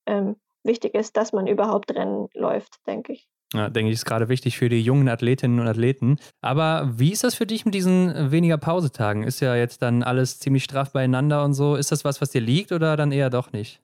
ähm, 0.06 0.36
wichtig 0.64 0.94
ist, 0.94 1.18
dass 1.18 1.34
man 1.34 1.48
überhaupt 1.48 1.96
Rennen 1.96 2.30
läuft, 2.36 2.76
denke 2.86 3.14
ich. 3.14 3.28
Ja, 3.56 3.70
denke 3.70 3.90
ich, 3.90 3.96
ist 3.96 4.06
gerade 4.06 4.30
wichtig 4.30 4.58
für 4.58 4.70
die 4.70 4.82
jungen 4.84 5.10
Athletinnen 5.10 5.60
und 5.60 5.68
Athleten. 5.68 6.18
Aber 6.42 6.92
wie 6.96 7.12
ist 7.12 7.24
das 7.24 7.34
für 7.34 7.48
dich 7.48 7.66
mit 7.66 7.74
diesen 7.74 8.32
weniger 8.32 8.58
Pausetagen? 8.58 9.24
Ist 9.24 9.40
ja 9.40 9.56
jetzt 9.56 9.82
dann 9.82 10.04
alles 10.04 10.38
ziemlich 10.38 10.64
straff 10.64 10.92
beieinander 10.92 11.44
und 11.44 11.56
so. 11.56 11.76
Ist 11.76 11.92
das 11.92 12.06
was, 12.06 12.22
was 12.22 12.30
dir 12.30 12.42
liegt 12.42 12.72
oder 12.72 12.98
dann 12.98 13.12
eher 13.12 13.32
doch 13.32 13.52
nicht? 13.52 13.82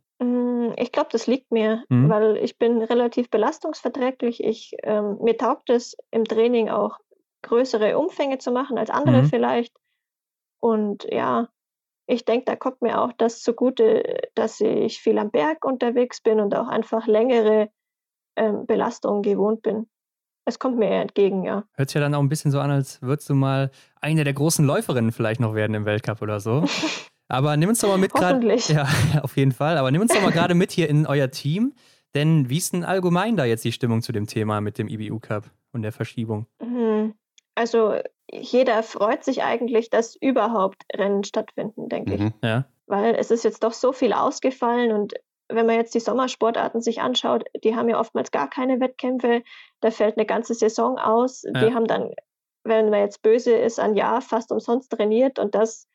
Ich 0.77 0.91
glaube, 0.91 1.09
das 1.11 1.27
liegt 1.27 1.51
mir, 1.51 1.83
mhm. 1.89 2.09
weil 2.09 2.37
ich 2.37 2.57
bin 2.57 2.81
relativ 2.81 3.29
belastungsverträglich. 3.29 4.43
Ich, 4.43 4.75
ähm, 4.83 5.17
mir 5.21 5.37
taugt 5.37 5.69
es 5.69 5.95
im 6.11 6.25
Training 6.25 6.69
auch 6.69 6.97
größere 7.41 7.97
Umfänge 7.97 8.37
zu 8.37 8.51
machen 8.51 8.77
als 8.77 8.89
andere 8.89 9.23
mhm. 9.23 9.27
vielleicht. 9.27 9.73
Und 10.61 11.05
ja, 11.09 11.47
ich 12.07 12.25
denke, 12.25 12.45
da 12.45 12.55
kommt 12.55 12.81
mir 12.81 13.01
auch 13.01 13.13
das 13.13 13.41
zugute, 13.41 14.19
dass 14.35 14.59
ich 14.61 14.99
viel 14.99 15.17
am 15.19 15.31
Berg 15.31 15.63
unterwegs 15.63 16.21
bin 16.21 16.39
und 16.39 16.55
auch 16.55 16.67
einfach 16.67 17.07
längere 17.07 17.69
ähm, 18.35 18.65
Belastungen 18.65 19.21
gewohnt 19.21 19.61
bin. 19.61 19.87
Es 20.45 20.57
kommt 20.57 20.77
mir 20.77 20.89
eher 20.89 21.01
entgegen, 21.01 21.43
ja. 21.43 21.63
Hört 21.75 21.89
sich 21.89 21.95
ja 21.95 22.01
dann 22.01 22.15
auch 22.15 22.21
ein 22.21 22.29
bisschen 22.29 22.49
so 22.49 22.59
an, 22.59 22.71
als 22.71 23.01
würdest 23.03 23.29
du 23.29 23.35
mal 23.35 23.69
eine 24.01 24.23
der 24.23 24.33
großen 24.33 24.65
Läuferinnen 24.65 25.11
vielleicht 25.11 25.39
noch 25.39 25.53
werden 25.53 25.75
im 25.75 25.85
Weltcup 25.85 26.21
oder 26.21 26.39
so. 26.39 26.63
Aber 27.29 27.55
nimm 27.55 27.69
uns 27.69 27.79
doch 27.79 27.89
mal 27.89 27.97
mit 27.97 28.11
gerade. 28.11 28.39
Ja, 28.67 28.87
auf 29.21 29.37
jeden 29.37 29.51
Fall. 29.51 29.77
Aber 29.77 29.91
nimm 29.91 30.01
uns 30.01 30.13
doch 30.13 30.21
mal 30.21 30.31
gerade 30.33 30.55
mit 30.55 30.71
hier 30.71 30.89
in 30.89 31.05
euer 31.07 31.29
Team. 31.29 31.73
Denn 32.15 32.49
wie 32.49 32.57
ist 32.57 32.73
denn 32.73 32.83
allgemein 32.83 33.37
da 33.37 33.45
jetzt 33.45 33.63
die 33.63 33.71
Stimmung 33.71 34.01
zu 34.01 34.11
dem 34.11 34.25
Thema 34.25 34.61
mit 34.61 34.79
dem 34.79 34.87
IBU 34.87 35.19
Cup 35.19 35.45
und 35.71 35.83
der 35.83 35.91
Verschiebung? 35.91 36.47
Mhm. 36.59 37.13
Also 37.53 37.95
jeder 38.31 38.83
freut 38.83 39.23
sich 39.23 39.43
eigentlich, 39.43 39.89
dass 39.89 40.15
überhaupt 40.15 40.83
Rennen 40.95 41.23
stattfinden, 41.23 41.87
denke 41.87 42.17
mhm. 42.17 42.27
ich. 42.27 42.33
Ja. 42.43 42.65
Weil 42.87 43.13
es 43.15 43.29
ist 43.29 43.43
jetzt 43.43 43.63
doch 43.63 43.73
so 43.73 43.93
viel 43.93 44.13
ausgefallen 44.13 44.91
und 44.91 45.13
wenn 45.49 45.65
man 45.65 45.75
jetzt 45.75 45.93
die 45.95 45.99
Sommersportarten 45.99 46.81
sich 46.81 47.01
anschaut, 47.01 47.43
die 47.63 47.75
haben 47.75 47.89
ja 47.89 47.99
oftmals 47.99 48.31
gar 48.31 48.49
keine 48.49 48.79
Wettkämpfe. 48.79 49.43
Da 49.81 49.91
fällt 49.91 50.17
eine 50.17 50.27
ganze 50.27 50.53
Saison 50.53 50.97
aus. 50.97 51.43
Ja. 51.43 51.51
Die 51.51 51.73
haben 51.73 51.85
dann, 51.85 52.11
wenn 52.63 52.89
man 52.89 52.99
jetzt 53.01 53.23
böse 53.23 53.53
ist, 53.53 53.79
ein 53.79 53.95
Jahr 53.95 54.21
fast 54.21 54.51
umsonst 54.51 54.91
trainiert 54.91 55.39
und 55.39 55.55
das 55.55 55.87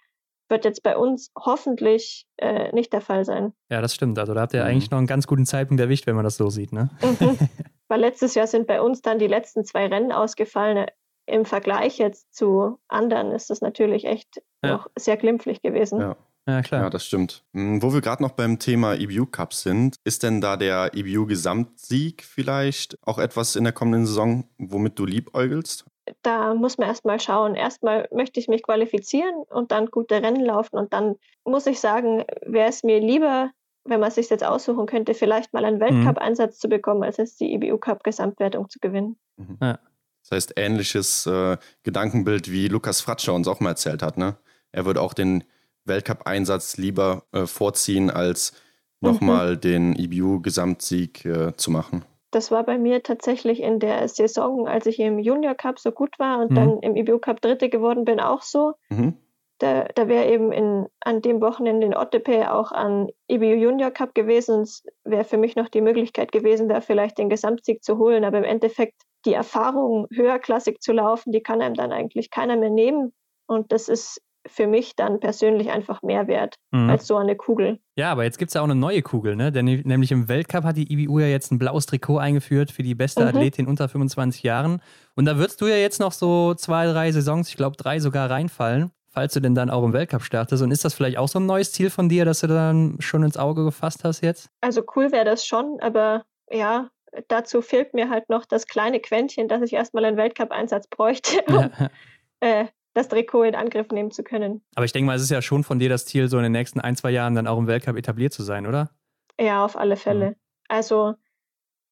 wird 0.48 0.64
jetzt 0.64 0.83
bei 0.83 0.96
uns 0.96 1.30
hoffentlich 1.38 2.26
äh, 2.37 2.72
nicht 2.72 2.92
der 2.92 3.00
Fall 3.00 3.24
sein. 3.24 3.52
Ja, 3.70 3.80
das 3.80 3.94
stimmt. 3.94 4.18
Also 4.18 4.35
da 4.35 4.42
habt 4.42 4.54
ihr 4.54 4.62
mhm. 4.62 4.68
eigentlich 4.68 4.90
noch 4.90 4.98
einen 4.98 5.07
ganz 5.07 5.26
guten 5.26 5.46
Zeitpunkt 5.46 5.80
erwischt, 5.80 6.07
wenn 6.07 6.16
man 6.16 6.24
das 6.24 6.37
so 6.37 6.50
sieht, 6.50 6.72
ne? 6.72 6.90
Mhm. 7.02 7.38
Weil 7.88 8.00
letztes 8.00 8.35
Jahr 8.35 8.46
sind 8.46 8.66
bei 8.66 8.81
uns 8.81 9.02
dann 9.02 9.19
die 9.19 9.27
letzten 9.27 9.64
zwei 9.64 9.87
Rennen 9.87 10.12
ausgefallen. 10.12 10.87
Im 11.27 11.44
Vergleich 11.44 11.98
jetzt 11.98 12.35
zu 12.35 12.79
anderen 12.88 13.33
ist 13.33 13.50
das 13.50 13.60
natürlich 13.60 14.04
echt 14.04 14.42
ja. 14.62 14.73
noch 14.73 14.90
sehr 14.98 15.16
glimpflich 15.16 15.62
gewesen. 15.62 16.00
Ja. 16.00 16.16
Ja, 16.46 16.60
klar. 16.60 16.83
Ja, 16.83 16.90
das 16.90 17.06
stimmt. 17.06 17.42
Hm, 17.54 17.83
wo 17.83 17.94
wir 17.94 18.02
gerade 18.02 18.23
noch 18.23 18.33
beim 18.33 18.58
Thema 18.58 18.94
EBU 18.94 19.27
Cup 19.27 19.54
sind, 19.54 19.96
ist 20.04 20.23
denn 20.23 20.42
da 20.42 20.56
der 20.58 20.90
EBU 20.92 21.25
Gesamtsieg 21.27 22.23
vielleicht 22.23 22.98
auch 23.02 23.19
etwas 23.19 23.56
in 23.56 23.64
der 23.64 23.73
kommenden 23.73 24.04
Saison, 24.04 24.44
womit 24.58 24.98
du 24.98 25.06
liebäugelst? 25.06 25.87
Da 26.23 26.55
muss 26.55 26.79
man 26.79 26.88
erstmal 26.88 27.21
schauen. 27.21 27.55
Erstmal 27.55 28.09
möchte 28.13 28.40
ich 28.40 28.48
mich 28.48 28.63
qualifizieren 28.63 29.35
und 29.48 29.73
dann 29.73 29.87
gute 29.87 30.23
Rennen 30.23 30.44
laufen. 30.44 30.77
Und 30.77 30.92
dann 30.92 31.17
muss 31.44 31.67
ich 31.67 31.81
sagen, 31.81 32.25
wäre 32.42 32.69
es 32.69 32.83
mir 32.83 33.00
lieber, 33.00 33.50
wenn 33.85 34.00
man 34.00 34.09
es 34.09 34.15
sich 34.15 34.31
jetzt 34.31 34.44
aussuchen 34.44 34.87
könnte, 34.87 35.15
vielleicht 35.15 35.52
mal 35.52 35.65
einen 35.65 35.77
mhm. 35.77 35.83
Weltcup-Einsatz 35.83 36.57
mhm. 36.57 36.61
zu 36.61 36.69
bekommen, 36.69 37.02
als 37.02 37.17
jetzt 37.19 37.40
die 37.40 37.52
IBU-Cup-Gesamtwertung 37.55 38.69
zu 38.69 38.79
gewinnen. 38.81 39.17
Mhm. 39.37 39.59
Ja. 39.61 39.79
Das 40.23 40.31
heißt, 40.31 40.55
ähnliches 40.57 41.27
äh, 41.27 41.59
Gedankenbild, 41.83 42.50
wie 42.50 42.69
Lukas 42.69 43.02
Fratscher 43.02 43.35
uns 43.35 43.46
auch 43.46 43.61
mal 43.61 43.71
erzählt 43.71 44.02
hat. 44.02 44.17
Ne? 44.17 44.37
Er 44.73 44.87
würde 44.87 45.02
auch 45.02 45.13
den 45.13 45.44
Weltcup-Einsatz 45.85 46.79
lieber 46.79 47.25
äh, 47.33 47.46
vorziehen, 47.46 48.11
als 48.11 48.55
nochmal 49.00 49.57
mhm. 49.57 49.61
den 49.61 49.96
IBU-Gesamtsieg 49.96 51.27
äh, 51.27 51.55
zu 51.57 51.71
machen. 51.71 52.07
Das 52.35 52.50
war 52.50 52.64
bei 52.64 52.78
mir 52.78 53.02
tatsächlich 53.04 53.62
in 53.62 53.78
der 53.78 54.08
Saison, 54.08 54.66
als 54.66 54.87
ich 54.87 54.98
im 54.98 55.20
Junior 55.20 55.54
Cup 55.54 55.78
so 55.78 55.92
gut 55.92 56.18
war 56.18 56.40
und 56.40 56.50
mhm. 56.50 56.54
dann 56.56 56.78
im 56.80 56.96
IBU 56.96 57.20
Cup 57.20 57.40
Dritte 57.40 57.68
geworden 57.68 58.04
bin, 58.04 58.18
auch 58.18 58.42
so. 58.42 58.72
Mhm. 58.88 59.16
Da, 59.58 59.85
da 59.94 60.08
wäre 60.08 60.28
eben 60.28 60.50
in, 60.50 60.87
an 60.98 61.22
dem 61.22 61.40
Wochenende 61.40 61.87
in 61.87 61.96
Ottepe 61.96 62.52
auch 62.52 62.72
an 62.72 63.08
IBU 63.30 63.54
Junior 63.54 63.92
Cup 63.92 64.14
gewesen. 64.14 64.62
Es 64.62 64.82
wäre 65.04 65.22
für 65.22 65.37
mich 65.37 65.54
noch 65.54 65.68
die 65.68 65.80
Möglichkeit 65.80 66.32
gewesen, 66.32 66.68
da 66.68 66.80
vielleicht 66.80 67.18
den 67.18 67.28
Gesamtsieg 67.28 67.85
zu 67.85 67.98
holen. 67.98 68.24
Aber 68.24 68.38
im 68.38 68.44
Endeffekt 68.44 69.00
die 69.26 69.35
Erfahrung, 69.35 70.08
höherklassig 70.12 70.80
zu 70.80 70.92
laufen, 70.92 71.30
die 71.30 71.40
kann 71.40 71.62
einem 71.62 71.76
dann 71.76 71.92
eigentlich 71.92 72.30
keiner 72.30 72.56
mehr 72.56 72.70
nehmen. 72.70 73.12
Und 73.46 73.70
das 73.70 73.88
ist 73.88 74.20
für 74.47 74.67
mich 74.67 74.95
dann 74.97 75.21
persönlich 75.21 75.71
einfach 75.71 76.03
mehr 76.03 76.27
wert 76.27 76.57
mhm. 76.71 76.90
als 76.90 77.07
so 77.07 77.17
eine 77.17 77.37
Kugel. 77.37 77.79
Ja, 77.97 78.13
aber 78.13 78.25
jetzt 78.25 78.38
gibt 78.38 78.51
es 78.51 78.55
ja 78.55 78.61
auch 78.61 78.67
eine 78.67 78.75
neue 78.75 79.03
Kugel, 79.03 79.37
ne? 79.37 79.53
Denn 79.53 79.65
nämlich 79.65 80.13
im 80.13 80.29
Weltcup 80.29 80.65
hat 80.65 80.77
die 80.77 80.92
IBU 80.92 81.21
ja 81.21 81.27
jetzt 81.27 81.51
ein 81.51 81.59
blaues 81.59 81.87
Trikot 81.87 82.19
eingeführt 82.19 82.71
für 82.71 82.83
die 82.83 82.95
beste 82.95 83.23
mhm. 83.23 83.29
Athletin 83.29 83.67
unter 83.67 83.88
25 83.88 84.42
Jahren. 84.42 84.83
Und 85.15 85.25
da 85.25 85.38
würdest 85.38 85.61
du 85.61 85.67
ja 85.67 85.77
jetzt 85.77 86.01
noch 86.01 86.13
so 86.13 86.55
zwei, 86.55 86.87
drei 86.87 87.11
Saisons, 87.13 87.49
ich 87.49 87.57
glaube 87.57 87.77
drei 87.77 88.01
sogar 88.01 88.31
reinfallen, 88.31 88.90
falls 89.09 89.33
du 89.35 89.40
denn 89.40 89.55
dann 89.55 89.71
auch 89.71 89.85
im 89.85 89.92
Weltcup 89.92 90.23
startest. 90.23 90.63
Und 90.63 90.71
ist 90.71 90.85
das 90.85 90.95
vielleicht 90.95 91.19
auch 91.19 91.29
so 91.29 91.38
ein 91.38 91.47
neues 91.47 91.73
Ziel 91.73 91.90
von 91.90 92.09
dir, 92.09 92.25
dass 92.25 92.40
du 92.40 92.49
dann 92.49 92.97
schon 93.01 93.23
ins 93.23 93.37
Auge 93.37 93.65
gefasst 93.65 94.05
hast 94.05 94.23
jetzt? 94.23 94.51
Also 94.61 94.83
cool 94.97 95.13
wäre 95.13 95.25
das 95.25 95.47
schon, 95.47 95.79
aber 95.81 96.25
ja, 96.51 96.90
dazu 97.29 97.63
fehlt 97.63 97.95
mir 97.95 98.11
halt 98.11 98.29
noch 98.29 98.45
das 98.45 98.67
kleine 98.67 99.01
Quäntchen, 99.01 99.49
dass 99.49 99.63
ich 99.63 99.73
erstmal 99.73 100.05
einen 100.05 100.17
Weltcup-Einsatz 100.17 100.88
bräuchte, 100.88 101.42
ja. 101.49 101.71
äh, 102.40 102.67
das 102.95 103.09
Trikot 103.09 103.42
in 103.42 103.55
Angriff 103.55 103.88
nehmen 103.90 104.11
zu 104.11 104.23
können. 104.23 104.65
Aber 104.75 104.85
ich 104.85 104.92
denke 104.92 105.07
mal, 105.07 105.17
es 105.17 105.23
ist 105.23 105.31
ja 105.31 105.42
schon 105.42 105.65
von 105.65 105.79
dir 105.79 105.88
das 105.88 106.07
Ziel, 106.07 106.29
so 106.29 106.37
in 106.38 106.45
den 106.45 106.53
nächsten 106.53 106.81
ein, 106.81 106.97
zwei 106.97 107.11
Jahren 107.11 107.35
dann 107.35 107.47
auch 107.47 107.59
im 107.59 107.67
Weltcup 107.67 107.97
etabliert 107.97 108.33
zu 108.33 108.42
sein, 108.42 108.67
oder? 108.67 108.90
Ja, 109.38 109.65
auf 109.65 109.77
alle 109.77 109.97
Fälle. 109.97 110.31
Mhm. 110.31 110.37
Also 110.69 111.15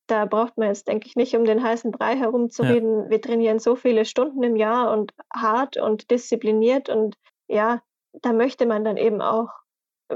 da 0.07 0.25
braucht 0.27 0.57
man 0.59 0.69
jetzt, 0.69 0.89
denke 0.89 1.07
ich, 1.07 1.17
nicht 1.17 1.35
um 1.37 1.45
den 1.45 1.63
heißen 1.63 1.91
Brei 1.91 2.17
herumzureden. 2.17 3.05
Ja. 3.05 3.11
Wir 3.11 3.21
trainieren 3.21 3.59
so 3.59 3.77
viele 3.77 4.05
Stunden 4.05 4.43
im 4.43 4.57
Jahr 4.57 4.93
und 4.93 5.13
hart 5.35 5.77
und 5.77 6.11
diszipliniert 6.11 6.89
und 6.89 7.17
ja, 7.49 7.83
da 8.21 8.33
möchte 8.33 8.67
man 8.67 8.85
dann 8.85 8.97
eben 8.97 9.21
auch 9.21 9.49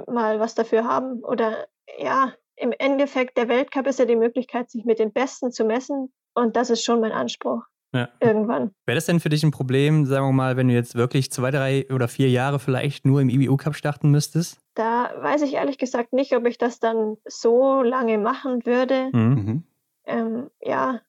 mal 0.06 0.38
was 0.40 0.54
dafür 0.54 0.84
haben. 0.84 1.22
Oder 1.24 1.66
ja, 1.98 2.32
im 2.56 2.72
Endeffekt, 2.72 3.36
der 3.36 3.48
Weltcup 3.48 3.86
ist 3.86 3.98
ja 3.98 4.04
die 4.04 4.16
Möglichkeit, 4.16 4.70
sich 4.70 4.84
mit 4.84 4.98
den 4.98 5.12
Besten 5.12 5.50
zu 5.50 5.64
messen 5.64 6.12
und 6.34 6.56
das 6.56 6.70
ist 6.70 6.84
schon 6.84 7.00
mein 7.00 7.12
Anspruch. 7.12 7.62
Ja. 7.96 8.08
Irgendwann. 8.20 8.70
Wäre 8.84 8.96
das 8.96 9.06
denn 9.06 9.20
für 9.20 9.28
dich 9.28 9.42
ein 9.42 9.50
Problem, 9.50 10.04
sagen 10.06 10.26
wir 10.26 10.32
mal, 10.32 10.56
wenn 10.56 10.68
du 10.68 10.74
jetzt 10.74 10.94
wirklich 10.94 11.30
zwei, 11.30 11.50
drei 11.50 11.86
oder 11.92 12.08
vier 12.08 12.28
Jahre 12.28 12.58
vielleicht 12.58 13.06
nur 13.06 13.20
im 13.20 13.28
IBU-Cup 13.28 13.74
starten 13.74 14.10
müsstest? 14.10 14.58
Da 14.74 15.10
weiß 15.18 15.42
ich 15.42 15.54
ehrlich 15.54 15.78
gesagt 15.78 16.12
nicht, 16.12 16.36
ob 16.36 16.46
ich 16.46 16.58
das 16.58 16.78
dann 16.78 17.16
so 17.24 17.82
lange 17.82 18.18
machen 18.18 18.64
würde. 18.66 19.08
Mhm. 19.12 19.20
mhm. 19.20 19.62
Ähm, 20.08 20.50
ja, 20.62 21.00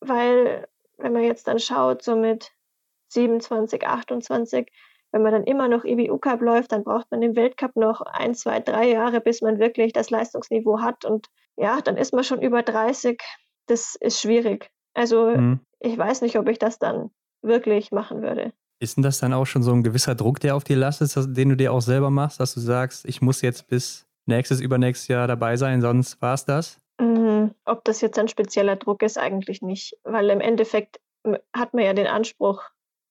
weil 0.00 0.66
wenn 0.96 1.12
man 1.12 1.24
jetzt 1.24 1.46
dann 1.46 1.58
schaut, 1.58 2.02
so 2.02 2.16
mit 2.16 2.52
27, 3.08 3.86
28, 3.86 4.70
wenn 5.12 5.22
man 5.22 5.32
dann 5.32 5.44
immer 5.44 5.68
noch 5.68 5.84
IBU-Cup 5.84 6.40
läuft, 6.40 6.72
dann 6.72 6.84
braucht 6.84 7.10
man 7.10 7.22
im 7.22 7.34
Weltcup 7.34 7.76
noch 7.76 8.02
ein, 8.02 8.34
zwei, 8.34 8.60
drei 8.60 8.88
Jahre, 8.88 9.20
bis 9.20 9.40
man 9.40 9.58
wirklich 9.58 9.92
das 9.92 10.10
Leistungsniveau 10.10 10.80
hat. 10.80 11.04
Und 11.04 11.28
ja, 11.56 11.80
dann 11.80 11.96
ist 11.96 12.12
man 12.12 12.24
schon 12.24 12.42
über 12.42 12.62
30. 12.62 13.20
Das 13.66 13.94
ist 13.94 14.20
schwierig. 14.20 14.70
Also 14.94 15.30
mhm. 15.30 15.60
Ich 15.80 15.96
weiß 15.96 16.22
nicht, 16.22 16.38
ob 16.38 16.48
ich 16.48 16.58
das 16.58 16.78
dann 16.78 17.10
wirklich 17.42 17.92
machen 17.92 18.22
würde. 18.22 18.52
Ist 18.80 18.96
denn 18.96 19.02
das 19.02 19.18
dann 19.18 19.32
auch 19.32 19.46
schon 19.46 19.62
so 19.62 19.72
ein 19.72 19.82
gewisser 19.82 20.14
Druck, 20.14 20.40
der 20.40 20.54
auf 20.54 20.64
dir 20.64 20.76
lastet, 20.76 21.36
den 21.36 21.48
du 21.48 21.56
dir 21.56 21.72
auch 21.72 21.80
selber 21.80 22.10
machst, 22.10 22.38
dass 22.38 22.54
du 22.54 22.60
sagst, 22.60 23.04
ich 23.06 23.20
muss 23.20 23.42
jetzt 23.42 23.66
bis 23.66 24.06
nächstes, 24.26 24.60
übernächstes 24.60 25.08
Jahr 25.08 25.26
dabei 25.26 25.56
sein, 25.56 25.80
sonst 25.80 26.20
war 26.22 26.34
es 26.34 26.44
das? 26.44 26.80
Mhm. 27.00 27.54
Ob 27.64 27.84
das 27.84 28.00
jetzt 28.00 28.18
ein 28.18 28.28
spezieller 28.28 28.76
Druck 28.76 29.02
ist, 29.02 29.18
eigentlich 29.18 29.62
nicht. 29.62 29.96
Weil 30.04 30.30
im 30.30 30.40
Endeffekt 30.40 31.00
hat 31.52 31.74
man 31.74 31.84
ja 31.84 31.92
den 31.92 32.06
Anspruch, 32.06 32.62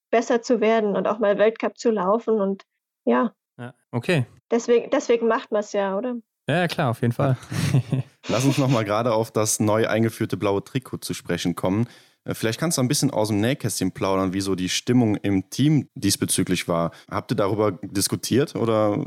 besser 0.10 0.42
zu 0.42 0.62
werden 0.62 0.96
und 0.96 1.08
auch 1.08 1.20
mal 1.20 1.38
Weltcup 1.38 1.78
zu 1.78 1.92
laufen 1.92 2.40
und 2.40 2.64
ja. 3.06 3.34
ja 3.60 3.74
okay. 3.92 4.26
Deswegen, 4.50 4.90
deswegen 4.90 5.28
macht 5.28 5.52
man 5.52 5.60
es 5.60 5.74
ja, 5.74 5.98
oder? 5.98 6.16
Ja, 6.48 6.68
klar, 6.68 6.92
auf 6.92 7.02
jeden 7.02 7.14
Fall. 7.14 7.38
Lass 8.30 8.46
uns 8.46 8.58
nochmal 8.58 8.86
gerade 8.86 9.14
auf 9.14 9.32
das 9.32 9.60
neu 9.60 9.88
eingeführte 9.88 10.38
blaue 10.38 10.64
Trikot 10.64 11.00
zu 11.00 11.14
sprechen 11.14 11.56
kommen. 11.56 11.90
Äh, 12.28 12.34
vielleicht 12.34 12.60
kannst 12.60 12.78
du 12.78 12.82
ein 12.82 12.88
bisschen 12.88 13.12
aus 13.12 13.30
dem 13.30 13.40
Nähkästchen 13.40 13.92
plaudern, 13.92 14.34
wie 14.34 14.42
so 14.42 14.56
die 14.56 14.70
Stimmung 14.70 15.16
im 15.16 15.50
Team 15.50 15.90
diesbezüglich 15.96 16.68
war. 16.68 16.92
Habt 17.10 17.32
ihr 17.32 17.38
darüber 17.38 17.72
diskutiert 17.82 18.56
oder 18.56 19.04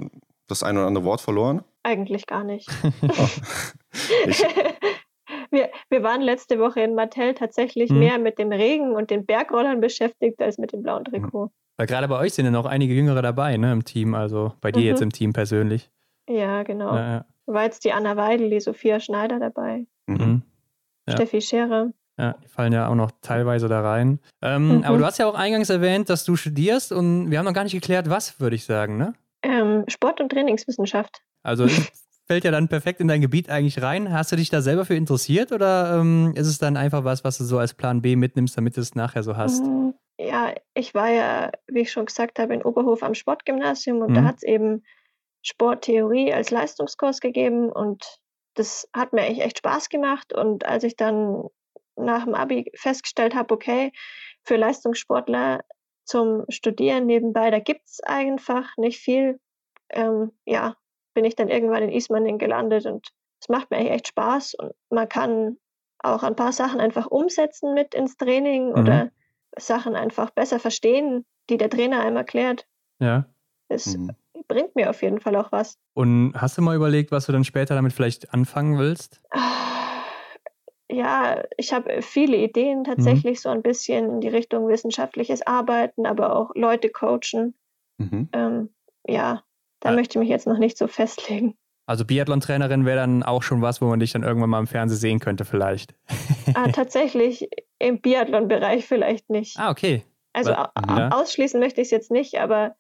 das 0.48 0.62
ein 0.62 0.76
oder 0.76 0.86
andere 0.86 1.04
Wort 1.04 1.20
verloren? 1.20 1.62
Eigentlich 1.82 2.26
gar 2.26 2.44
nicht. 2.44 2.68
wir, 5.50 5.70
wir 5.88 6.02
waren 6.02 6.22
letzte 6.22 6.58
Woche 6.58 6.80
in 6.80 6.94
Mattel 6.94 7.34
tatsächlich 7.34 7.90
hm. 7.90 7.98
mehr 7.98 8.18
mit 8.18 8.38
dem 8.38 8.52
Regen 8.52 8.92
und 8.92 9.10
den 9.10 9.26
Bergrollern 9.26 9.80
beschäftigt 9.80 10.40
als 10.42 10.58
mit 10.58 10.72
dem 10.72 10.82
blauen 10.82 11.04
Trikot. 11.04 11.50
Weil 11.76 11.86
gerade 11.86 12.08
bei 12.08 12.18
euch 12.18 12.34
sind 12.34 12.44
ja 12.44 12.50
noch 12.50 12.66
einige 12.66 12.92
Jüngere 12.92 13.22
dabei, 13.22 13.56
ne, 13.56 13.72
im 13.72 13.86
Team, 13.86 14.14
also 14.14 14.52
bei 14.60 14.70
dir 14.70 14.80
mhm. 14.80 14.86
jetzt 14.86 15.00
im 15.00 15.12
Team 15.12 15.32
persönlich. 15.32 15.90
Ja, 16.28 16.62
genau. 16.62 16.94
Ja, 16.94 17.10
ja. 17.10 17.24
War 17.46 17.64
jetzt 17.64 17.86
die 17.86 17.92
Anna 17.92 18.18
Weidel, 18.18 18.50
die 18.50 18.60
Sophia 18.60 19.00
Schneider 19.00 19.40
dabei. 19.40 19.86
Mhm. 20.06 20.42
Ja. 21.08 21.14
Steffi 21.14 21.40
Scherer. 21.40 21.90
Ja, 22.20 22.34
die 22.44 22.48
fallen 22.48 22.74
ja 22.74 22.86
auch 22.86 22.94
noch 22.94 23.12
teilweise 23.22 23.66
da 23.66 23.80
rein. 23.80 24.20
Ähm, 24.42 24.78
mhm. 24.78 24.84
Aber 24.84 24.98
du 24.98 25.06
hast 25.06 25.18
ja 25.18 25.26
auch 25.26 25.34
eingangs 25.34 25.70
erwähnt, 25.70 26.10
dass 26.10 26.24
du 26.24 26.36
studierst 26.36 26.92
und 26.92 27.30
wir 27.30 27.38
haben 27.38 27.46
noch 27.46 27.54
gar 27.54 27.64
nicht 27.64 27.72
geklärt, 27.72 28.10
was, 28.10 28.38
würde 28.40 28.56
ich 28.56 28.64
sagen, 28.64 28.98
ne? 28.98 29.14
Ähm, 29.42 29.84
Sport- 29.88 30.20
und 30.20 30.30
Trainingswissenschaft. 30.30 31.22
Also 31.42 31.66
fällt 32.26 32.44
ja 32.44 32.50
dann 32.50 32.68
perfekt 32.68 33.00
in 33.00 33.08
dein 33.08 33.22
Gebiet 33.22 33.48
eigentlich 33.48 33.80
rein. 33.80 34.12
Hast 34.12 34.32
du 34.32 34.36
dich 34.36 34.50
da 34.50 34.60
selber 34.60 34.84
für 34.84 34.94
interessiert 34.94 35.50
oder 35.50 35.98
ähm, 35.98 36.34
ist 36.36 36.46
es 36.46 36.58
dann 36.58 36.76
einfach 36.76 37.04
was, 37.04 37.24
was 37.24 37.38
du 37.38 37.44
so 37.44 37.58
als 37.58 37.72
Plan 37.72 38.02
B 38.02 38.16
mitnimmst, 38.16 38.54
damit 38.54 38.76
du 38.76 38.82
es 38.82 38.94
nachher 38.94 39.22
so 39.22 39.38
hast? 39.38 39.64
Mhm. 39.64 39.94
Ja, 40.18 40.52
ich 40.74 40.94
war 40.94 41.08
ja, 41.08 41.50
wie 41.68 41.80
ich 41.80 41.90
schon 41.90 42.04
gesagt 42.04 42.38
habe, 42.38 42.52
in 42.52 42.62
Oberhof 42.62 43.02
am 43.02 43.14
Sportgymnasium 43.14 44.02
und 44.02 44.10
mhm. 44.10 44.14
da 44.16 44.24
hat 44.24 44.36
es 44.36 44.42
eben 44.42 44.82
Sporttheorie 45.40 46.34
als 46.34 46.50
Leistungskurs 46.50 47.20
gegeben 47.20 47.72
und 47.72 48.20
das 48.54 48.88
hat 48.92 49.14
mir 49.14 49.22
eigentlich 49.22 49.42
echt 49.42 49.58
Spaß 49.58 49.88
gemacht. 49.88 50.34
Und 50.34 50.66
als 50.66 50.84
ich 50.84 50.96
dann 50.96 51.44
nach 52.04 52.24
dem 52.24 52.34
Abi 52.34 52.70
festgestellt 52.74 53.34
habe, 53.34 53.54
okay, 53.54 53.92
für 54.42 54.56
Leistungssportler 54.56 55.62
zum 56.04 56.44
Studieren 56.48 57.06
nebenbei, 57.06 57.50
da 57.50 57.58
gibt 57.58 57.86
es 57.86 58.00
einfach 58.00 58.76
nicht 58.76 58.98
viel, 58.98 59.40
ähm, 59.90 60.32
ja, 60.44 60.76
bin 61.14 61.24
ich 61.24 61.36
dann 61.36 61.48
irgendwann 61.48 61.82
in 61.82 61.92
Ismaning 61.92 62.38
gelandet 62.38 62.86
und 62.86 63.08
es 63.40 63.48
macht 63.48 63.70
mir 63.70 63.78
eigentlich 63.78 63.92
echt 63.92 64.08
Spaß 64.08 64.54
und 64.54 64.72
man 64.90 65.08
kann 65.08 65.56
auch 65.98 66.22
ein 66.22 66.36
paar 66.36 66.52
Sachen 66.52 66.80
einfach 66.80 67.06
umsetzen 67.06 67.74
mit 67.74 67.94
ins 67.94 68.16
Training 68.16 68.68
mhm. 68.70 68.78
oder 68.78 69.10
Sachen 69.58 69.96
einfach 69.96 70.30
besser 70.30 70.58
verstehen, 70.58 71.26
die 71.48 71.58
der 71.58 71.70
Trainer 71.70 72.00
einem 72.00 72.16
erklärt. 72.16 72.66
Ja. 72.98 73.26
Es 73.68 73.96
mhm 73.96 74.10
bringt 74.50 74.74
mir 74.74 74.90
auf 74.90 75.02
jeden 75.02 75.20
Fall 75.20 75.36
auch 75.36 75.52
was. 75.52 75.78
Und 75.94 76.34
hast 76.36 76.58
du 76.58 76.62
mal 76.62 76.76
überlegt, 76.76 77.12
was 77.12 77.26
du 77.26 77.32
dann 77.32 77.44
später 77.44 77.74
damit 77.74 77.92
vielleicht 77.92 78.34
anfangen 78.34 78.78
willst? 78.78 79.22
Ja, 80.90 81.42
ich 81.56 81.72
habe 81.72 82.02
viele 82.02 82.36
Ideen 82.36 82.84
tatsächlich, 82.84 83.38
mhm. 83.38 83.42
so 83.42 83.48
ein 83.50 83.62
bisschen 83.62 84.10
in 84.10 84.20
die 84.20 84.28
Richtung 84.28 84.68
wissenschaftliches 84.68 85.46
Arbeiten, 85.46 86.06
aber 86.06 86.36
auch 86.36 86.50
Leute 86.54 86.90
coachen. 86.90 87.54
Mhm. 87.98 88.28
Ähm, 88.32 88.70
ja, 89.06 89.42
da 89.80 89.90
ah. 89.90 89.92
möchte 89.92 90.18
ich 90.18 90.20
mich 90.20 90.28
jetzt 90.28 90.46
noch 90.46 90.58
nicht 90.58 90.76
so 90.76 90.88
festlegen. 90.88 91.56
Also 91.86 92.04
Biathlon-Trainerin 92.04 92.86
wäre 92.86 92.98
dann 92.98 93.22
auch 93.22 93.42
schon 93.42 93.62
was, 93.62 93.80
wo 93.80 93.86
man 93.86 93.98
dich 93.98 94.12
dann 94.12 94.22
irgendwann 94.22 94.50
mal 94.50 94.60
im 94.60 94.66
Fernsehen 94.66 94.98
sehen 94.98 95.18
könnte, 95.18 95.44
vielleicht. 95.44 95.94
ah, 96.54 96.68
tatsächlich 96.72 97.48
im 97.78 98.00
Biathlon-Bereich 98.00 98.86
vielleicht 98.86 99.28
nicht. 99.28 99.58
Ah, 99.58 99.70
okay. 99.70 100.04
Also 100.32 100.50
ja. 100.52 101.08
ausschließen 101.10 101.58
möchte 101.58 101.80
ich 101.80 101.86
es 101.86 101.90
jetzt 101.90 102.12
nicht, 102.12 102.38
aber 102.38 102.76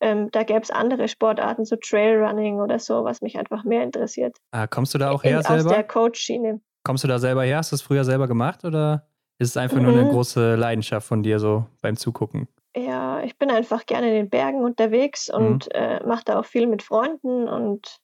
ähm, 0.00 0.30
da 0.30 0.44
gäbe 0.44 0.60
es 0.60 0.70
andere 0.70 1.08
Sportarten, 1.08 1.64
so 1.64 1.76
Trailrunning 1.76 2.60
oder 2.60 2.78
so, 2.78 3.04
was 3.04 3.22
mich 3.22 3.38
einfach 3.38 3.64
mehr 3.64 3.82
interessiert. 3.82 4.36
Ah, 4.52 4.66
kommst 4.66 4.94
du 4.94 4.98
da 4.98 5.10
auch 5.10 5.24
her 5.24 5.38
In, 5.38 5.42
selber? 5.42 5.70
Aus 5.70 5.74
der 5.74 5.84
Coach-Schiene. 5.84 6.60
Kommst 6.84 7.02
du 7.02 7.08
da 7.08 7.18
selber 7.18 7.44
her? 7.44 7.58
Hast 7.58 7.72
du 7.72 7.76
es 7.76 7.82
früher 7.82 8.04
selber 8.04 8.28
gemacht 8.28 8.64
oder 8.64 9.06
ist 9.38 9.48
es 9.50 9.56
einfach 9.56 9.78
mhm. 9.78 9.82
nur 9.84 9.92
eine 9.92 10.04
mhm. 10.04 10.10
große 10.10 10.54
Leidenschaft 10.54 11.06
von 11.06 11.22
dir 11.22 11.40
so 11.40 11.66
beim 11.80 11.96
Zugucken? 11.96 12.46
Ja, 12.76 13.22
ich 13.22 13.38
bin 13.38 13.50
einfach 13.50 13.86
gerne 13.86 14.08
in 14.08 14.14
den 14.14 14.30
Bergen 14.30 14.62
unterwegs 14.62 15.30
und 15.30 15.66
mhm. 15.66 15.70
äh, 15.72 16.06
mache 16.06 16.24
da 16.26 16.38
auch 16.38 16.44
viel 16.44 16.66
mit 16.66 16.82
Freunden 16.82 17.48
und 17.48 18.00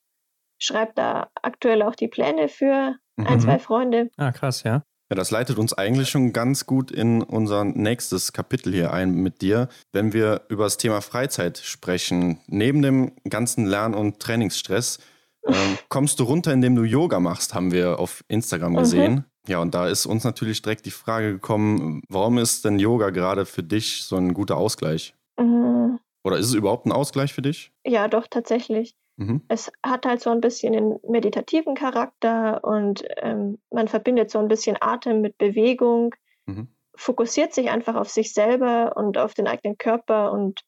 schreibe 0.59 0.93
da 0.95 1.31
aktuell 1.43 1.83
auch 1.83 1.95
die 1.95 2.09
Pläne 2.09 2.49
für 2.49 2.97
mhm. 3.17 3.27
ein, 3.27 3.41
zwei 3.41 3.59
Freunde. 3.59 4.11
Ah, 4.17 4.33
krass, 4.33 4.63
ja. 4.63 4.83
Ja, 5.11 5.17
das 5.17 5.33
leitet 5.33 5.59
uns 5.59 5.73
eigentlich 5.73 6.09
schon 6.09 6.33
ganz 6.33 6.67
gut 6.67 6.93
in 6.93 7.25
unser 7.25 7.65
nächstes 7.65 8.33
Kapitel 8.33 8.73
hier 8.73 8.93
ein 8.93 9.11
mit 9.13 9.43
dir, 9.43 9.69
wenn 9.93 10.13
wir 10.13 10.43
über 10.49 10.65
das 10.65 10.77
Thema 10.77 11.01
Freizeit 11.01 11.59
sprechen. 11.59 12.39
Neben 12.47 12.81
dem 12.81 13.13
ganzen 13.29 13.67
Lern- 13.67 13.95
und 13.95 14.21
Trainingsstress 14.21 15.01
äh, 15.43 15.53
kommst 15.89 16.21
du 16.21 16.25
runter, 16.25 16.53
indem 16.53 16.77
du 16.77 16.85
Yoga 16.85 17.21
machst, 17.21 17.55
haben 17.55 17.73
wir 17.73 17.99
auf 17.99 18.25
Instagram 18.29 18.77
gesehen. 18.77 19.15
Mhm. 19.15 19.25
Ja, 19.47 19.59
und 19.61 19.75
da 19.75 19.89
ist 19.89 20.07
uns 20.07 20.25
natürlich 20.25 20.63
direkt 20.63 20.87
die 20.87 20.91
Frage 20.91 21.33
gekommen, 21.33 22.03
warum 22.09 22.39
ist 22.39 22.65
denn 22.65 22.79
Yoga 22.79 23.11
gerade 23.11 23.47
für 23.47 23.63
dich 23.63 24.05
so 24.05 24.17
ein 24.17 24.35
guter 24.35 24.57
Ausgleich? 24.57 25.15
Mhm. 25.39 25.99
Oder 26.23 26.39
ist 26.39 26.47
es 26.47 26.55
überhaupt 26.55 26.87
ein 26.87 26.93
Ausgleich 26.93 27.33
für 27.33 27.43
dich? 27.43 27.73
Ja, 27.87 28.09
doch, 28.09 28.27
tatsächlich. 28.29 28.95
Mhm. 29.17 29.43
Es 29.49 29.73
hat 29.85 30.07
halt 30.07 30.21
so 30.21 30.31
ein 30.31 30.41
bisschen 30.41 30.73
den 30.73 30.99
meditativen 31.09 31.75
Charakter 31.75 32.63
und 32.65 33.05
ähm, 33.19 33.59
man 33.71 33.89
verbindet 33.89 34.31
so 34.31 34.39
ein 34.39 34.49
bisschen 34.49 34.77
Atem 34.81 35.21
mit 35.21 35.37
Bewegung, 35.39 36.15
mhm. 36.47 36.69
fokussiert 36.95 37.53
sich 37.55 37.71
einfach 37.71 37.97
auf 37.97 38.09
sich 38.09 38.33
selber 38.33 38.97
und 38.97 39.19
auf 39.19 39.35
den 39.35 39.47
eigenen 39.47 39.79
Körper 39.79 40.33
und 40.33 40.61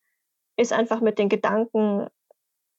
ist 0.56 0.72
einfach 0.72 1.00
mit 1.00 1.18
den 1.18 1.28
Gedanken 1.28 2.08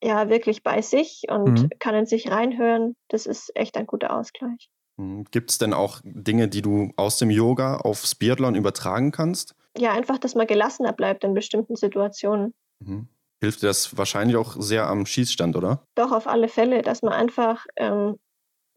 ja 0.04 0.30
wirklich 0.30 0.64
bei 0.64 0.82
sich 0.82 1.24
und 1.30 1.62
mhm. 1.62 1.70
kann 1.80 1.96
in 1.96 2.06
sich 2.06 2.30
reinhören. 2.30 2.96
Das 3.08 3.26
ist 3.26 3.52
echt 3.56 3.78
ein 3.78 3.88
guter 3.88 4.18
Ausgleich. 4.18 4.70
Mhm. 4.98 5.26
Gibt 5.32 5.52
es 5.52 5.58
denn 5.58 5.74
auch 5.74 6.02
Dinge, 6.04 6.48
die 6.48 6.62
du 6.62 6.92
aus 6.98 7.18
dem 7.18 7.30
Yoga 7.30 7.78
aufs 7.78 8.16
Biathlon 8.16 8.56
übertragen 8.56 9.12
kannst? 9.12 9.56
Ja, 9.78 9.92
einfach, 9.92 10.20
dass 10.20 10.36
man 10.36 10.46
gelassener 10.46 10.94
bleibt 10.94 11.24
in 11.24 11.34
bestimmten 11.34 11.76
Situationen. 11.76 12.54
Mhm 12.80 13.08
hilft 13.44 13.62
dir 13.62 13.68
das 13.68 13.98
wahrscheinlich 13.98 14.38
auch 14.38 14.56
sehr 14.58 14.88
am 14.88 15.06
Schießstand, 15.06 15.58
oder? 15.58 15.86
Doch, 15.96 16.14
auf 16.14 16.28
alle 16.28 16.48
Fälle, 16.48 16.82
dass 16.82 17.02
man 17.02 17.12
einfach, 17.12 17.66
ähm, 17.76 18.18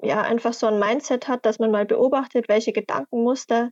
ja, 0.02 0.22
einfach 0.22 0.54
so 0.54 0.66
ein 0.66 0.80
Mindset 0.80 1.28
hat, 1.28 1.46
dass 1.46 1.60
man 1.60 1.70
mal 1.70 1.86
beobachtet, 1.86 2.48
welche 2.48 2.72
Gedankenmuster 2.72 3.70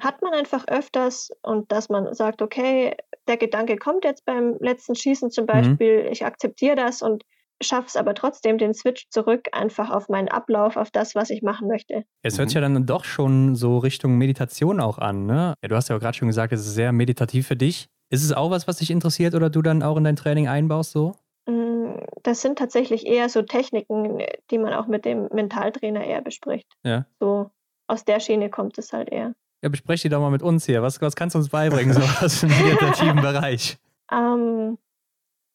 hat 0.00 0.22
man 0.22 0.32
einfach 0.32 0.66
öfters 0.68 1.30
und 1.42 1.70
dass 1.72 1.88
man 1.88 2.12
sagt, 2.14 2.42
okay, 2.42 2.96
der 3.28 3.36
Gedanke 3.36 3.76
kommt 3.76 4.04
jetzt 4.04 4.24
beim 4.24 4.56
letzten 4.60 4.94
Schießen 4.94 5.30
zum 5.30 5.44
mhm. 5.44 5.46
Beispiel, 5.46 6.02
mhm. 6.04 6.12
ich 6.12 6.24
akzeptiere 6.24 6.76
das 6.76 7.02
und 7.02 7.24
schaffe 7.62 7.88
es 7.88 7.96
aber 7.96 8.14
trotzdem 8.14 8.58
den 8.58 8.74
Switch 8.74 9.08
zurück 9.10 9.48
einfach 9.52 9.90
auf 9.90 10.08
meinen 10.08 10.28
Ablauf, 10.28 10.76
auf 10.76 10.90
das, 10.90 11.14
was 11.14 11.30
ich 11.30 11.42
machen 11.42 11.68
möchte. 11.68 12.04
Es 12.22 12.38
hört 12.38 12.48
sich 12.48 12.54
ja 12.54 12.60
dann 12.60 12.86
doch 12.86 13.04
schon 13.04 13.54
so 13.54 13.78
Richtung 13.78 14.16
Meditation 14.16 14.80
auch 14.80 14.98
an, 14.98 15.26
ne? 15.26 15.54
Ja, 15.62 15.68
du 15.68 15.76
hast 15.76 15.88
ja 15.88 15.96
auch 15.96 16.00
gerade 16.00 16.16
schon 16.16 16.28
gesagt, 16.28 16.52
es 16.52 16.60
ist 16.60 16.74
sehr 16.74 16.92
meditativ 16.92 17.46
für 17.46 17.56
dich. 17.56 17.88
Ist 18.10 18.24
es 18.24 18.32
auch 18.32 18.50
was, 18.50 18.66
was 18.66 18.78
dich 18.78 18.90
interessiert 18.90 19.34
oder 19.34 19.50
du 19.50 19.62
dann 19.62 19.82
auch 19.82 19.96
in 19.96 20.04
dein 20.04 20.16
Training 20.16 20.48
einbaust 20.48 20.92
so? 20.92 21.14
Mm, 21.46 22.00
das 22.22 22.40
sind 22.40 22.58
tatsächlich 22.58 23.06
eher 23.06 23.28
so 23.28 23.42
Techniken, 23.42 24.18
die 24.50 24.58
man 24.58 24.72
auch 24.72 24.86
mit 24.86 25.04
dem 25.04 25.28
Mentaltrainer 25.32 26.04
eher 26.04 26.22
bespricht. 26.22 26.66
Ja. 26.82 27.06
So 27.20 27.50
aus 27.86 28.04
der 28.04 28.20
Schiene 28.20 28.50
kommt 28.50 28.78
es 28.78 28.92
halt 28.92 29.10
eher. 29.10 29.34
Ja, 29.62 29.68
besprech 29.68 30.02
die 30.02 30.08
doch 30.08 30.20
mal 30.20 30.30
mit 30.30 30.42
uns 30.42 30.66
hier. 30.66 30.82
Was, 30.82 31.00
was 31.02 31.16
kannst 31.16 31.34
du 31.34 31.38
uns 31.38 31.50
beibringen, 31.50 31.92
so 31.92 32.00
aus 32.00 32.40
dem 32.40 32.50
meditativen 32.50 33.16
Bereich? 33.22 33.78
Ähm, 34.10 34.78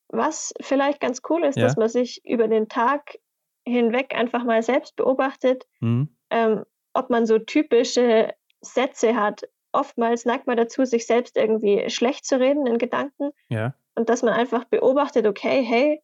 was 0.10 0.54
vielleicht 0.62 1.00
ganz 1.00 1.22
cool 1.30 1.44
ist, 1.44 1.58
ja? 1.58 1.64
dass 1.64 1.78
man 1.78 1.90
sich 1.90 2.24
über 2.26 2.48
den 2.48 2.70
Tag 2.70 3.18
hinweg 3.66 4.14
einfach 4.16 4.44
mal 4.44 4.62
selbst 4.62 4.96
beobachtet, 4.96 5.66
mhm. 5.80 6.10
ähm, 6.30 6.64
ob 6.94 7.10
man 7.10 7.26
so 7.26 7.40
typische 7.40 8.34
Sätze 8.62 9.16
hat, 9.16 9.44
oftmals 9.76 10.26
neigt 10.26 10.48
man 10.48 10.58
dazu, 10.58 10.86
sich 10.86 11.06
selbst 11.06 11.36
irgendwie 11.36 11.90
schlecht 11.90 12.26
zu 12.26 12.40
reden 12.40 12.66
in 12.66 12.78
Gedanken. 12.78 13.32
Ja. 13.50 13.76
Und 13.96 14.10
dass 14.10 14.24
man 14.24 14.34
einfach 14.34 14.66
beobachtet, 14.66 15.28
okay, 15.28 15.62
hey, 15.64 16.02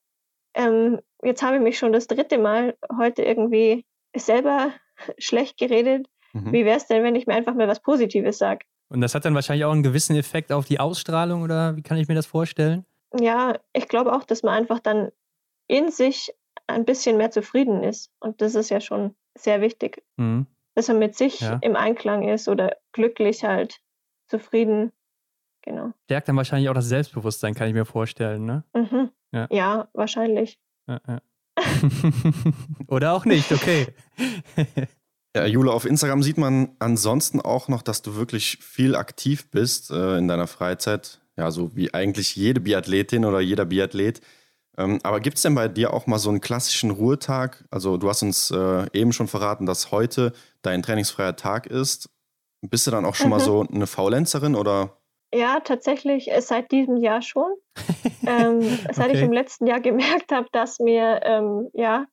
ähm, 0.54 1.00
jetzt 1.24 1.44
habe 1.44 1.58
ich 1.58 1.62
mich 1.62 1.78
schon 1.78 1.94
das 1.94 2.08
dritte 2.08 2.38
Mal 2.38 2.78
heute 2.98 3.24
irgendwie 3.24 3.86
selber 4.16 4.74
schlecht 5.18 5.58
geredet. 5.58 6.08
Mhm. 6.34 6.52
Wie 6.52 6.66
wäre 6.66 6.78
es 6.78 6.88
denn, 6.88 7.04
wenn 7.04 7.16
ich 7.16 7.28
mir 7.28 7.34
einfach 7.34 7.54
mal 7.54 7.68
was 7.68 7.82
Positives 7.82 8.38
sage? 8.38 8.66
Und 8.90 9.02
das 9.02 9.16
hat 9.16 9.26
dann 9.26 9.36
wahrscheinlich 9.36 9.66
auch 9.66 9.72
einen 9.72 9.84
gewissen 9.84 10.16
Effekt 10.16 10.52
auf 10.52 10.66
die 10.66 10.80
Ausstrahlung 10.80 11.44
oder 11.44 11.76
wie 11.78 11.82
kann 11.82 11.98
ich 11.98 12.08
mir 12.08 12.16
das 12.16 12.26
vorstellen? 12.26 12.86
Ja, 13.20 13.58
ich 13.74 13.88
glaube 13.88 14.14
auch, 14.14 14.24
dass 14.24 14.44
man 14.44 14.54
einfach 14.54 14.80
dann 14.80 15.12
in 15.68 15.92
sich 15.92 16.34
ein 16.68 16.86
bisschen 16.86 17.18
mehr 17.18 17.32
zufrieden 17.32 17.84
ist. 17.84 18.12
Und 18.20 18.42
das 18.42 18.56
ist 18.56 18.70
ja 18.70 18.82
schon 18.82 19.16
sehr 19.38 19.62
wichtig. 19.62 20.04
Mhm 20.18 20.48
dass 20.76 20.90
er 20.90 20.96
mit 20.96 21.16
sich 21.16 21.42
ja. 21.42 21.60
im 21.62 21.76
Einklang 21.76 22.28
ist 22.28 22.48
oder 22.48 22.78
glücklich 22.92 23.44
halt, 23.44 23.80
zufrieden. 24.28 24.92
Genau. 25.64 25.92
Stärkt 26.06 26.30
dann 26.30 26.38
wahrscheinlich 26.38 26.70
auch 26.70 26.74
das 26.74 26.88
Selbstbewusstsein, 26.88 27.54
kann 27.54 27.68
ich 27.68 27.74
mir 27.74 27.86
vorstellen, 27.86 28.46
ne? 28.46 28.64
Mhm. 28.74 29.12
Ja. 29.32 29.48
ja. 29.52 29.88
wahrscheinlich. 29.94 30.60
Ja, 30.88 31.00
oder 32.88 33.14
auch 33.14 33.26
nicht, 33.26 33.52
okay. 33.52 33.94
Ja, 35.36 35.46
Jule, 35.46 35.72
auf 35.72 35.86
Instagram 35.86 36.24
sieht 36.24 36.38
man 36.38 36.76
ansonsten 36.80 37.40
auch 37.40 37.70
noch, 37.70 37.82
dass 37.82 38.02
du 38.02 38.16
wirklich 38.16 38.58
viel 38.62 38.96
aktiv 38.96 39.50
bist 39.50 39.90
äh, 39.90 40.18
in 40.18 40.28
deiner 40.28 40.48
Freizeit. 40.48 41.22
Ja, 41.38 41.52
so 41.52 41.76
wie 41.76 41.94
eigentlich 41.94 42.36
jede 42.36 42.60
Biathletin 42.60 43.24
oder 43.24 43.40
jeder 43.40 43.66
Biathlet. 43.66 44.22
Ähm, 44.78 45.00
aber 45.04 45.22
gibt 45.22 45.38
es 45.38 45.44
denn 45.44 45.56
bei 45.56 45.70
dir 45.70 45.94
auch 45.94 46.06
mal 46.06 46.20
so 46.20 46.30
einen 46.30 46.42
klassischen 46.42 46.92
Ruhetag? 46.92 47.64
Also 47.72 47.98
du 47.98 48.10
hast 48.10 48.24
uns 48.24 48.52
äh, 48.52 48.88
eben 48.94 49.14
schon 49.14 49.28
verraten, 49.28 49.66
dass 49.66 49.92
heute 49.92 50.34
dein 50.62 50.84
trainingsfreier 50.84 51.36
Tag 51.38 51.66
ist. 51.68 52.10
Bist 52.62 52.86
du 52.88 52.92
dann 52.92 53.06
auch 53.06 53.16
schon 53.16 53.28
mhm. 53.28 53.32
mal 53.32 53.40
so 53.40 53.66
eine 53.72 53.88
Faulenzerin 53.88 54.56
oder? 54.56 54.98
Ja, 55.34 55.62
tatsächlich 55.62 56.30
äh, 56.30 56.42
seit 56.42 56.72
diesem 56.72 56.98
Jahr 56.98 57.22
schon. 57.22 57.52
ähm, 58.28 58.58
okay. 58.58 58.94
Seit 58.94 59.14
ich 59.14 59.22
im 59.22 59.32
letzten 59.32 59.66
Jahr 59.66 59.80
gemerkt 59.80 60.32
habe, 60.32 60.48
dass 60.52 60.80
mir 60.80 61.22
ähm, 61.24 61.70
ja 61.74 62.06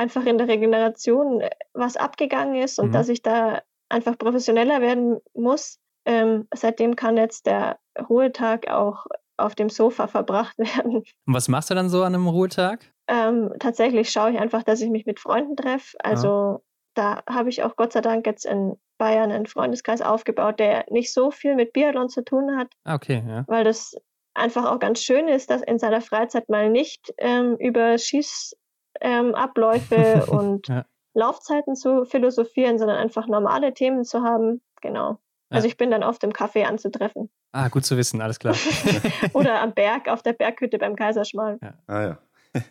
einfach 0.00 0.24
in 0.24 0.38
der 0.38 0.48
Regeneration 0.48 1.42
äh, 1.42 1.50
was 1.74 1.96
abgegangen 1.96 2.56
ist 2.56 2.78
und 2.78 2.88
mhm. 2.88 2.92
dass 2.92 3.08
ich 3.08 3.22
da 3.22 3.62
einfach 3.90 4.16
professioneller 4.16 4.80
werden 4.80 5.18
muss. 5.34 5.78
Ähm, 6.06 6.48
seitdem 6.54 6.96
kann 6.96 7.18
jetzt 7.18 7.46
der 7.46 7.78
Ruhetag 8.08 8.70
auch 8.70 9.06
auf 9.36 9.54
dem 9.54 9.68
Sofa 9.68 10.06
verbracht 10.06 10.58
werden. 10.58 10.96
Und 11.26 11.34
was 11.34 11.48
machst 11.48 11.70
du 11.70 11.74
dann 11.74 11.90
so 11.90 12.02
an 12.02 12.14
einem 12.14 12.28
Ruhetag? 12.28 12.80
Ähm, 13.08 13.52
tatsächlich 13.58 14.10
schaue 14.10 14.30
ich 14.30 14.38
einfach, 14.38 14.62
dass 14.62 14.80
ich 14.80 14.90
mich 14.90 15.04
mit 15.04 15.20
Freunden 15.20 15.56
treffe. 15.56 15.96
Also 16.02 16.28
ja. 16.28 16.60
da 16.94 17.22
habe 17.28 17.50
ich 17.50 17.62
auch 17.62 17.76
Gott 17.76 17.92
sei 17.92 18.00
Dank 18.00 18.26
jetzt 18.26 18.46
in 18.46 18.76
Bayern 18.98 19.32
einen 19.32 19.46
Freundeskreis 19.46 20.02
aufgebaut, 20.02 20.60
der 20.60 20.84
nicht 20.90 21.12
so 21.12 21.30
viel 21.30 21.56
mit 21.56 21.72
Biathlon 21.72 22.08
zu 22.08 22.22
tun 22.22 22.56
hat. 22.56 22.68
Ah, 22.84 22.94
okay, 22.94 23.22
ja. 23.26 23.44
Weil 23.48 23.64
das 23.64 23.96
einfach 24.34 24.70
auch 24.70 24.78
ganz 24.78 25.02
schön 25.02 25.28
ist, 25.28 25.50
dass 25.50 25.62
in 25.62 25.78
seiner 25.78 26.00
Freizeit 26.00 26.48
mal 26.48 26.70
nicht 26.70 27.12
ähm, 27.18 27.56
über 27.58 27.98
Schießabläufe 27.98 28.56
ähm, 29.00 29.34
und 30.28 30.68
ja. 30.68 30.84
Laufzeiten 31.14 31.74
zu 31.76 32.04
philosophieren, 32.04 32.78
sondern 32.78 32.96
einfach 32.96 33.26
normale 33.26 33.74
Themen 33.74 34.04
zu 34.04 34.22
haben. 34.22 34.60
Genau. 34.80 35.18
Also 35.50 35.66
ich 35.66 35.76
bin 35.76 35.90
dann 35.90 36.04
oft 36.04 36.22
im 36.22 36.30
Café 36.30 36.62
anzutreffen. 36.62 37.28
Ah, 37.52 37.68
gut 37.68 37.84
zu 37.84 37.96
wissen, 37.96 38.20
alles 38.20 38.38
klar. 38.38 38.54
Oder 39.32 39.60
am 39.60 39.74
Berg, 39.74 40.08
auf 40.08 40.22
der 40.22 40.32
Berghütte 40.32 40.78
beim 40.78 40.94
Kaiserschmarrn. 40.94 41.58
Ja. 41.60 41.74
Ah 41.88 42.02
ja. 42.02 42.18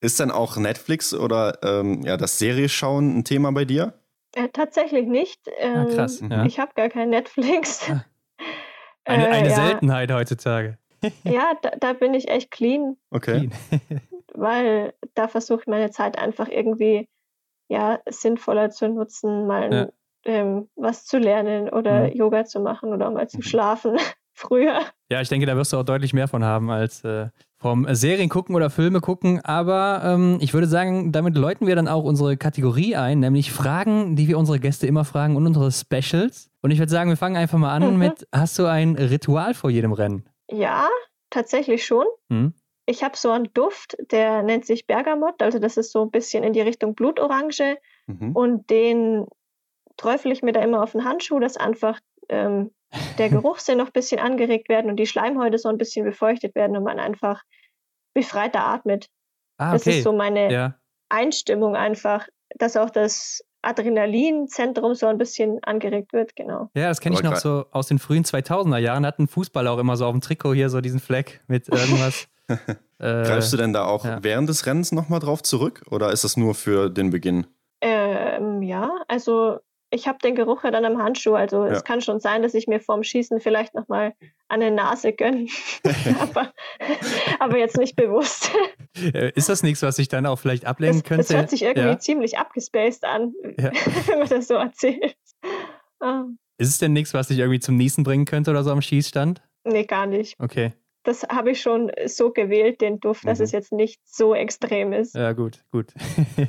Ist 0.00 0.20
dann 0.20 0.30
auch 0.30 0.56
Netflix 0.56 1.14
oder 1.14 1.58
ähm, 1.62 2.02
ja, 2.02 2.16
das 2.16 2.38
Serieschauen 2.38 3.18
ein 3.18 3.24
Thema 3.24 3.52
bei 3.52 3.64
dir? 3.64 3.94
Äh, 4.34 4.48
tatsächlich 4.48 5.06
nicht. 5.06 5.40
Ähm, 5.58 5.76
ah, 5.76 5.94
krass. 5.94 6.20
Ja. 6.28 6.44
Ich 6.44 6.58
habe 6.58 6.72
gar 6.74 6.88
kein 6.88 7.10
Netflix. 7.10 7.88
Ah. 7.88 8.04
Eine, 9.04 9.28
eine 9.28 9.48
äh, 9.48 9.54
Seltenheit 9.54 10.10
ja. 10.10 10.16
heutzutage. 10.16 10.78
ja, 11.24 11.52
da, 11.62 11.70
da, 11.78 11.92
bin 11.92 12.14
ich 12.14 12.28
echt 12.28 12.50
clean. 12.50 12.96
Okay. 13.10 13.50
Weil 14.34 14.94
da 15.14 15.28
versuche 15.28 15.60
ich 15.60 15.66
meine 15.66 15.90
Zeit 15.90 16.18
einfach 16.18 16.48
irgendwie 16.48 17.08
ja, 17.68 18.00
sinnvoller 18.08 18.70
zu 18.70 18.88
nutzen, 18.88 19.46
mal 19.46 19.72
ja 19.72 19.88
ähm, 20.24 20.68
was 20.76 21.04
zu 21.04 21.18
lernen 21.18 21.68
oder 21.68 22.08
mhm. 22.08 22.16
Yoga 22.16 22.44
zu 22.44 22.60
machen 22.60 22.92
oder 22.92 23.10
mal 23.10 23.28
zu 23.28 23.38
mhm. 23.38 23.42
schlafen 23.42 23.96
früher. 24.34 24.80
Ja, 25.10 25.20
ich 25.20 25.28
denke, 25.28 25.46
da 25.46 25.56
wirst 25.56 25.72
du 25.72 25.76
auch 25.76 25.84
deutlich 25.84 26.14
mehr 26.14 26.28
von 26.28 26.44
haben 26.44 26.70
als 26.70 27.04
äh, 27.04 27.28
vom 27.58 27.86
Serien 27.94 28.28
gucken 28.28 28.54
oder 28.54 28.70
Filme 28.70 29.00
gucken. 29.00 29.40
Aber 29.44 30.02
ähm, 30.04 30.38
ich 30.40 30.54
würde 30.54 30.66
sagen, 30.66 31.12
damit 31.12 31.36
läuten 31.36 31.66
wir 31.66 31.76
dann 31.76 31.88
auch 31.88 32.04
unsere 32.04 32.36
Kategorie 32.36 32.96
ein, 32.96 33.20
nämlich 33.20 33.52
Fragen, 33.52 34.16
die 34.16 34.28
wir 34.28 34.38
unsere 34.38 34.58
Gäste 34.58 34.86
immer 34.86 35.04
fragen 35.04 35.36
und 35.36 35.46
unsere 35.46 35.70
Specials. 35.70 36.50
Und 36.62 36.70
ich 36.70 36.78
würde 36.78 36.90
sagen, 36.90 37.10
wir 37.10 37.16
fangen 37.16 37.36
einfach 37.36 37.58
mal 37.58 37.74
an 37.74 37.92
mhm. 37.92 37.98
mit: 37.98 38.26
Hast 38.32 38.58
du 38.58 38.66
ein 38.66 38.96
Ritual 38.96 39.54
vor 39.54 39.70
jedem 39.70 39.92
Rennen? 39.92 40.24
Ja, 40.50 40.88
tatsächlich 41.30 41.84
schon. 41.84 42.06
Mhm. 42.28 42.54
Ich 42.86 43.04
habe 43.04 43.16
so 43.16 43.30
einen 43.30 43.52
Duft, 43.54 43.96
der 44.10 44.42
nennt 44.42 44.66
sich 44.66 44.86
Bergamott, 44.86 45.40
also 45.40 45.58
das 45.58 45.76
ist 45.76 45.92
so 45.92 46.02
ein 46.02 46.10
bisschen 46.10 46.42
in 46.42 46.52
die 46.52 46.60
Richtung 46.60 46.94
Blutorange. 46.94 47.78
Mhm. 48.06 48.32
Und 48.32 48.70
den 48.70 49.26
träufel 49.96 50.32
ich 50.32 50.42
mir 50.42 50.52
da 50.52 50.60
immer 50.60 50.82
auf 50.82 50.92
den 50.92 51.04
Handschuh, 51.04 51.38
dass 51.38 51.56
einfach 51.56 52.00
ähm, 52.28 52.72
der 53.18 53.28
Geruchssinn 53.30 53.78
noch 53.78 53.86
ein 53.86 53.92
bisschen 53.92 54.20
angeregt 54.20 54.68
werden 54.68 54.90
und 54.90 54.96
die 54.96 55.06
Schleimhäute 55.06 55.58
so 55.58 55.68
ein 55.68 55.78
bisschen 55.78 56.04
befeuchtet 56.04 56.54
werden 56.54 56.76
und 56.76 56.84
man 56.84 56.98
einfach 56.98 57.42
befreiter 58.14 58.64
atmet. 58.64 59.08
Ah, 59.58 59.74
okay. 59.74 59.84
Das 59.84 59.86
ist 59.86 60.02
so 60.02 60.12
meine 60.12 60.52
ja. 60.52 60.74
Einstimmung 61.08 61.76
einfach, 61.76 62.26
dass 62.56 62.76
auch 62.76 62.90
das 62.90 63.44
Adrenalinzentrum 63.62 64.94
so 64.94 65.06
ein 65.06 65.18
bisschen 65.18 65.62
angeregt 65.62 66.12
wird, 66.12 66.34
genau. 66.34 66.68
Ja, 66.74 66.88
das 66.88 67.00
kenne 67.00 67.14
ich 67.14 67.22
noch 67.22 67.36
so 67.36 67.64
aus 67.70 67.86
den 67.86 68.00
frühen 68.00 68.24
2000er 68.24 68.78
Jahren. 68.78 69.06
Hatten 69.06 69.28
Fußball 69.28 69.68
auch 69.68 69.78
immer 69.78 69.96
so 69.96 70.06
auf 70.06 70.12
dem 70.12 70.20
Trikot 70.20 70.54
hier 70.54 70.68
so 70.68 70.80
diesen 70.80 71.00
Fleck 71.00 71.42
mit 71.46 71.68
irgendwas. 71.72 72.28
Äh, 72.48 72.56
Greifst 72.98 73.52
du 73.52 73.56
denn 73.56 73.72
da 73.72 73.84
auch 73.84 74.04
ja. 74.04 74.22
während 74.22 74.48
des 74.48 74.66
Rennens 74.66 74.92
nochmal 74.92 75.20
drauf 75.20 75.42
zurück 75.42 75.82
oder 75.90 76.12
ist 76.12 76.24
das 76.24 76.36
nur 76.36 76.54
für 76.54 76.90
den 76.90 77.10
Beginn? 77.10 77.46
Ähm, 77.80 78.62
ja, 78.62 78.90
also 79.08 79.58
ich 79.92 80.08
habe 80.08 80.18
den 80.18 80.34
Geruch 80.34 80.64
ja 80.64 80.70
dann 80.70 80.84
am 80.84 80.98
Handschuh. 81.02 81.34
Also 81.34 81.66
ja. 81.66 81.72
es 81.72 81.84
kann 81.84 82.00
schon 82.00 82.18
sein, 82.18 82.42
dass 82.42 82.54
ich 82.54 82.66
mir 82.66 82.80
vorm 82.80 83.02
Schießen 83.02 83.40
vielleicht 83.40 83.74
nochmal 83.74 84.14
eine 84.48 84.70
Nase 84.70 85.12
gönne. 85.12 85.46
aber, 86.20 86.52
aber 87.38 87.58
jetzt 87.58 87.76
nicht 87.76 87.94
bewusst. 87.94 88.50
Äh, 88.96 89.32
ist 89.34 89.48
das 89.48 89.62
nichts, 89.62 89.82
was 89.82 89.98
ich 89.98 90.08
dann 90.08 90.26
auch 90.26 90.38
vielleicht 90.38 90.64
ablenken 90.64 91.00
das, 91.00 91.08
könnte? 91.08 91.26
Das 91.28 91.36
hört 91.36 91.50
sich 91.50 91.62
irgendwie 91.62 91.88
ja. 91.88 91.98
ziemlich 91.98 92.38
abgespaced 92.38 93.04
an, 93.04 93.34
ja. 93.58 93.70
wenn 94.06 94.18
man 94.18 94.28
das 94.28 94.48
so 94.48 94.54
erzählt. 94.54 95.16
Ah. 96.00 96.24
Ist 96.58 96.68
es 96.68 96.78
denn 96.78 96.92
nichts, 96.92 97.12
was 97.12 97.28
dich 97.28 97.38
irgendwie 97.38 97.60
zum 97.60 97.76
Niesen 97.76 98.02
bringen 98.02 98.24
könnte 98.24 98.50
oder 98.50 98.64
so 98.64 98.70
am 98.70 98.82
Schießstand? 98.82 99.42
Nee, 99.64 99.84
gar 99.84 100.06
nicht. 100.06 100.40
Okay. 100.40 100.72
Das 101.04 101.24
habe 101.24 101.50
ich 101.50 101.60
schon 101.60 101.90
so 102.06 102.30
gewählt, 102.30 102.80
den 102.80 103.00
Duft, 103.00 103.26
dass 103.26 103.38
mhm. 103.38 103.44
es 103.44 103.52
jetzt 103.52 103.72
nicht 103.72 104.00
so 104.04 104.34
extrem 104.34 104.92
ist. 104.92 105.14
Ja, 105.14 105.32
gut, 105.32 105.64
gut. 105.72 105.92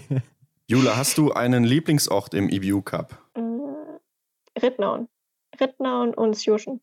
Jula, 0.68 0.96
hast 0.96 1.18
du 1.18 1.32
einen 1.32 1.64
Lieblingsort 1.64 2.34
im 2.34 2.50
EBU 2.50 2.82
Cup? 2.82 3.18
Rittnauen. 4.62 5.10
Rittnauen 5.60 6.14
und 6.14 6.38
Sjuschen. 6.38 6.82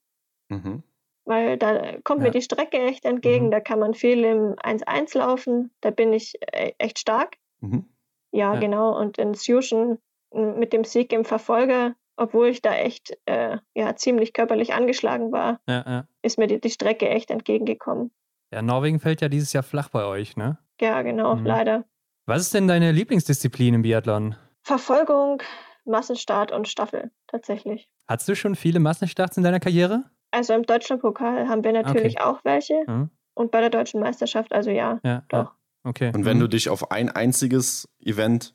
Mhm. 0.49 0.83
Weil 1.25 1.59
da 1.59 1.99
kommt 2.03 2.21
ja. 2.21 2.27
mir 2.27 2.31
die 2.33 2.43
Strecke 2.43 2.79
echt 2.79 3.05
entgegen. 3.05 3.47
Mhm. 3.47 3.51
Da 3.51 3.61
kann 3.61 3.79
man 3.79 3.95
viel 3.95 4.25
im 4.25 4.55
1-1 4.55 5.19
laufen. 5.19 5.71
Da 5.81 5.91
bin 5.91 6.13
ich 6.13 6.35
äh, 6.53 6.73
echt 6.79 6.99
stark. 6.99 7.37
Mhm. 7.61 7.85
Ja, 8.33 8.55
ja, 8.55 8.61
genau. 8.61 8.99
Und 8.99 9.19
in 9.19 9.35
Sjuschen 9.35 9.99
mit 10.33 10.73
dem 10.73 10.85
Sieg 10.85 11.13
im 11.13 11.25
Verfolger, 11.25 11.95
obwohl 12.21 12.49
ich 12.49 12.61
da 12.61 12.75
echt 12.75 13.17
äh, 13.25 13.57
ja, 13.75 13.97
ziemlich 13.97 14.35
körperlich 14.35 14.75
angeschlagen 14.75 15.33
war, 15.33 15.61
ja, 15.67 16.05
ist 16.21 16.39
mir 16.39 16.47
die, 16.47 16.61
die, 16.61 16.71
Strecke 16.71 17.09
echt 17.09 17.31
entgegengekommen. 17.31 18.11
Ja, 18.53 18.61
Norwegen 18.61 19.01
fällt 19.01 19.23
ja 19.23 19.29
dieses 19.29 19.55
Jahr 19.55 19.63
flach 19.63 19.89
bei 19.89 20.05
euch, 20.05 20.37
ne? 20.37 20.59
Ja, 20.81 21.01
genau, 21.01 21.37
mhm. 21.37 21.47
leider. 21.47 21.85
Was 22.27 22.43
ist 22.43 22.55
denn 22.55 22.69
deine 22.69 22.93
Lieblingsdisziplin 22.93 23.75
im 23.75 23.83
Biathlon? 23.83 24.37
Verfolgung, 24.63 25.43
Massenstart 25.87 26.53
und 26.53 26.69
Staffel 26.69 27.11
tatsächlich. 27.27 27.89
Hattest 28.07 28.29
du 28.29 28.37
schon 28.37 28.55
viele 28.55 28.81
Massenstarts 28.81 29.39
in 29.39 29.43
deiner 29.43 29.61
Karriere? 29.61 30.05
Also 30.31 30.53
im 30.53 30.65
Deutschlandpokal 30.65 31.49
haben 31.49 31.65
wir 31.65 31.73
natürlich 31.73 32.21
okay. 32.21 32.25
auch 32.25 32.45
welche. 32.45 32.85
Mhm. 32.87 33.11
Und 33.33 33.51
bei 33.51 33.61
der 33.61 33.71
deutschen 33.71 34.01
Meisterschaft, 34.01 34.53
also 34.53 34.71
ja, 34.71 35.01
ja 35.03 35.23
doch. 35.29 35.39
Ja. 35.39 35.57
Okay. 35.85 36.13
Und 36.15 36.27
wenn 36.27 36.37
mhm. 36.37 36.43
du 36.43 36.49
dich 36.49 36.69
auf 36.69 36.91
ein 36.91 37.09
einziges 37.09 37.89
Event 37.99 38.55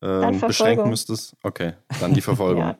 äh, 0.00 0.32
beschränken 0.32 0.90
müsstest, 0.90 1.36
okay, 1.44 1.74
dann 2.00 2.12
die 2.12 2.20
Verfolgung. 2.22 2.64
ja. 2.64 2.78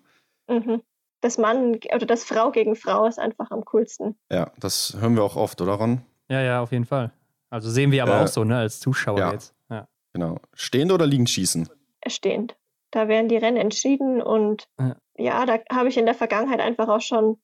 Mhm. 0.48 0.82
Das 1.22 1.38
Mann 1.38 1.80
oder 1.94 2.06
das 2.06 2.24
Frau 2.24 2.50
gegen 2.50 2.76
Frau 2.76 3.06
ist 3.06 3.18
einfach 3.18 3.50
am 3.50 3.64
coolsten. 3.64 4.16
Ja, 4.30 4.52
das 4.58 4.96
hören 5.00 5.16
wir 5.16 5.24
auch 5.24 5.36
oft, 5.36 5.60
oder 5.60 5.72
Ron? 5.72 6.02
Ja, 6.28 6.42
ja, 6.42 6.60
auf 6.60 6.72
jeden 6.72 6.84
Fall. 6.84 7.10
Also 7.50 7.70
sehen 7.70 7.90
wir 7.90 8.02
aber 8.02 8.20
äh, 8.20 8.24
auch 8.24 8.28
so, 8.28 8.44
ne, 8.44 8.58
als 8.58 8.80
Zuschauer 8.80 9.18
ja. 9.18 9.32
jetzt. 9.32 9.54
Ja. 9.70 9.88
Genau. 10.12 10.38
Stehend 10.52 10.92
oder 10.92 11.06
liegend 11.06 11.30
schießen? 11.30 11.68
Stehend. 12.06 12.56
Da 12.90 13.08
werden 13.08 13.28
die 13.28 13.36
Rennen 13.36 13.56
entschieden 13.56 14.22
und 14.22 14.68
ja, 14.78 14.96
ja 15.16 15.46
da 15.46 15.58
habe 15.72 15.88
ich 15.88 15.96
in 15.96 16.06
der 16.06 16.14
Vergangenheit 16.14 16.60
einfach 16.60 16.88
auch 16.88 17.00
schon 17.00 17.38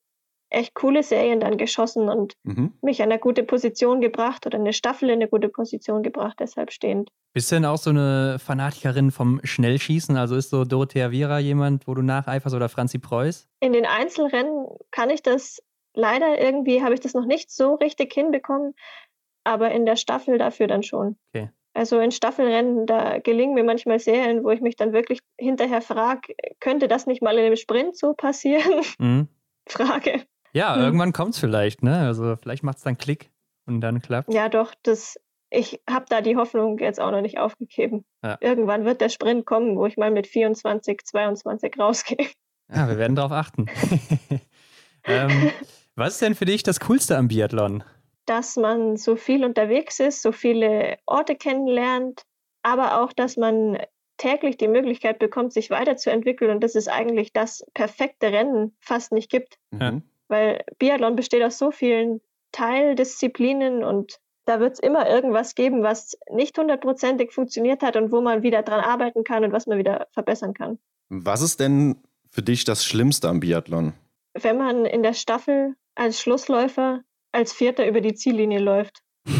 echt 0.53 0.74
coole 0.74 1.03
Serien 1.03 1.40
dann 1.40 1.57
geschossen 1.57 2.09
und 2.09 2.34
mhm. 2.44 2.72
mich 2.82 3.00
in 3.00 3.11
eine 3.11 3.18
gute 3.18 3.42
Position 3.42 4.00
gebracht 4.00 4.46
oder 4.46 4.59
eine 4.59 4.72
Staffel 4.72 5.09
in 5.09 5.16
eine 5.16 5.28
gute 5.28 5.48
Position 5.48 6.03
gebracht, 6.03 6.36
deshalb 6.40 6.72
stehend. 6.72 7.11
Bist 7.32 7.50
du 7.50 7.57
denn 7.57 7.64
auch 7.64 7.78
so 7.78 7.90
eine 7.90 8.38
Fanatikerin 8.38 9.11
vom 9.11 9.40
Schnellschießen? 9.42 10.16
Also 10.16 10.36
ist 10.36 10.50
so 10.50 10.64
Dorothea 10.64 11.11
Viera 11.11 11.38
jemand, 11.38 11.86
wo 11.86 11.94
du 11.94 12.03
nacheiferst 12.03 12.55
oder 12.55 12.68
Franzi 12.68 12.98
Preuß? 12.98 13.48
In 13.61 13.72
den 13.72 13.86
Einzelrennen 13.86 14.66
kann 14.90 15.11
ich 15.11 15.22
das 15.22 15.62
leider 15.94 16.40
irgendwie, 16.40 16.82
habe 16.82 16.94
ich 16.94 17.00
das 17.00 17.14
noch 17.14 17.26
nicht 17.26 17.50
so 17.50 17.74
richtig 17.74 18.12
hinbekommen, 18.12 18.74
aber 19.44 19.70
in 19.72 19.86
der 19.86 19.96
Staffel 19.96 20.38
dafür 20.38 20.66
dann 20.66 20.82
schon. 20.82 21.16
Okay. 21.34 21.50
Also 21.74 21.98
in 22.00 22.11
Staffelrennen, 22.11 22.84
da 22.86 23.18
gelingen 23.18 23.55
mir 23.55 23.64
manchmal 23.64 23.98
Serien, 23.98 24.44
wo 24.44 24.50
ich 24.50 24.61
mich 24.61 24.76
dann 24.76 24.92
wirklich 24.92 25.20
hinterher 25.38 25.80
frage, 25.80 26.34
könnte 26.61 26.86
das 26.86 27.07
nicht 27.07 27.22
mal 27.22 27.38
in 27.38 27.46
einem 27.46 27.57
Sprint 27.57 27.96
so 27.96 28.12
passieren? 28.12 28.84
Mhm. 28.98 29.28
Frage. 29.68 30.26
Ja, 30.53 30.74
hm. 30.74 30.82
irgendwann 30.82 31.12
kommt 31.12 31.34
es 31.34 31.40
vielleicht, 31.40 31.82
ne? 31.82 31.98
Also 31.98 32.36
vielleicht 32.36 32.62
macht 32.62 32.78
es 32.78 32.84
dann 32.84 32.98
Klick 32.98 33.30
und 33.66 33.80
dann 33.80 34.00
klappt 34.03 34.32
Ja, 34.32 34.48
doch, 34.48 34.74
das, 34.82 35.18
ich 35.50 35.80
habe 35.88 36.07
da 36.09 36.20
die 36.20 36.36
Hoffnung 36.36 36.78
jetzt 36.78 37.00
auch 37.00 37.11
noch 37.11 37.22
nicht 37.22 37.38
aufgegeben. 37.38 38.05
Ja. 38.22 38.38
Irgendwann 38.40 38.84
wird 38.84 39.00
der 39.00 39.09
Sprint 39.09 39.46
kommen, 39.46 39.76
wo 39.76 39.86
ich 39.86 39.96
mal 39.96 40.11
mit 40.11 40.26
24, 40.26 41.00
22 41.05 41.78
rausgehe. 41.78 42.28
Ja, 42.72 42.88
wir 42.88 42.98
werden 42.98 43.16
darauf 43.16 43.32
achten. 43.32 43.66
ähm, 45.05 45.50
was 45.94 46.14
ist 46.14 46.22
denn 46.22 46.34
für 46.34 46.46
dich 46.46 46.62
das 46.62 46.80
Coolste 46.80 47.16
am 47.16 47.28
Biathlon? 47.28 47.84
dass 48.26 48.57
man 48.57 48.96
so 48.96 49.16
viel 49.16 49.44
unterwegs 49.44 50.00
ist, 50.00 50.22
so 50.22 50.32
viele 50.32 50.98
Orte 51.07 51.36
kennenlernt, 51.36 52.22
aber 52.62 53.03
auch, 53.03 53.12
dass 53.12 53.36
man 53.36 53.78
täglich 54.16 54.57
die 54.57 54.68
Möglichkeit 54.68 55.18
bekommt, 55.18 55.53
sich 55.53 55.70
weiterzuentwickeln 55.70 56.50
und 56.53 56.62
dass 56.62 56.74
es 56.74 56.86
eigentlich 56.86 57.32
das 57.32 57.64
perfekte 57.74 58.28
Rennen 58.32 58.76
fast 58.80 59.12
nicht 59.12 59.30
gibt. 59.30 59.59
Mhm. 59.70 60.03
Weil 60.32 60.64
Biathlon 60.78 61.14
besteht 61.14 61.42
aus 61.42 61.58
so 61.58 61.70
vielen 61.70 62.22
Teildisziplinen 62.52 63.84
und 63.84 64.18
da 64.46 64.60
wird 64.60 64.72
es 64.72 64.78
immer 64.78 65.06
irgendwas 65.06 65.54
geben, 65.54 65.82
was 65.82 66.16
nicht 66.30 66.56
hundertprozentig 66.56 67.32
funktioniert 67.32 67.82
hat 67.82 67.96
und 67.96 68.10
wo 68.12 68.22
man 68.22 68.42
wieder 68.42 68.62
dran 68.62 68.80
arbeiten 68.80 69.24
kann 69.24 69.44
und 69.44 69.52
was 69.52 69.66
man 69.66 69.76
wieder 69.76 70.08
verbessern 70.12 70.54
kann. 70.54 70.78
Was 71.10 71.42
ist 71.42 71.60
denn 71.60 72.02
für 72.30 72.40
dich 72.40 72.64
das 72.64 72.82
Schlimmste 72.82 73.28
am 73.28 73.40
Biathlon? 73.40 73.92
Wenn 74.32 74.56
man 74.56 74.86
in 74.86 75.02
der 75.02 75.12
Staffel 75.12 75.74
als 75.94 76.18
Schlussläufer 76.18 77.02
als 77.32 77.52
Vierter 77.52 77.86
über 77.86 78.00
die 78.00 78.14
Ziellinie 78.14 78.58
läuft. 78.58 79.02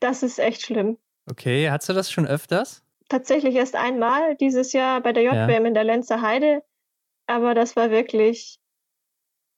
das 0.00 0.24
ist 0.24 0.40
echt 0.40 0.62
schlimm. 0.62 0.98
Okay, 1.30 1.70
hast 1.70 1.88
du 1.88 1.92
das 1.92 2.10
schon 2.10 2.26
öfters? 2.26 2.82
Tatsächlich 3.08 3.54
erst 3.54 3.76
einmal 3.76 4.34
dieses 4.34 4.72
Jahr 4.72 5.00
bei 5.00 5.12
der 5.12 5.22
JWM 5.22 5.50
ja. 5.50 5.68
in 5.68 5.74
der 5.74 5.84
Lenzer 5.84 6.20
Heide. 6.20 6.64
Aber 7.26 7.54
das 7.54 7.76
war 7.76 7.92
wirklich 7.92 8.58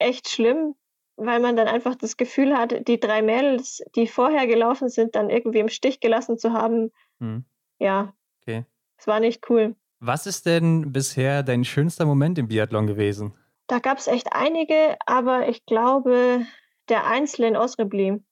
echt 0.01 0.29
schlimm, 0.29 0.75
weil 1.17 1.41
man 1.41 1.57
dann 1.57 1.69
einfach 1.69 1.95
das 1.95 2.17
Gefühl 2.17 2.57
hat, 2.57 2.89
die 2.89 2.99
drei 2.99 3.23
Mädels, 3.23 3.83
die 3.95 4.07
vorher 4.07 4.47
gelaufen 4.47 4.89
sind, 4.89 5.15
dann 5.15 5.31
irgendwie 5.31 5.59
im 5.59 5.69
Stich 5.69 6.01
gelassen 6.01 6.39
zu 6.39 6.53
haben. 6.53 6.91
Hm. 7.21 7.45
Ja. 7.79 8.15
Okay. 8.43 8.65
Es 8.99 9.07
war 9.07 9.21
nicht 9.21 9.49
cool. 9.51 9.77
Was 10.01 10.27
ist 10.27 10.47
denn 10.47 10.93
bisher 10.93 11.43
dein 11.43 11.65
schönster 11.65 12.07
Moment 12.07 12.39
im 12.39 12.49
Biathlon 12.49 12.87
gewesen? 12.87 13.35
Da 13.67 13.79
gab 13.79 13.99
es 13.99 14.09
echt 14.09 14.33
einige, 14.33 14.97
aber 15.07 15.49
ich 15.49 15.65
glaube, 15.67 16.47
der 16.89 17.07
Einzel 17.07 17.45
in 17.45 17.57
Osrebli 17.57 18.23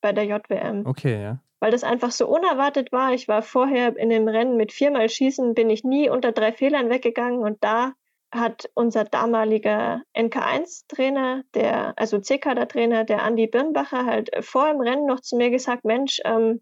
bei 0.00 0.12
der 0.12 0.24
JWM. 0.24 0.86
Okay, 0.86 1.22
ja. 1.22 1.38
Weil 1.60 1.70
das 1.70 1.84
einfach 1.84 2.10
so 2.10 2.26
unerwartet 2.26 2.90
war. 2.90 3.12
Ich 3.12 3.28
war 3.28 3.42
vorher 3.42 3.96
in 3.96 4.10
dem 4.10 4.28
Rennen 4.28 4.56
mit 4.56 4.72
viermal 4.72 5.08
Schießen, 5.08 5.54
bin 5.54 5.70
ich 5.70 5.84
nie 5.84 6.10
unter 6.10 6.32
drei 6.32 6.52
Fehlern 6.52 6.90
weggegangen 6.90 7.40
und 7.40 7.62
da 7.62 7.92
hat 8.34 8.68
unser 8.74 9.04
damaliger 9.04 10.02
NK1-Trainer, 10.16 11.42
der, 11.54 11.94
also 11.96 12.18
C-Kader-Trainer, 12.18 13.04
der 13.04 13.22
Andi 13.22 13.46
Birnbacher, 13.46 14.04
halt 14.04 14.30
vor 14.44 14.70
dem 14.70 14.80
Rennen 14.80 15.06
noch 15.06 15.20
zu 15.20 15.36
mir 15.36 15.50
gesagt, 15.50 15.84
Mensch, 15.84 16.20
ähm, 16.24 16.60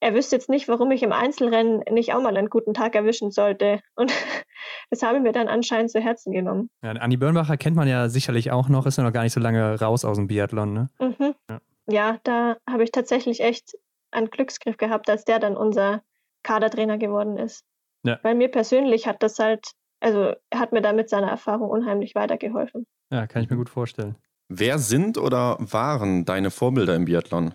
er 0.00 0.14
wüsste 0.14 0.36
jetzt 0.36 0.48
nicht, 0.48 0.68
warum 0.68 0.90
ich 0.92 1.02
im 1.02 1.12
Einzelrennen 1.12 1.82
nicht 1.90 2.14
auch 2.14 2.22
mal 2.22 2.36
einen 2.36 2.48
guten 2.48 2.72
Tag 2.72 2.94
erwischen 2.94 3.30
sollte. 3.30 3.80
Und 3.96 4.12
das 4.90 5.02
habe 5.02 5.16
ich 5.16 5.22
mir 5.22 5.32
dann 5.32 5.48
anscheinend 5.48 5.90
zu 5.90 6.00
Herzen 6.00 6.32
genommen. 6.32 6.70
Ja, 6.82 6.92
Andi 6.92 7.16
Birnbacher 7.16 7.56
kennt 7.56 7.76
man 7.76 7.88
ja 7.88 8.08
sicherlich 8.08 8.50
auch 8.50 8.68
noch, 8.68 8.86
ist 8.86 8.98
ja 8.98 9.04
noch 9.04 9.12
gar 9.12 9.24
nicht 9.24 9.32
so 9.32 9.40
lange 9.40 9.78
raus 9.80 10.04
aus 10.04 10.16
dem 10.16 10.28
Biathlon, 10.28 10.72
ne? 10.72 10.86
Mhm. 11.00 11.34
Ja. 11.50 11.60
ja, 11.88 12.18
da 12.22 12.56
habe 12.68 12.84
ich 12.84 12.92
tatsächlich 12.92 13.40
echt 13.40 13.76
einen 14.10 14.30
Glücksgriff 14.30 14.76
gehabt, 14.76 15.10
als 15.10 15.24
der 15.24 15.38
dann 15.38 15.56
unser 15.56 16.02
Kadertrainer 16.42 16.98
geworden 16.98 17.36
ist. 17.36 17.64
Ja. 18.04 18.18
Weil 18.22 18.36
mir 18.36 18.48
persönlich 18.48 19.06
hat 19.06 19.22
das 19.22 19.38
halt, 19.38 19.72
also 20.00 20.34
er 20.50 20.58
hat 20.58 20.72
mir 20.72 20.82
da 20.82 20.92
mit 20.92 21.08
seiner 21.08 21.28
Erfahrung 21.28 21.70
unheimlich 21.70 22.14
weitergeholfen. 22.14 22.86
Ja, 23.10 23.26
kann 23.26 23.42
ich 23.42 23.50
mir 23.50 23.56
gut 23.56 23.70
vorstellen. 23.70 24.16
Wer 24.48 24.78
sind 24.78 25.18
oder 25.18 25.56
waren 25.60 26.24
deine 26.24 26.50
Vorbilder 26.50 26.94
im 26.94 27.04
Biathlon? 27.04 27.54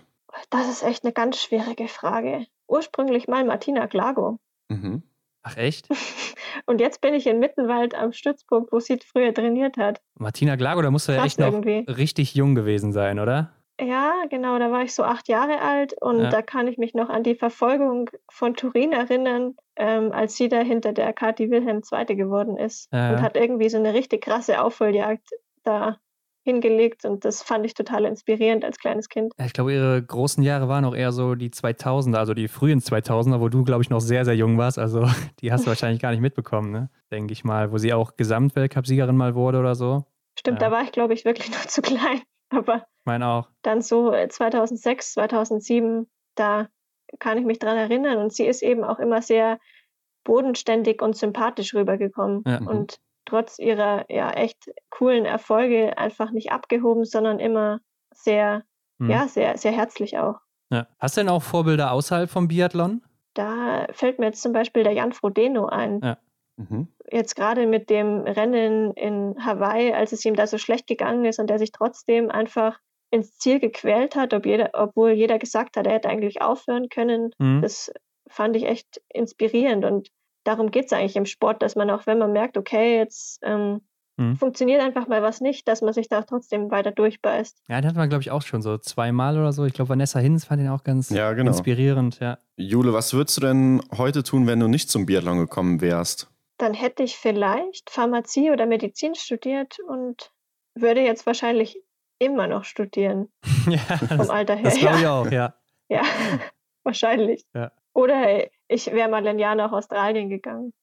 Das 0.50 0.70
ist 0.70 0.84
echt 0.84 1.04
eine 1.04 1.14
ganz 1.14 1.38
schwierige 1.38 1.88
Frage. 1.88 2.46
Ursprünglich 2.68 3.28
mal 3.28 3.44
Martina 3.46 3.86
Glago. 3.86 4.40
Mhm. 4.70 5.04
Ach 5.44 5.58
echt? 5.58 5.90
Und 6.66 6.80
jetzt 6.80 7.02
bin 7.02 7.14
ich 7.14 7.28
in 7.28 7.40
Mittenwald 7.40 7.96
am 7.96 8.14
Stützpunkt, 8.14 8.72
wo 8.72 8.80
sie 8.80 9.00
früher 9.00 9.34
trainiert 9.34 9.78
hat. 9.78 10.02
Martina 10.16 10.56
Glago, 10.56 10.82
da 10.82 10.92
musst 10.92 11.08
du 11.08 11.12
ja 11.12 11.24
echt 11.26 11.40
noch 11.40 11.52
irgendwie. 11.52 11.92
richtig 11.92 12.36
jung 12.36 12.56
gewesen 12.56 12.94
sein, 12.94 13.20
oder? 13.20 13.52
Ja, 13.82 14.14
genau, 14.30 14.60
da 14.60 14.72
war 14.72 14.84
ich 14.84 14.94
so 14.94 15.04
acht 15.04 15.28
Jahre 15.28 15.62
alt 15.62 15.94
und 16.00 16.20
ja. 16.20 16.30
da 16.30 16.42
kann 16.42 16.68
ich 16.68 16.78
mich 16.78 16.94
noch 16.94 17.10
an 17.10 17.24
die 17.24 17.36
Verfolgung 17.36 18.10
von 18.30 18.54
Turin 18.56 18.92
erinnern, 18.92 19.56
ähm, 19.76 20.12
als 20.12 20.36
sie 20.36 20.48
da 20.48 20.60
hinter 20.60 20.94
der 20.94 21.12
Kathi 21.12 21.50
Wilhelm 21.50 21.82
II. 21.92 22.16
geworden 22.16 22.56
ist 22.56 22.88
ja. 22.94 23.12
und 23.12 23.22
hat 23.22 23.36
irgendwie 23.36 23.70
so 23.70 23.78
eine 23.78 23.94
richtig 23.94 24.24
krasse 24.24 24.62
Aufholjagd 24.62 25.28
da 25.64 25.98
hingelegt 26.44 27.06
und 27.06 27.26
das 27.26 27.42
fand 27.42 27.66
ich 27.66 27.74
total 27.74 28.06
inspirierend 28.06 28.66
als 28.66 28.78
kleines 28.78 29.10
Kind. 29.10 29.34
Ich 29.44 29.54
glaube, 29.54 29.74
ihre 29.74 30.04
großen 30.04 30.44
Jahre 30.44 30.68
waren 30.68 30.86
auch 30.86 30.96
eher 30.96 31.12
so 31.12 31.36
die 31.36 31.50
2000er, 31.50 32.18
also 32.18 32.34
die 32.34 32.48
frühen 32.48 32.80
2000er, 32.80 33.40
wo 33.40 33.50
du, 33.50 33.64
glaube 33.64 33.82
ich, 33.82 33.90
noch 33.90 34.02
sehr, 34.02 34.26
sehr 34.26 34.36
jung 34.36 34.58
warst. 34.58 34.78
Also 34.78 35.08
die 35.42 35.52
hast 35.52 35.66
du 35.66 35.70
wahrscheinlich 35.70 36.02
gar 36.02 36.12
nicht 36.12 36.22
mitbekommen, 36.22 36.72
ne? 36.72 36.90
denke 37.12 37.34
ich 37.34 37.44
mal, 37.44 37.72
wo 37.72 37.78
sie 37.78 37.94
auch 37.94 38.18
Gesamtweltcup-Siegerin 38.18 39.16
mal 39.16 39.36
wurde 39.36 39.60
oder 39.60 39.76
so. 39.76 40.06
Stimmt, 40.38 40.62
ja. 40.62 40.70
da 40.70 40.76
war 40.76 40.84
ich, 40.84 40.92
glaube 40.92 41.14
ich, 41.14 41.26
wirklich 41.26 41.50
noch 41.52 41.66
zu 41.66 41.82
klein. 41.82 42.22
Aber 42.54 42.78
ich 42.78 43.06
meine 43.06 43.28
auch. 43.28 43.50
Dann 43.62 43.82
so 43.82 44.12
2006, 44.12 45.12
äh, 45.12 45.14
2007, 45.14 46.10
da 46.36 46.68
kann 47.20 47.38
ich 47.38 47.46
mich 47.46 47.60
dran 47.60 47.78
erinnern 47.78 48.18
und 48.18 48.34
sie 48.34 48.46
ist 48.46 48.64
eben 48.64 48.84
auch 48.84 49.00
immer 49.00 49.22
sehr 49.22 49.60
bodenständig 50.24 51.02
und 51.02 51.16
sympathisch 51.16 51.74
rübergekommen. 51.74 52.44
Ja. 52.46 52.60
Und 52.60 53.00
trotz 53.26 53.60
ihrer 53.60 54.06
ja 54.10 54.32
echt 54.32 54.72
coolen 54.90 55.26
Erfolge 55.26 55.98
einfach 55.98 56.32
nicht 56.32 56.52
abgehoben, 56.52 57.06
sondern 57.06 57.40
immer 57.40 57.80
sehr, 58.14 58.64
mhm. 58.98 59.10
ja, 59.10 59.28
sehr, 59.28 59.58
sehr 59.58 59.72
herzlich 59.72 60.18
auch. 60.18 60.36
Ja. 60.72 60.88
Hast 61.00 61.18
du 61.18 61.22
denn 61.22 61.30
auch 61.30 61.44
Vorbilder 61.44 61.92
außerhalb 61.92 62.30
vom 62.30 62.48
Biathlon? 62.48 63.04
Da 63.34 63.88
fällt 63.92 64.20
mir 64.20 64.28
jetzt 64.28 64.42
zum 64.42 64.54
Beispiel 64.54 64.84
der 64.84 64.94
Jan 64.94 65.14
Frodeno 65.14 65.68
ein. 65.68 66.00
Ja. 66.02 66.18
Mhm. 66.58 66.88
Jetzt 67.12 67.36
gerade 67.36 67.68
mit 67.68 67.90
dem 67.90 68.22
Rennen 68.22 68.92
in 68.94 69.36
Hawaii, 69.44 69.94
als 69.94 70.12
es 70.12 70.24
ihm 70.26 70.36
da 70.36 70.48
so 70.48 70.58
schlecht 70.58 70.88
gegangen 70.88 71.26
ist 71.26 71.40
und 71.40 71.50
er 71.50 71.60
sich 71.60 71.72
trotzdem 71.72 72.30
einfach 72.30 72.80
ins 73.12 73.38
Ziel 73.38 73.60
gequält 73.60 74.16
hat, 74.16 74.34
ob 74.34 74.46
jeder, 74.46 74.72
obwohl 74.74 75.12
jeder 75.12 75.38
gesagt 75.38 75.78
hat, 75.78 75.86
er 75.86 75.94
hätte 75.94 76.10
eigentlich 76.10 76.42
aufhören 76.42 76.90
können. 76.90 77.32
Mhm. 77.38 77.62
Das 77.62 77.92
fand 78.28 78.56
ich 78.56 78.66
echt 78.66 79.02
inspirierend 79.14 79.86
und 79.86 80.10
darum 80.44 80.72
geht 80.72 80.86
es 80.86 80.94
eigentlich 80.94 81.16
im 81.16 81.26
Sport, 81.26 81.62
dass 81.62 81.76
man 81.76 81.90
auch, 81.90 82.08
wenn 82.08 82.18
man 82.18 82.34
merkt, 82.34 82.58
okay, 82.58 82.98
jetzt 82.98 83.40
ähm, 83.44 83.82
mhm. 84.18 84.36
funktioniert 84.36 84.82
einfach 84.82 85.08
mal 85.08 85.22
was 85.22 85.42
nicht, 85.42 85.68
dass 85.68 85.82
man 85.82 85.94
sich 85.94 86.10
da 86.10 86.24
trotzdem 86.24 86.72
weiter 86.72 86.92
durchbeißt. 86.92 87.62
Ja, 87.70 87.82
den 87.82 87.90
hat 87.90 87.96
man, 87.96 88.10
glaube 88.10 88.24
ich, 88.24 88.32
auch 88.32 88.42
schon 88.42 88.62
so 88.62 88.78
zweimal 88.78 89.38
oder 89.38 89.54
so. 89.54 89.66
Ich 89.66 89.74
glaube, 89.74 89.90
Vanessa 89.90 90.20
Hinz 90.20 90.46
fand 90.46 90.62
ihn 90.62 90.70
auch 90.70 90.84
ganz 90.84 91.10
ja, 91.10 91.34
genau. 91.34 91.52
inspirierend. 91.52 92.20
Ja. 92.20 92.40
Jule, 92.58 92.94
was 92.94 93.14
würdest 93.14 93.38
du 93.38 93.42
denn 93.42 93.82
heute 93.98 94.24
tun, 94.24 94.48
wenn 94.48 94.60
du 94.60 94.68
nicht 94.68 94.90
zum 94.90 95.06
Biathlon 95.06 95.38
gekommen 95.38 95.82
wärst? 95.82 96.33
Dann 96.58 96.74
hätte 96.74 97.04
ich 97.04 97.18
vielleicht 97.18 97.90
Pharmazie 97.90 98.52
oder 98.52 98.66
Medizin 98.66 99.16
studiert 99.16 99.78
und 99.88 100.32
würde 100.76 101.02
jetzt 101.02 101.26
wahrscheinlich 101.26 101.82
immer 102.20 102.48
noch 102.48 102.64
studieren. 102.64 103.32
ja, 103.68 103.78
vom 103.80 104.18
das, 104.18 104.30
Alter 104.30 104.56
her. 104.56 104.64
Das 104.64 104.78
glaube 104.78 105.00
ich 105.00 105.08
auch, 105.08 105.32
ja. 105.32 105.56
Ja, 105.90 106.02
wahrscheinlich. 106.84 107.46
Ja. 107.54 107.72
Oder 107.94 108.48
ich 108.68 108.92
wäre 108.92 109.10
mal 109.10 109.26
ein 109.28 109.40
Jahr 109.40 109.56
nach 109.56 109.72
Australien 109.72 110.30
gegangen. 110.30 110.74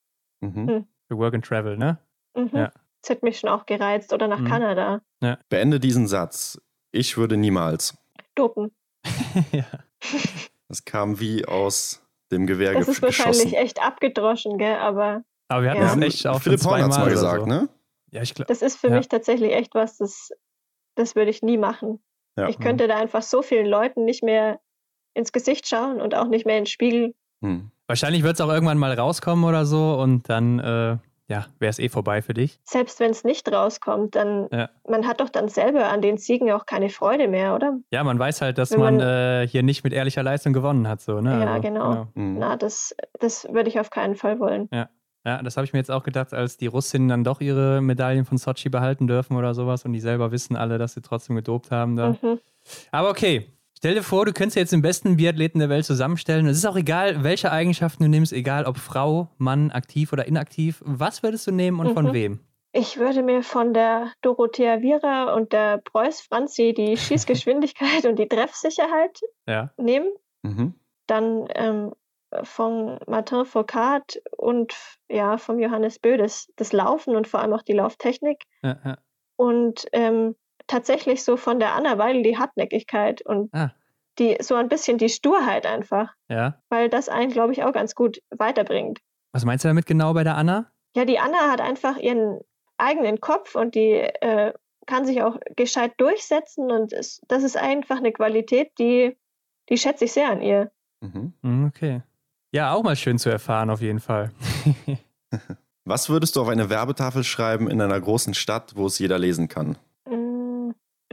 Mhm. 0.41 0.69
Hm. 0.69 0.87
Für 1.09 1.19
Work 1.19 1.35
and 1.35 1.45
Travel, 1.45 1.77
ne? 1.77 1.99
Mhm. 2.35 2.51
Ja. 2.53 2.73
Das 3.03 3.11
hätte 3.11 3.25
mich 3.25 3.39
schon 3.39 3.51
auch 3.51 3.67
gereizt. 3.67 4.13
Oder 4.13 4.29
nach 4.29 4.41
mhm. 4.41 4.49
Kanada. 4.49 5.03
Ja. 5.23 5.39
Beende 5.49 5.81
diesen 5.81 6.07
Satz. 6.07 6.61
Ich 6.93 7.17
würde 7.17 7.37
niemals. 7.37 7.97
Dopen. 8.35 8.73
ja. 9.53 9.65
Das 10.69 10.85
kam 10.85 11.19
wie 11.19 11.45
aus 11.45 12.07
dem 12.31 12.47
Gewehr 12.47 12.75
Das 12.75 12.89
ist 12.89 13.03
wahrscheinlich 13.03 13.57
echt 13.57 13.83
abgedroschen, 13.83 14.59
gell? 14.59 14.77
Aber. 14.77 15.25
Aber 15.51 15.65
wir 15.65 15.71
hatten 15.71 15.83
ja. 15.83 15.97
das 15.97 16.15
echt 16.15 16.27
auch 16.29 16.41
Philipp 16.41 16.65
Horn 16.65 16.83
hat 16.83 16.93
es 16.93 16.99
mal 16.99 17.11
gesagt, 17.11 17.41
so. 17.41 17.47
ne? 17.47 17.69
Ja, 18.13 18.23
ich 18.23 18.35
glaube. 18.35 18.49
Das 18.49 18.63
ist 18.63 18.77
für 18.77 18.89
ja. 18.89 18.97
mich 18.97 19.09
tatsächlich 19.09 19.53
echt 19.53 19.75
was, 19.75 19.97
das, 19.99 20.31
das 20.95 21.17
würde 21.17 21.31
ich 21.31 21.43
nie 21.43 21.59
machen. 21.59 22.01
Ja. 22.39 22.49
Ich 22.49 22.59
könnte 22.59 22.87
da 22.87 22.97
einfach 22.97 23.23
so 23.23 23.43
vielen 23.43 23.67
Leuten 23.67 24.05
nicht 24.05 24.23
mehr 24.23 24.61
ins 25.13 25.33
Gesicht 25.33 25.67
schauen 25.69 26.01
und 26.01 26.15
auch 26.15 26.29
nicht 26.29 26.47
mehr 26.47 26.57
in 26.57 26.63
den 26.63 26.67
Spiegel. 26.67 27.15
Hm. 27.43 27.71
Wahrscheinlich 27.89 28.23
wird 28.23 28.35
es 28.35 28.41
auch 28.41 28.49
irgendwann 28.49 28.79
mal 28.79 28.93
rauskommen 28.93 29.45
oder 29.45 29.67
so 29.67 29.99
und 30.01 30.29
dann 30.29 30.61
äh, 30.61 30.97
ja, 31.27 31.47
wäre 31.59 31.71
es 31.71 31.81
eh 31.81 31.89
vorbei 31.89 32.23
für 32.23 32.35
dich. 32.35 32.61
Selbst 32.65 33.01
wenn 33.01 33.11
es 33.11 33.25
nicht 33.25 33.51
rauskommt, 33.51 34.15
dann 34.15 34.49
ja. 34.53 34.69
man 34.89 35.07
hat 35.07 35.21
doch 35.21 35.31
dann 35.31 35.49
selber 35.49 35.89
an 35.89 36.01
den 36.01 36.17
Siegen 36.17 36.53
auch 36.53 36.65
keine 36.65 36.91
Freude 36.91 37.27
mehr, 37.27 37.57
oder? 37.57 37.79
Ja, 37.91 38.05
man 38.05 38.21
weiß 38.21 38.41
halt, 38.41 38.59
dass 38.59 38.71
man, 38.77 38.99
man 38.99 39.01
äh, 39.01 39.49
hier 39.49 39.65
nicht 39.65 39.83
mit 39.83 39.93
ehrlicher 39.93 40.23
Leistung 40.23 40.53
gewonnen 40.53 40.87
hat, 40.87 41.01
so, 41.01 41.21
ne? 41.21 41.41
Ja, 41.41 41.47
also, 41.47 41.63
genau. 41.63 41.91
genau. 41.91 42.07
Mhm. 42.15 42.39
Na, 42.39 42.57
das, 42.57 42.95
das 43.19 43.49
würde 43.53 43.69
ich 43.69 43.81
auf 43.81 43.91
keinen 43.91 44.15
Fall 44.15 44.39
wollen. 44.39 44.69
Ja. 44.73 44.89
Ja, 45.25 45.43
das 45.43 45.57
habe 45.57 45.67
ich 45.67 45.73
mir 45.73 45.79
jetzt 45.79 45.91
auch 45.91 46.03
gedacht, 46.03 46.33
als 46.33 46.57
die 46.57 46.67
Russinnen 46.67 47.09
dann 47.09 47.25
doch 47.25 47.41
ihre 47.41 47.81
Medaillen 47.83 48.25
von 48.25 48.39
Sochi 48.39 48.71
behalten 48.71 49.07
dürfen 49.07 49.37
oder 49.37 49.53
sowas 49.55 49.85
und 49.85 49.93
die 49.93 50.01
selber 50.01 50.33
wissen 50.33 50.57
alle, 50.57 50.79
dass 50.79 50.95
sie 50.95 51.03
trotzdem 51.03 51.37
gedopt 51.37 51.71
haben. 51.71 51.97
Da. 51.97 52.17
Mhm. 52.23 52.39
Aber 52.91 53.11
okay, 53.11 53.47
Stell 53.83 53.95
dir 53.95 54.03
vor, 54.03 54.27
du 54.27 54.35
könntest 54.35 54.57
jetzt 54.57 54.75
den 54.75 54.83
besten 54.83 55.17
Biathleten 55.17 55.59
der 55.59 55.71
Welt 55.71 55.87
zusammenstellen. 55.87 56.47
Es 56.47 56.59
ist 56.59 56.67
auch 56.67 56.77
egal, 56.77 57.25
welche 57.25 57.51
Eigenschaften 57.51 58.03
du 58.03 58.11
nimmst, 58.11 58.31
egal 58.31 58.67
ob 58.67 58.77
Frau, 58.77 59.31
Mann, 59.39 59.71
aktiv 59.71 60.13
oder 60.13 60.27
inaktiv. 60.27 60.83
Was 60.85 61.23
würdest 61.23 61.47
du 61.47 61.51
nehmen 61.51 61.81
und 61.81 61.89
mhm. 61.89 61.95
von 61.95 62.13
wem? 62.13 62.41
Ich 62.73 62.99
würde 62.99 63.23
mir 63.23 63.43
von 63.43 63.73
der 63.73 64.13
Dorothea 64.21 64.83
Viera 64.83 65.33
und 65.33 65.55
der 65.55 65.79
Preuß 65.79 66.21
Franzi 66.21 66.75
die 66.77 66.95
Schießgeschwindigkeit 66.99 68.05
und 68.05 68.19
die 68.19 68.29
Treffsicherheit 68.29 69.19
ja. 69.47 69.71
nehmen. 69.79 70.09
Mhm. 70.43 70.75
Dann 71.07 71.49
ähm, 71.55 71.93
von 72.45 72.99
Martin 73.07 73.45
Foucault 73.45 74.23
und 74.37 74.75
ja, 75.09 75.39
vom 75.39 75.59
Johannes 75.59 75.99
Bö 75.99 76.17
das, 76.17 76.49
das 76.57 76.73
Laufen 76.73 77.17
und 77.17 77.27
vor 77.27 77.41
allem 77.41 77.53
auch 77.53 77.63
die 77.63 77.73
Lauftechnik. 77.73 78.45
Ja, 78.63 78.79
ja. 78.85 78.99
Und 79.37 79.87
ähm, 79.93 80.37
tatsächlich 80.67 81.25
so 81.25 81.37
von 81.37 81.59
der 81.59 81.75
Anna 81.75 81.99
Weidel 81.99 82.23
die 82.23 82.39
Hartnäckigkeit 82.39 83.23
und 83.23 83.53
ah. 83.55 83.71
die 84.19 84.37
so 84.41 84.55
ein 84.55 84.69
bisschen 84.69 84.99
die 84.99 85.09
Sturheit 85.09 85.67
einfach. 85.67 86.13
Ja. 86.29 86.61
Weil 86.69 86.89
das 86.89 87.09
einen, 87.09 87.33
glaube 87.33 87.53
ich, 87.53 87.65
auch 87.65 87.73
ganz 87.73 87.95
gut 87.95 88.23
weiterbringt. 88.31 89.01
Was 89.33 89.45
meinst 89.45 89.65
du 89.65 89.69
damit 89.69 89.87
genau 89.87 90.13
bei 90.15 90.25
der 90.25 90.37
Anna? 90.37 90.71
Ja, 90.95 91.05
die 91.05 91.19
Anna 91.19 91.51
hat 91.51 91.61
einfach 91.61 91.97
ihren 91.97 92.41
eigenen 92.79 93.21
Kopf 93.21 93.55
und 93.55 93.75
die 93.75 93.93
äh, 93.93 94.53
kann 94.87 95.07
sich 95.07 95.23
auch 95.23 95.39
gescheit 95.57 95.95
durchsetzen 95.99 96.71
und 96.71 96.93
es, 96.93 97.21
das 97.29 97.43
ist 97.43 97.57
einfach 97.57 97.99
eine 97.99 98.13
Qualität, 98.13 98.73
die, 98.79 99.17
die 99.69 99.79
schätze 99.79 100.07
ich 100.07 100.13
sehr 100.13 100.31
an 100.31 100.43
ihr. 100.43 100.71
Mhm. 101.01 101.35
mhm 101.43 101.67
okay. 101.67 102.03
Ja, 102.53 102.73
auch 102.75 102.83
mal 102.83 102.97
schön 102.97 103.19
zu 103.19 103.31
erfahren, 103.31 103.71
auf 103.71 103.81
jeden 103.81 104.01
Fall. 104.01 104.31
Was 105.85 106.09
würdest 106.09 106.37
du 106.37 106.43
auf 106.43 106.49
eine 106.49 106.69
Werbetafel 106.69 107.25
schreiben 107.25 107.71
in 107.71 107.81
einer 107.81 108.01
großen 108.01 108.35
Stadt, 108.35 108.73
wo 108.77 108.87
es 108.87 108.99
jeder 108.99 109.19
lesen 109.19 109.49
kann? 109.49 109.77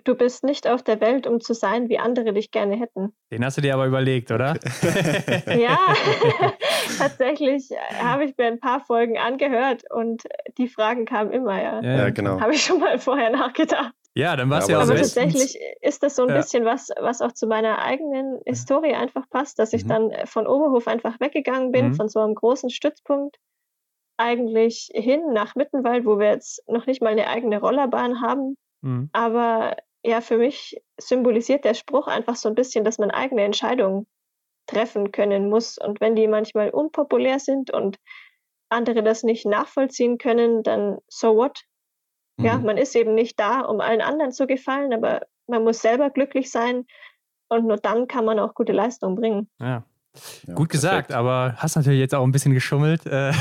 Du 0.08 0.16
bist 0.16 0.46
nicht 0.46 0.68
auf 0.70 0.84
der 0.84 1.02
Welt, 1.02 1.28
um 1.28 1.42
zu 1.42 1.54
sein, 1.54 1.90
wie 1.90 2.00
andere 2.00 2.32
dich 2.32 2.52
gerne 2.52 2.78
hätten. 2.78 3.12
Den 3.30 3.44
hast 3.44 3.58
du 3.58 3.62
dir 3.62 3.74
aber 3.74 3.88
überlegt, 3.88 4.32
oder? 4.32 4.56
ja, 5.48 5.78
tatsächlich 6.98 7.72
habe 8.02 8.24
ich 8.24 8.38
mir 8.38 8.46
ein 8.46 8.62
paar 8.62 8.80
Folgen 8.80 9.18
angehört 9.18 9.84
und 9.90 10.24
die 10.58 10.70
Fragen 10.70 11.04
kamen 11.04 11.32
immer, 11.32 11.62
ja. 11.62 11.82
Ja, 11.82 12.10
genau. 12.12 12.40
Habe 12.40 12.54
ich 12.54 12.64
schon 12.64 12.80
mal 12.80 12.98
vorher 13.00 13.32
nachgedacht. 13.32 13.94
Ja, 14.18 14.36
dann 14.36 14.50
war 14.50 14.60
es 14.60 14.68
ja, 14.68 14.78
ja 14.78 14.78
auch 14.80 14.90
Aber 14.90 14.96
tatsächlich 14.96 15.60
ist 15.82 16.02
das 16.02 16.16
so 16.16 16.24
ein 16.24 16.30
ja. 16.30 16.38
bisschen 16.38 16.66
was, 16.66 16.90
was 17.00 17.22
auch 17.22 17.34
zu 17.34 17.46
meiner 17.46 17.78
eigenen 17.78 18.40
Historie 18.46 18.96
einfach 18.96 19.30
passt, 19.30 19.60
dass 19.60 19.74
ich 19.74 19.84
mhm. 19.84 19.90
dann 19.90 20.12
von 20.26 20.48
Oberhof 20.48 20.88
einfach 20.88 21.20
weggegangen 21.20 21.72
bin, 21.72 21.90
mhm. 21.90 21.94
von 21.94 22.10
so 22.10 22.20
einem 22.20 22.34
großen 22.34 22.72
Stützpunkt 22.72 23.38
eigentlich 24.18 24.90
hin 24.92 25.22
nach 25.34 25.54
Mittenwald, 25.54 26.08
wo 26.08 26.18
wir 26.18 26.32
jetzt 26.32 26.68
noch 26.68 26.88
nicht 26.88 27.00
mal 27.00 27.12
eine 27.12 27.28
eigene 27.28 27.60
Rollerbahn 27.60 28.20
haben. 28.20 28.58
Mhm. 28.82 29.12
Aber 29.14 29.78
ja, 30.04 30.22
für 30.22 30.38
mich 30.38 30.82
symbolisiert 31.00 31.64
der 31.64 31.76
Spruch 31.76 32.08
einfach 32.08 32.38
so 32.38 32.50
ein 32.50 32.56
bisschen, 32.56 32.84
dass 32.84 32.98
man 32.98 33.12
eigene 33.12 33.44
Entscheidungen 33.44 34.08
treffen 34.66 35.12
können 35.12 35.48
muss. 35.48 35.78
Und 35.78 36.02
wenn 36.02 36.16
die 36.16 36.28
manchmal 36.28 36.72
unpopulär 36.72 37.38
sind 37.38 37.72
und 37.72 38.00
andere 38.70 39.04
das 39.04 39.22
nicht 39.22 39.46
nachvollziehen 39.46 40.18
können, 40.18 40.64
dann 40.64 40.98
so 41.08 41.36
what? 41.36 41.67
Mhm. 42.38 42.46
Ja, 42.46 42.58
man 42.58 42.78
ist 42.78 42.96
eben 42.96 43.14
nicht 43.16 43.40
da, 43.40 43.62
um 43.62 43.82
allen 43.82 44.02
anderen 44.02 44.32
zu 44.32 44.48
gefallen, 44.48 44.94
aber 44.94 45.22
man 45.48 45.64
muss 45.64 45.82
selber 45.82 46.10
glücklich 46.10 46.52
sein 46.52 46.86
und 47.50 47.66
nur 47.66 47.78
dann 47.78 48.08
kann 48.08 48.26
man 48.26 48.40
auch 48.40 48.54
gute 48.54 48.74
Leistung 48.74 49.16
bringen. 49.16 49.50
Ja. 49.60 49.84
Ja, 50.48 50.56
Gut 50.56 50.70
gesagt, 50.70 51.12
aber 51.12 51.54
hast 51.58 51.76
natürlich 51.76 52.00
jetzt 52.00 52.16
auch 52.16 52.24
ein 52.24 52.32
bisschen 52.32 52.54
geschummelt. 52.54 53.06
Äh, 53.06 53.32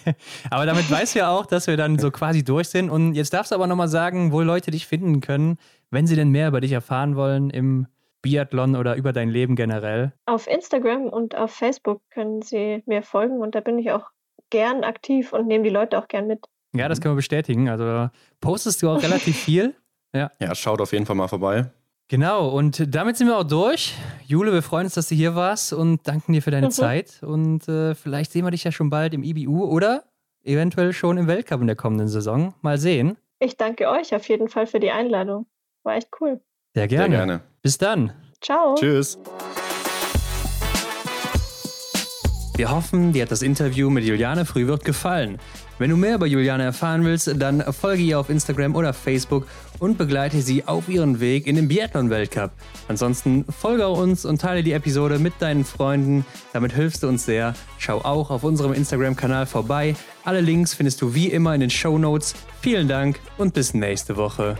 aber 0.50 0.66
damit 0.66 0.90
weißt 0.90 1.14
du 1.14 1.20
ja 1.20 1.30
auch, 1.30 1.46
dass 1.46 1.66
wir 1.66 1.78
dann 1.78 1.98
so 1.98 2.10
quasi 2.10 2.44
durch 2.44 2.68
sind. 2.68 2.90
Und 2.90 3.14
jetzt 3.14 3.32
darfst 3.32 3.52
du 3.52 3.54
aber 3.54 3.66
nochmal 3.66 3.88
sagen, 3.88 4.32
wo 4.32 4.42
Leute 4.42 4.70
dich 4.70 4.86
finden 4.86 5.22
können, 5.22 5.56
wenn 5.90 6.06
sie 6.06 6.14
denn 6.14 6.28
mehr 6.28 6.48
über 6.48 6.60
dich 6.60 6.72
erfahren 6.72 7.16
wollen 7.16 7.48
im 7.48 7.86
Biathlon 8.22 8.76
oder 8.76 8.96
über 8.96 9.12
dein 9.12 9.30
Leben 9.30 9.56
generell. 9.56 10.12
Auf 10.26 10.46
Instagram 10.46 11.08
und 11.08 11.36
auf 11.36 11.52
Facebook 11.52 12.02
können 12.10 12.42
sie 12.42 12.82
mir 12.86 13.02
folgen 13.02 13.40
und 13.40 13.54
da 13.54 13.60
bin 13.60 13.78
ich 13.78 13.92
auch 13.92 14.10
gern 14.50 14.84
aktiv 14.84 15.32
und 15.32 15.46
nehme 15.46 15.64
die 15.64 15.70
Leute 15.70 15.98
auch 15.98 16.08
gern 16.08 16.26
mit. 16.26 16.44
Ja, 16.78 16.88
das 16.88 17.00
können 17.00 17.14
wir 17.14 17.16
bestätigen. 17.16 17.68
Also 17.68 18.10
postest 18.40 18.82
du 18.82 18.90
auch 18.90 19.02
relativ 19.02 19.36
viel. 19.36 19.74
Ja. 20.14 20.30
ja, 20.40 20.54
schaut 20.54 20.80
auf 20.80 20.92
jeden 20.92 21.04
Fall 21.04 21.16
mal 21.16 21.28
vorbei. 21.28 21.70
Genau, 22.08 22.48
und 22.48 22.94
damit 22.94 23.16
sind 23.16 23.26
wir 23.26 23.36
auch 23.36 23.44
durch. 23.44 23.94
Jule, 24.24 24.52
wir 24.52 24.62
freuen 24.62 24.86
uns, 24.86 24.94
dass 24.94 25.08
du 25.08 25.14
hier 25.14 25.34
warst 25.34 25.72
und 25.72 26.06
danken 26.06 26.32
dir 26.32 26.40
für 26.40 26.52
deine 26.52 26.68
mhm. 26.68 26.70
Zeit. 26.70 27.20
Und 27.22 27.68
äh, 27.68 27.94
vielleicht 27.94 28.30
sehen 28.30 28.44
wir 28.44 28.52
dich 28.52 28.62
ja 28.62 28.70
schon 28.70 28.90
bald 28.90 29.12
im 29.12 29.24
IBU 29.24 29.64
oder 29.64 30.04
eventuell 30.44 30.92
schon 30.92 31.18
im 31.18 31.26
Weltcup 31.26 31.60
in 31.60 31.66
der 31.66 31.76
kommenden 31.76 32.08
Saison. 32.08 32.54
Mal 32.62 32.78
sehen. 32.78 33.16
Ich 33.40 33.56
danke 33.56 33.88
euch 33.88 34.14
auf 34.14 34.26
jeden 34.28 34.48
Fall 34.48 34.66
für 34.66 34.78
die 34.78 34.90
Einladung. 34.90 35.46
War 35.82 35.96
echt 35.96 36.08
cool. 36.20 36.40
Sehr 36.74 36.86
gerne. 36.86 37.16
Sehr 37.16 37.26
gerne. 37.26 37.40
Bis 37.60 37.78
dann. 37.78 38.12
Ciao. 38.40 38.76
Tschüss. 38.76 39.18
Wir 42.56 42.70
hoffen, 42.70 43.12
dir 43.12 43.22
hat 43.22 43.30
das 43.30 43.42
Interview 43.42 43.90
mit 43.90 44.04
Juliane 44.04 44.46
Frühwirt 44.46 44.82
gefallen. 44.82 45.38
Wenn 45.78 45.90
du 45.90 45.96
mehr 45.98 46.14
über 46.14 46.24
Juliane 46.24 46.62
erfahren 46.62 47.04
willst, 47.04 47.30
dann 47.36 47.62
folge 47.70 48.02
ihr 48.02 48.18
auf 48.18 48.30
Instagram 48.30 48.74
oder 48.74 48.94
Facebook 48.94 49.46
und 49.78 49.98
begleite 49.98 50.40
sie 50.40 50.64
auf 50.66 50.88
ihren 50.88 51.20
Weg 51.20 51.46
in 51.46 51.56
den 51.56 51.68
Biathlon-Weltcup. 51.68 52.52
Ansonsten 52.88 53.44
folge 53.44 53.86
uns 53.88 54.24
und 54.24 54.40
teile 54.40 54.62
die 54.62 54.72
Episode 54.72 55.18
mit 55.18 55.34
deinen 55.38 55.66
Freunden. 55.66 56.24
Damit 56.54 56.72
hilfst 56.72 57.02
du 57.02 57.08
uns 57.08 57.26
sehr. 57.26 57.52
Schau 57.76 57.98
auch 57.98 58.30
auf 58.30 58.42
unserem 58.42 58.72
Instagram-Kanal 58.72 59.44
vorbei. 59.44 59.94
Alle 60.24 60.40
Links 60.40 60.72
findest 60.72 61.02
du 61.02 61.12
wie 61.12 61.26
immer 61.26 61.54
in 61.54 61.60
den 61.60 61.70
Show 61.70 61.98
Notes. 61.98 62.34
Vielen 62.62 62.88
Dank 62.88 63.20
und 63.36 63.52
bis 63.52 63.74
nächste 63.74 64.16
Woche. 64.16 64.56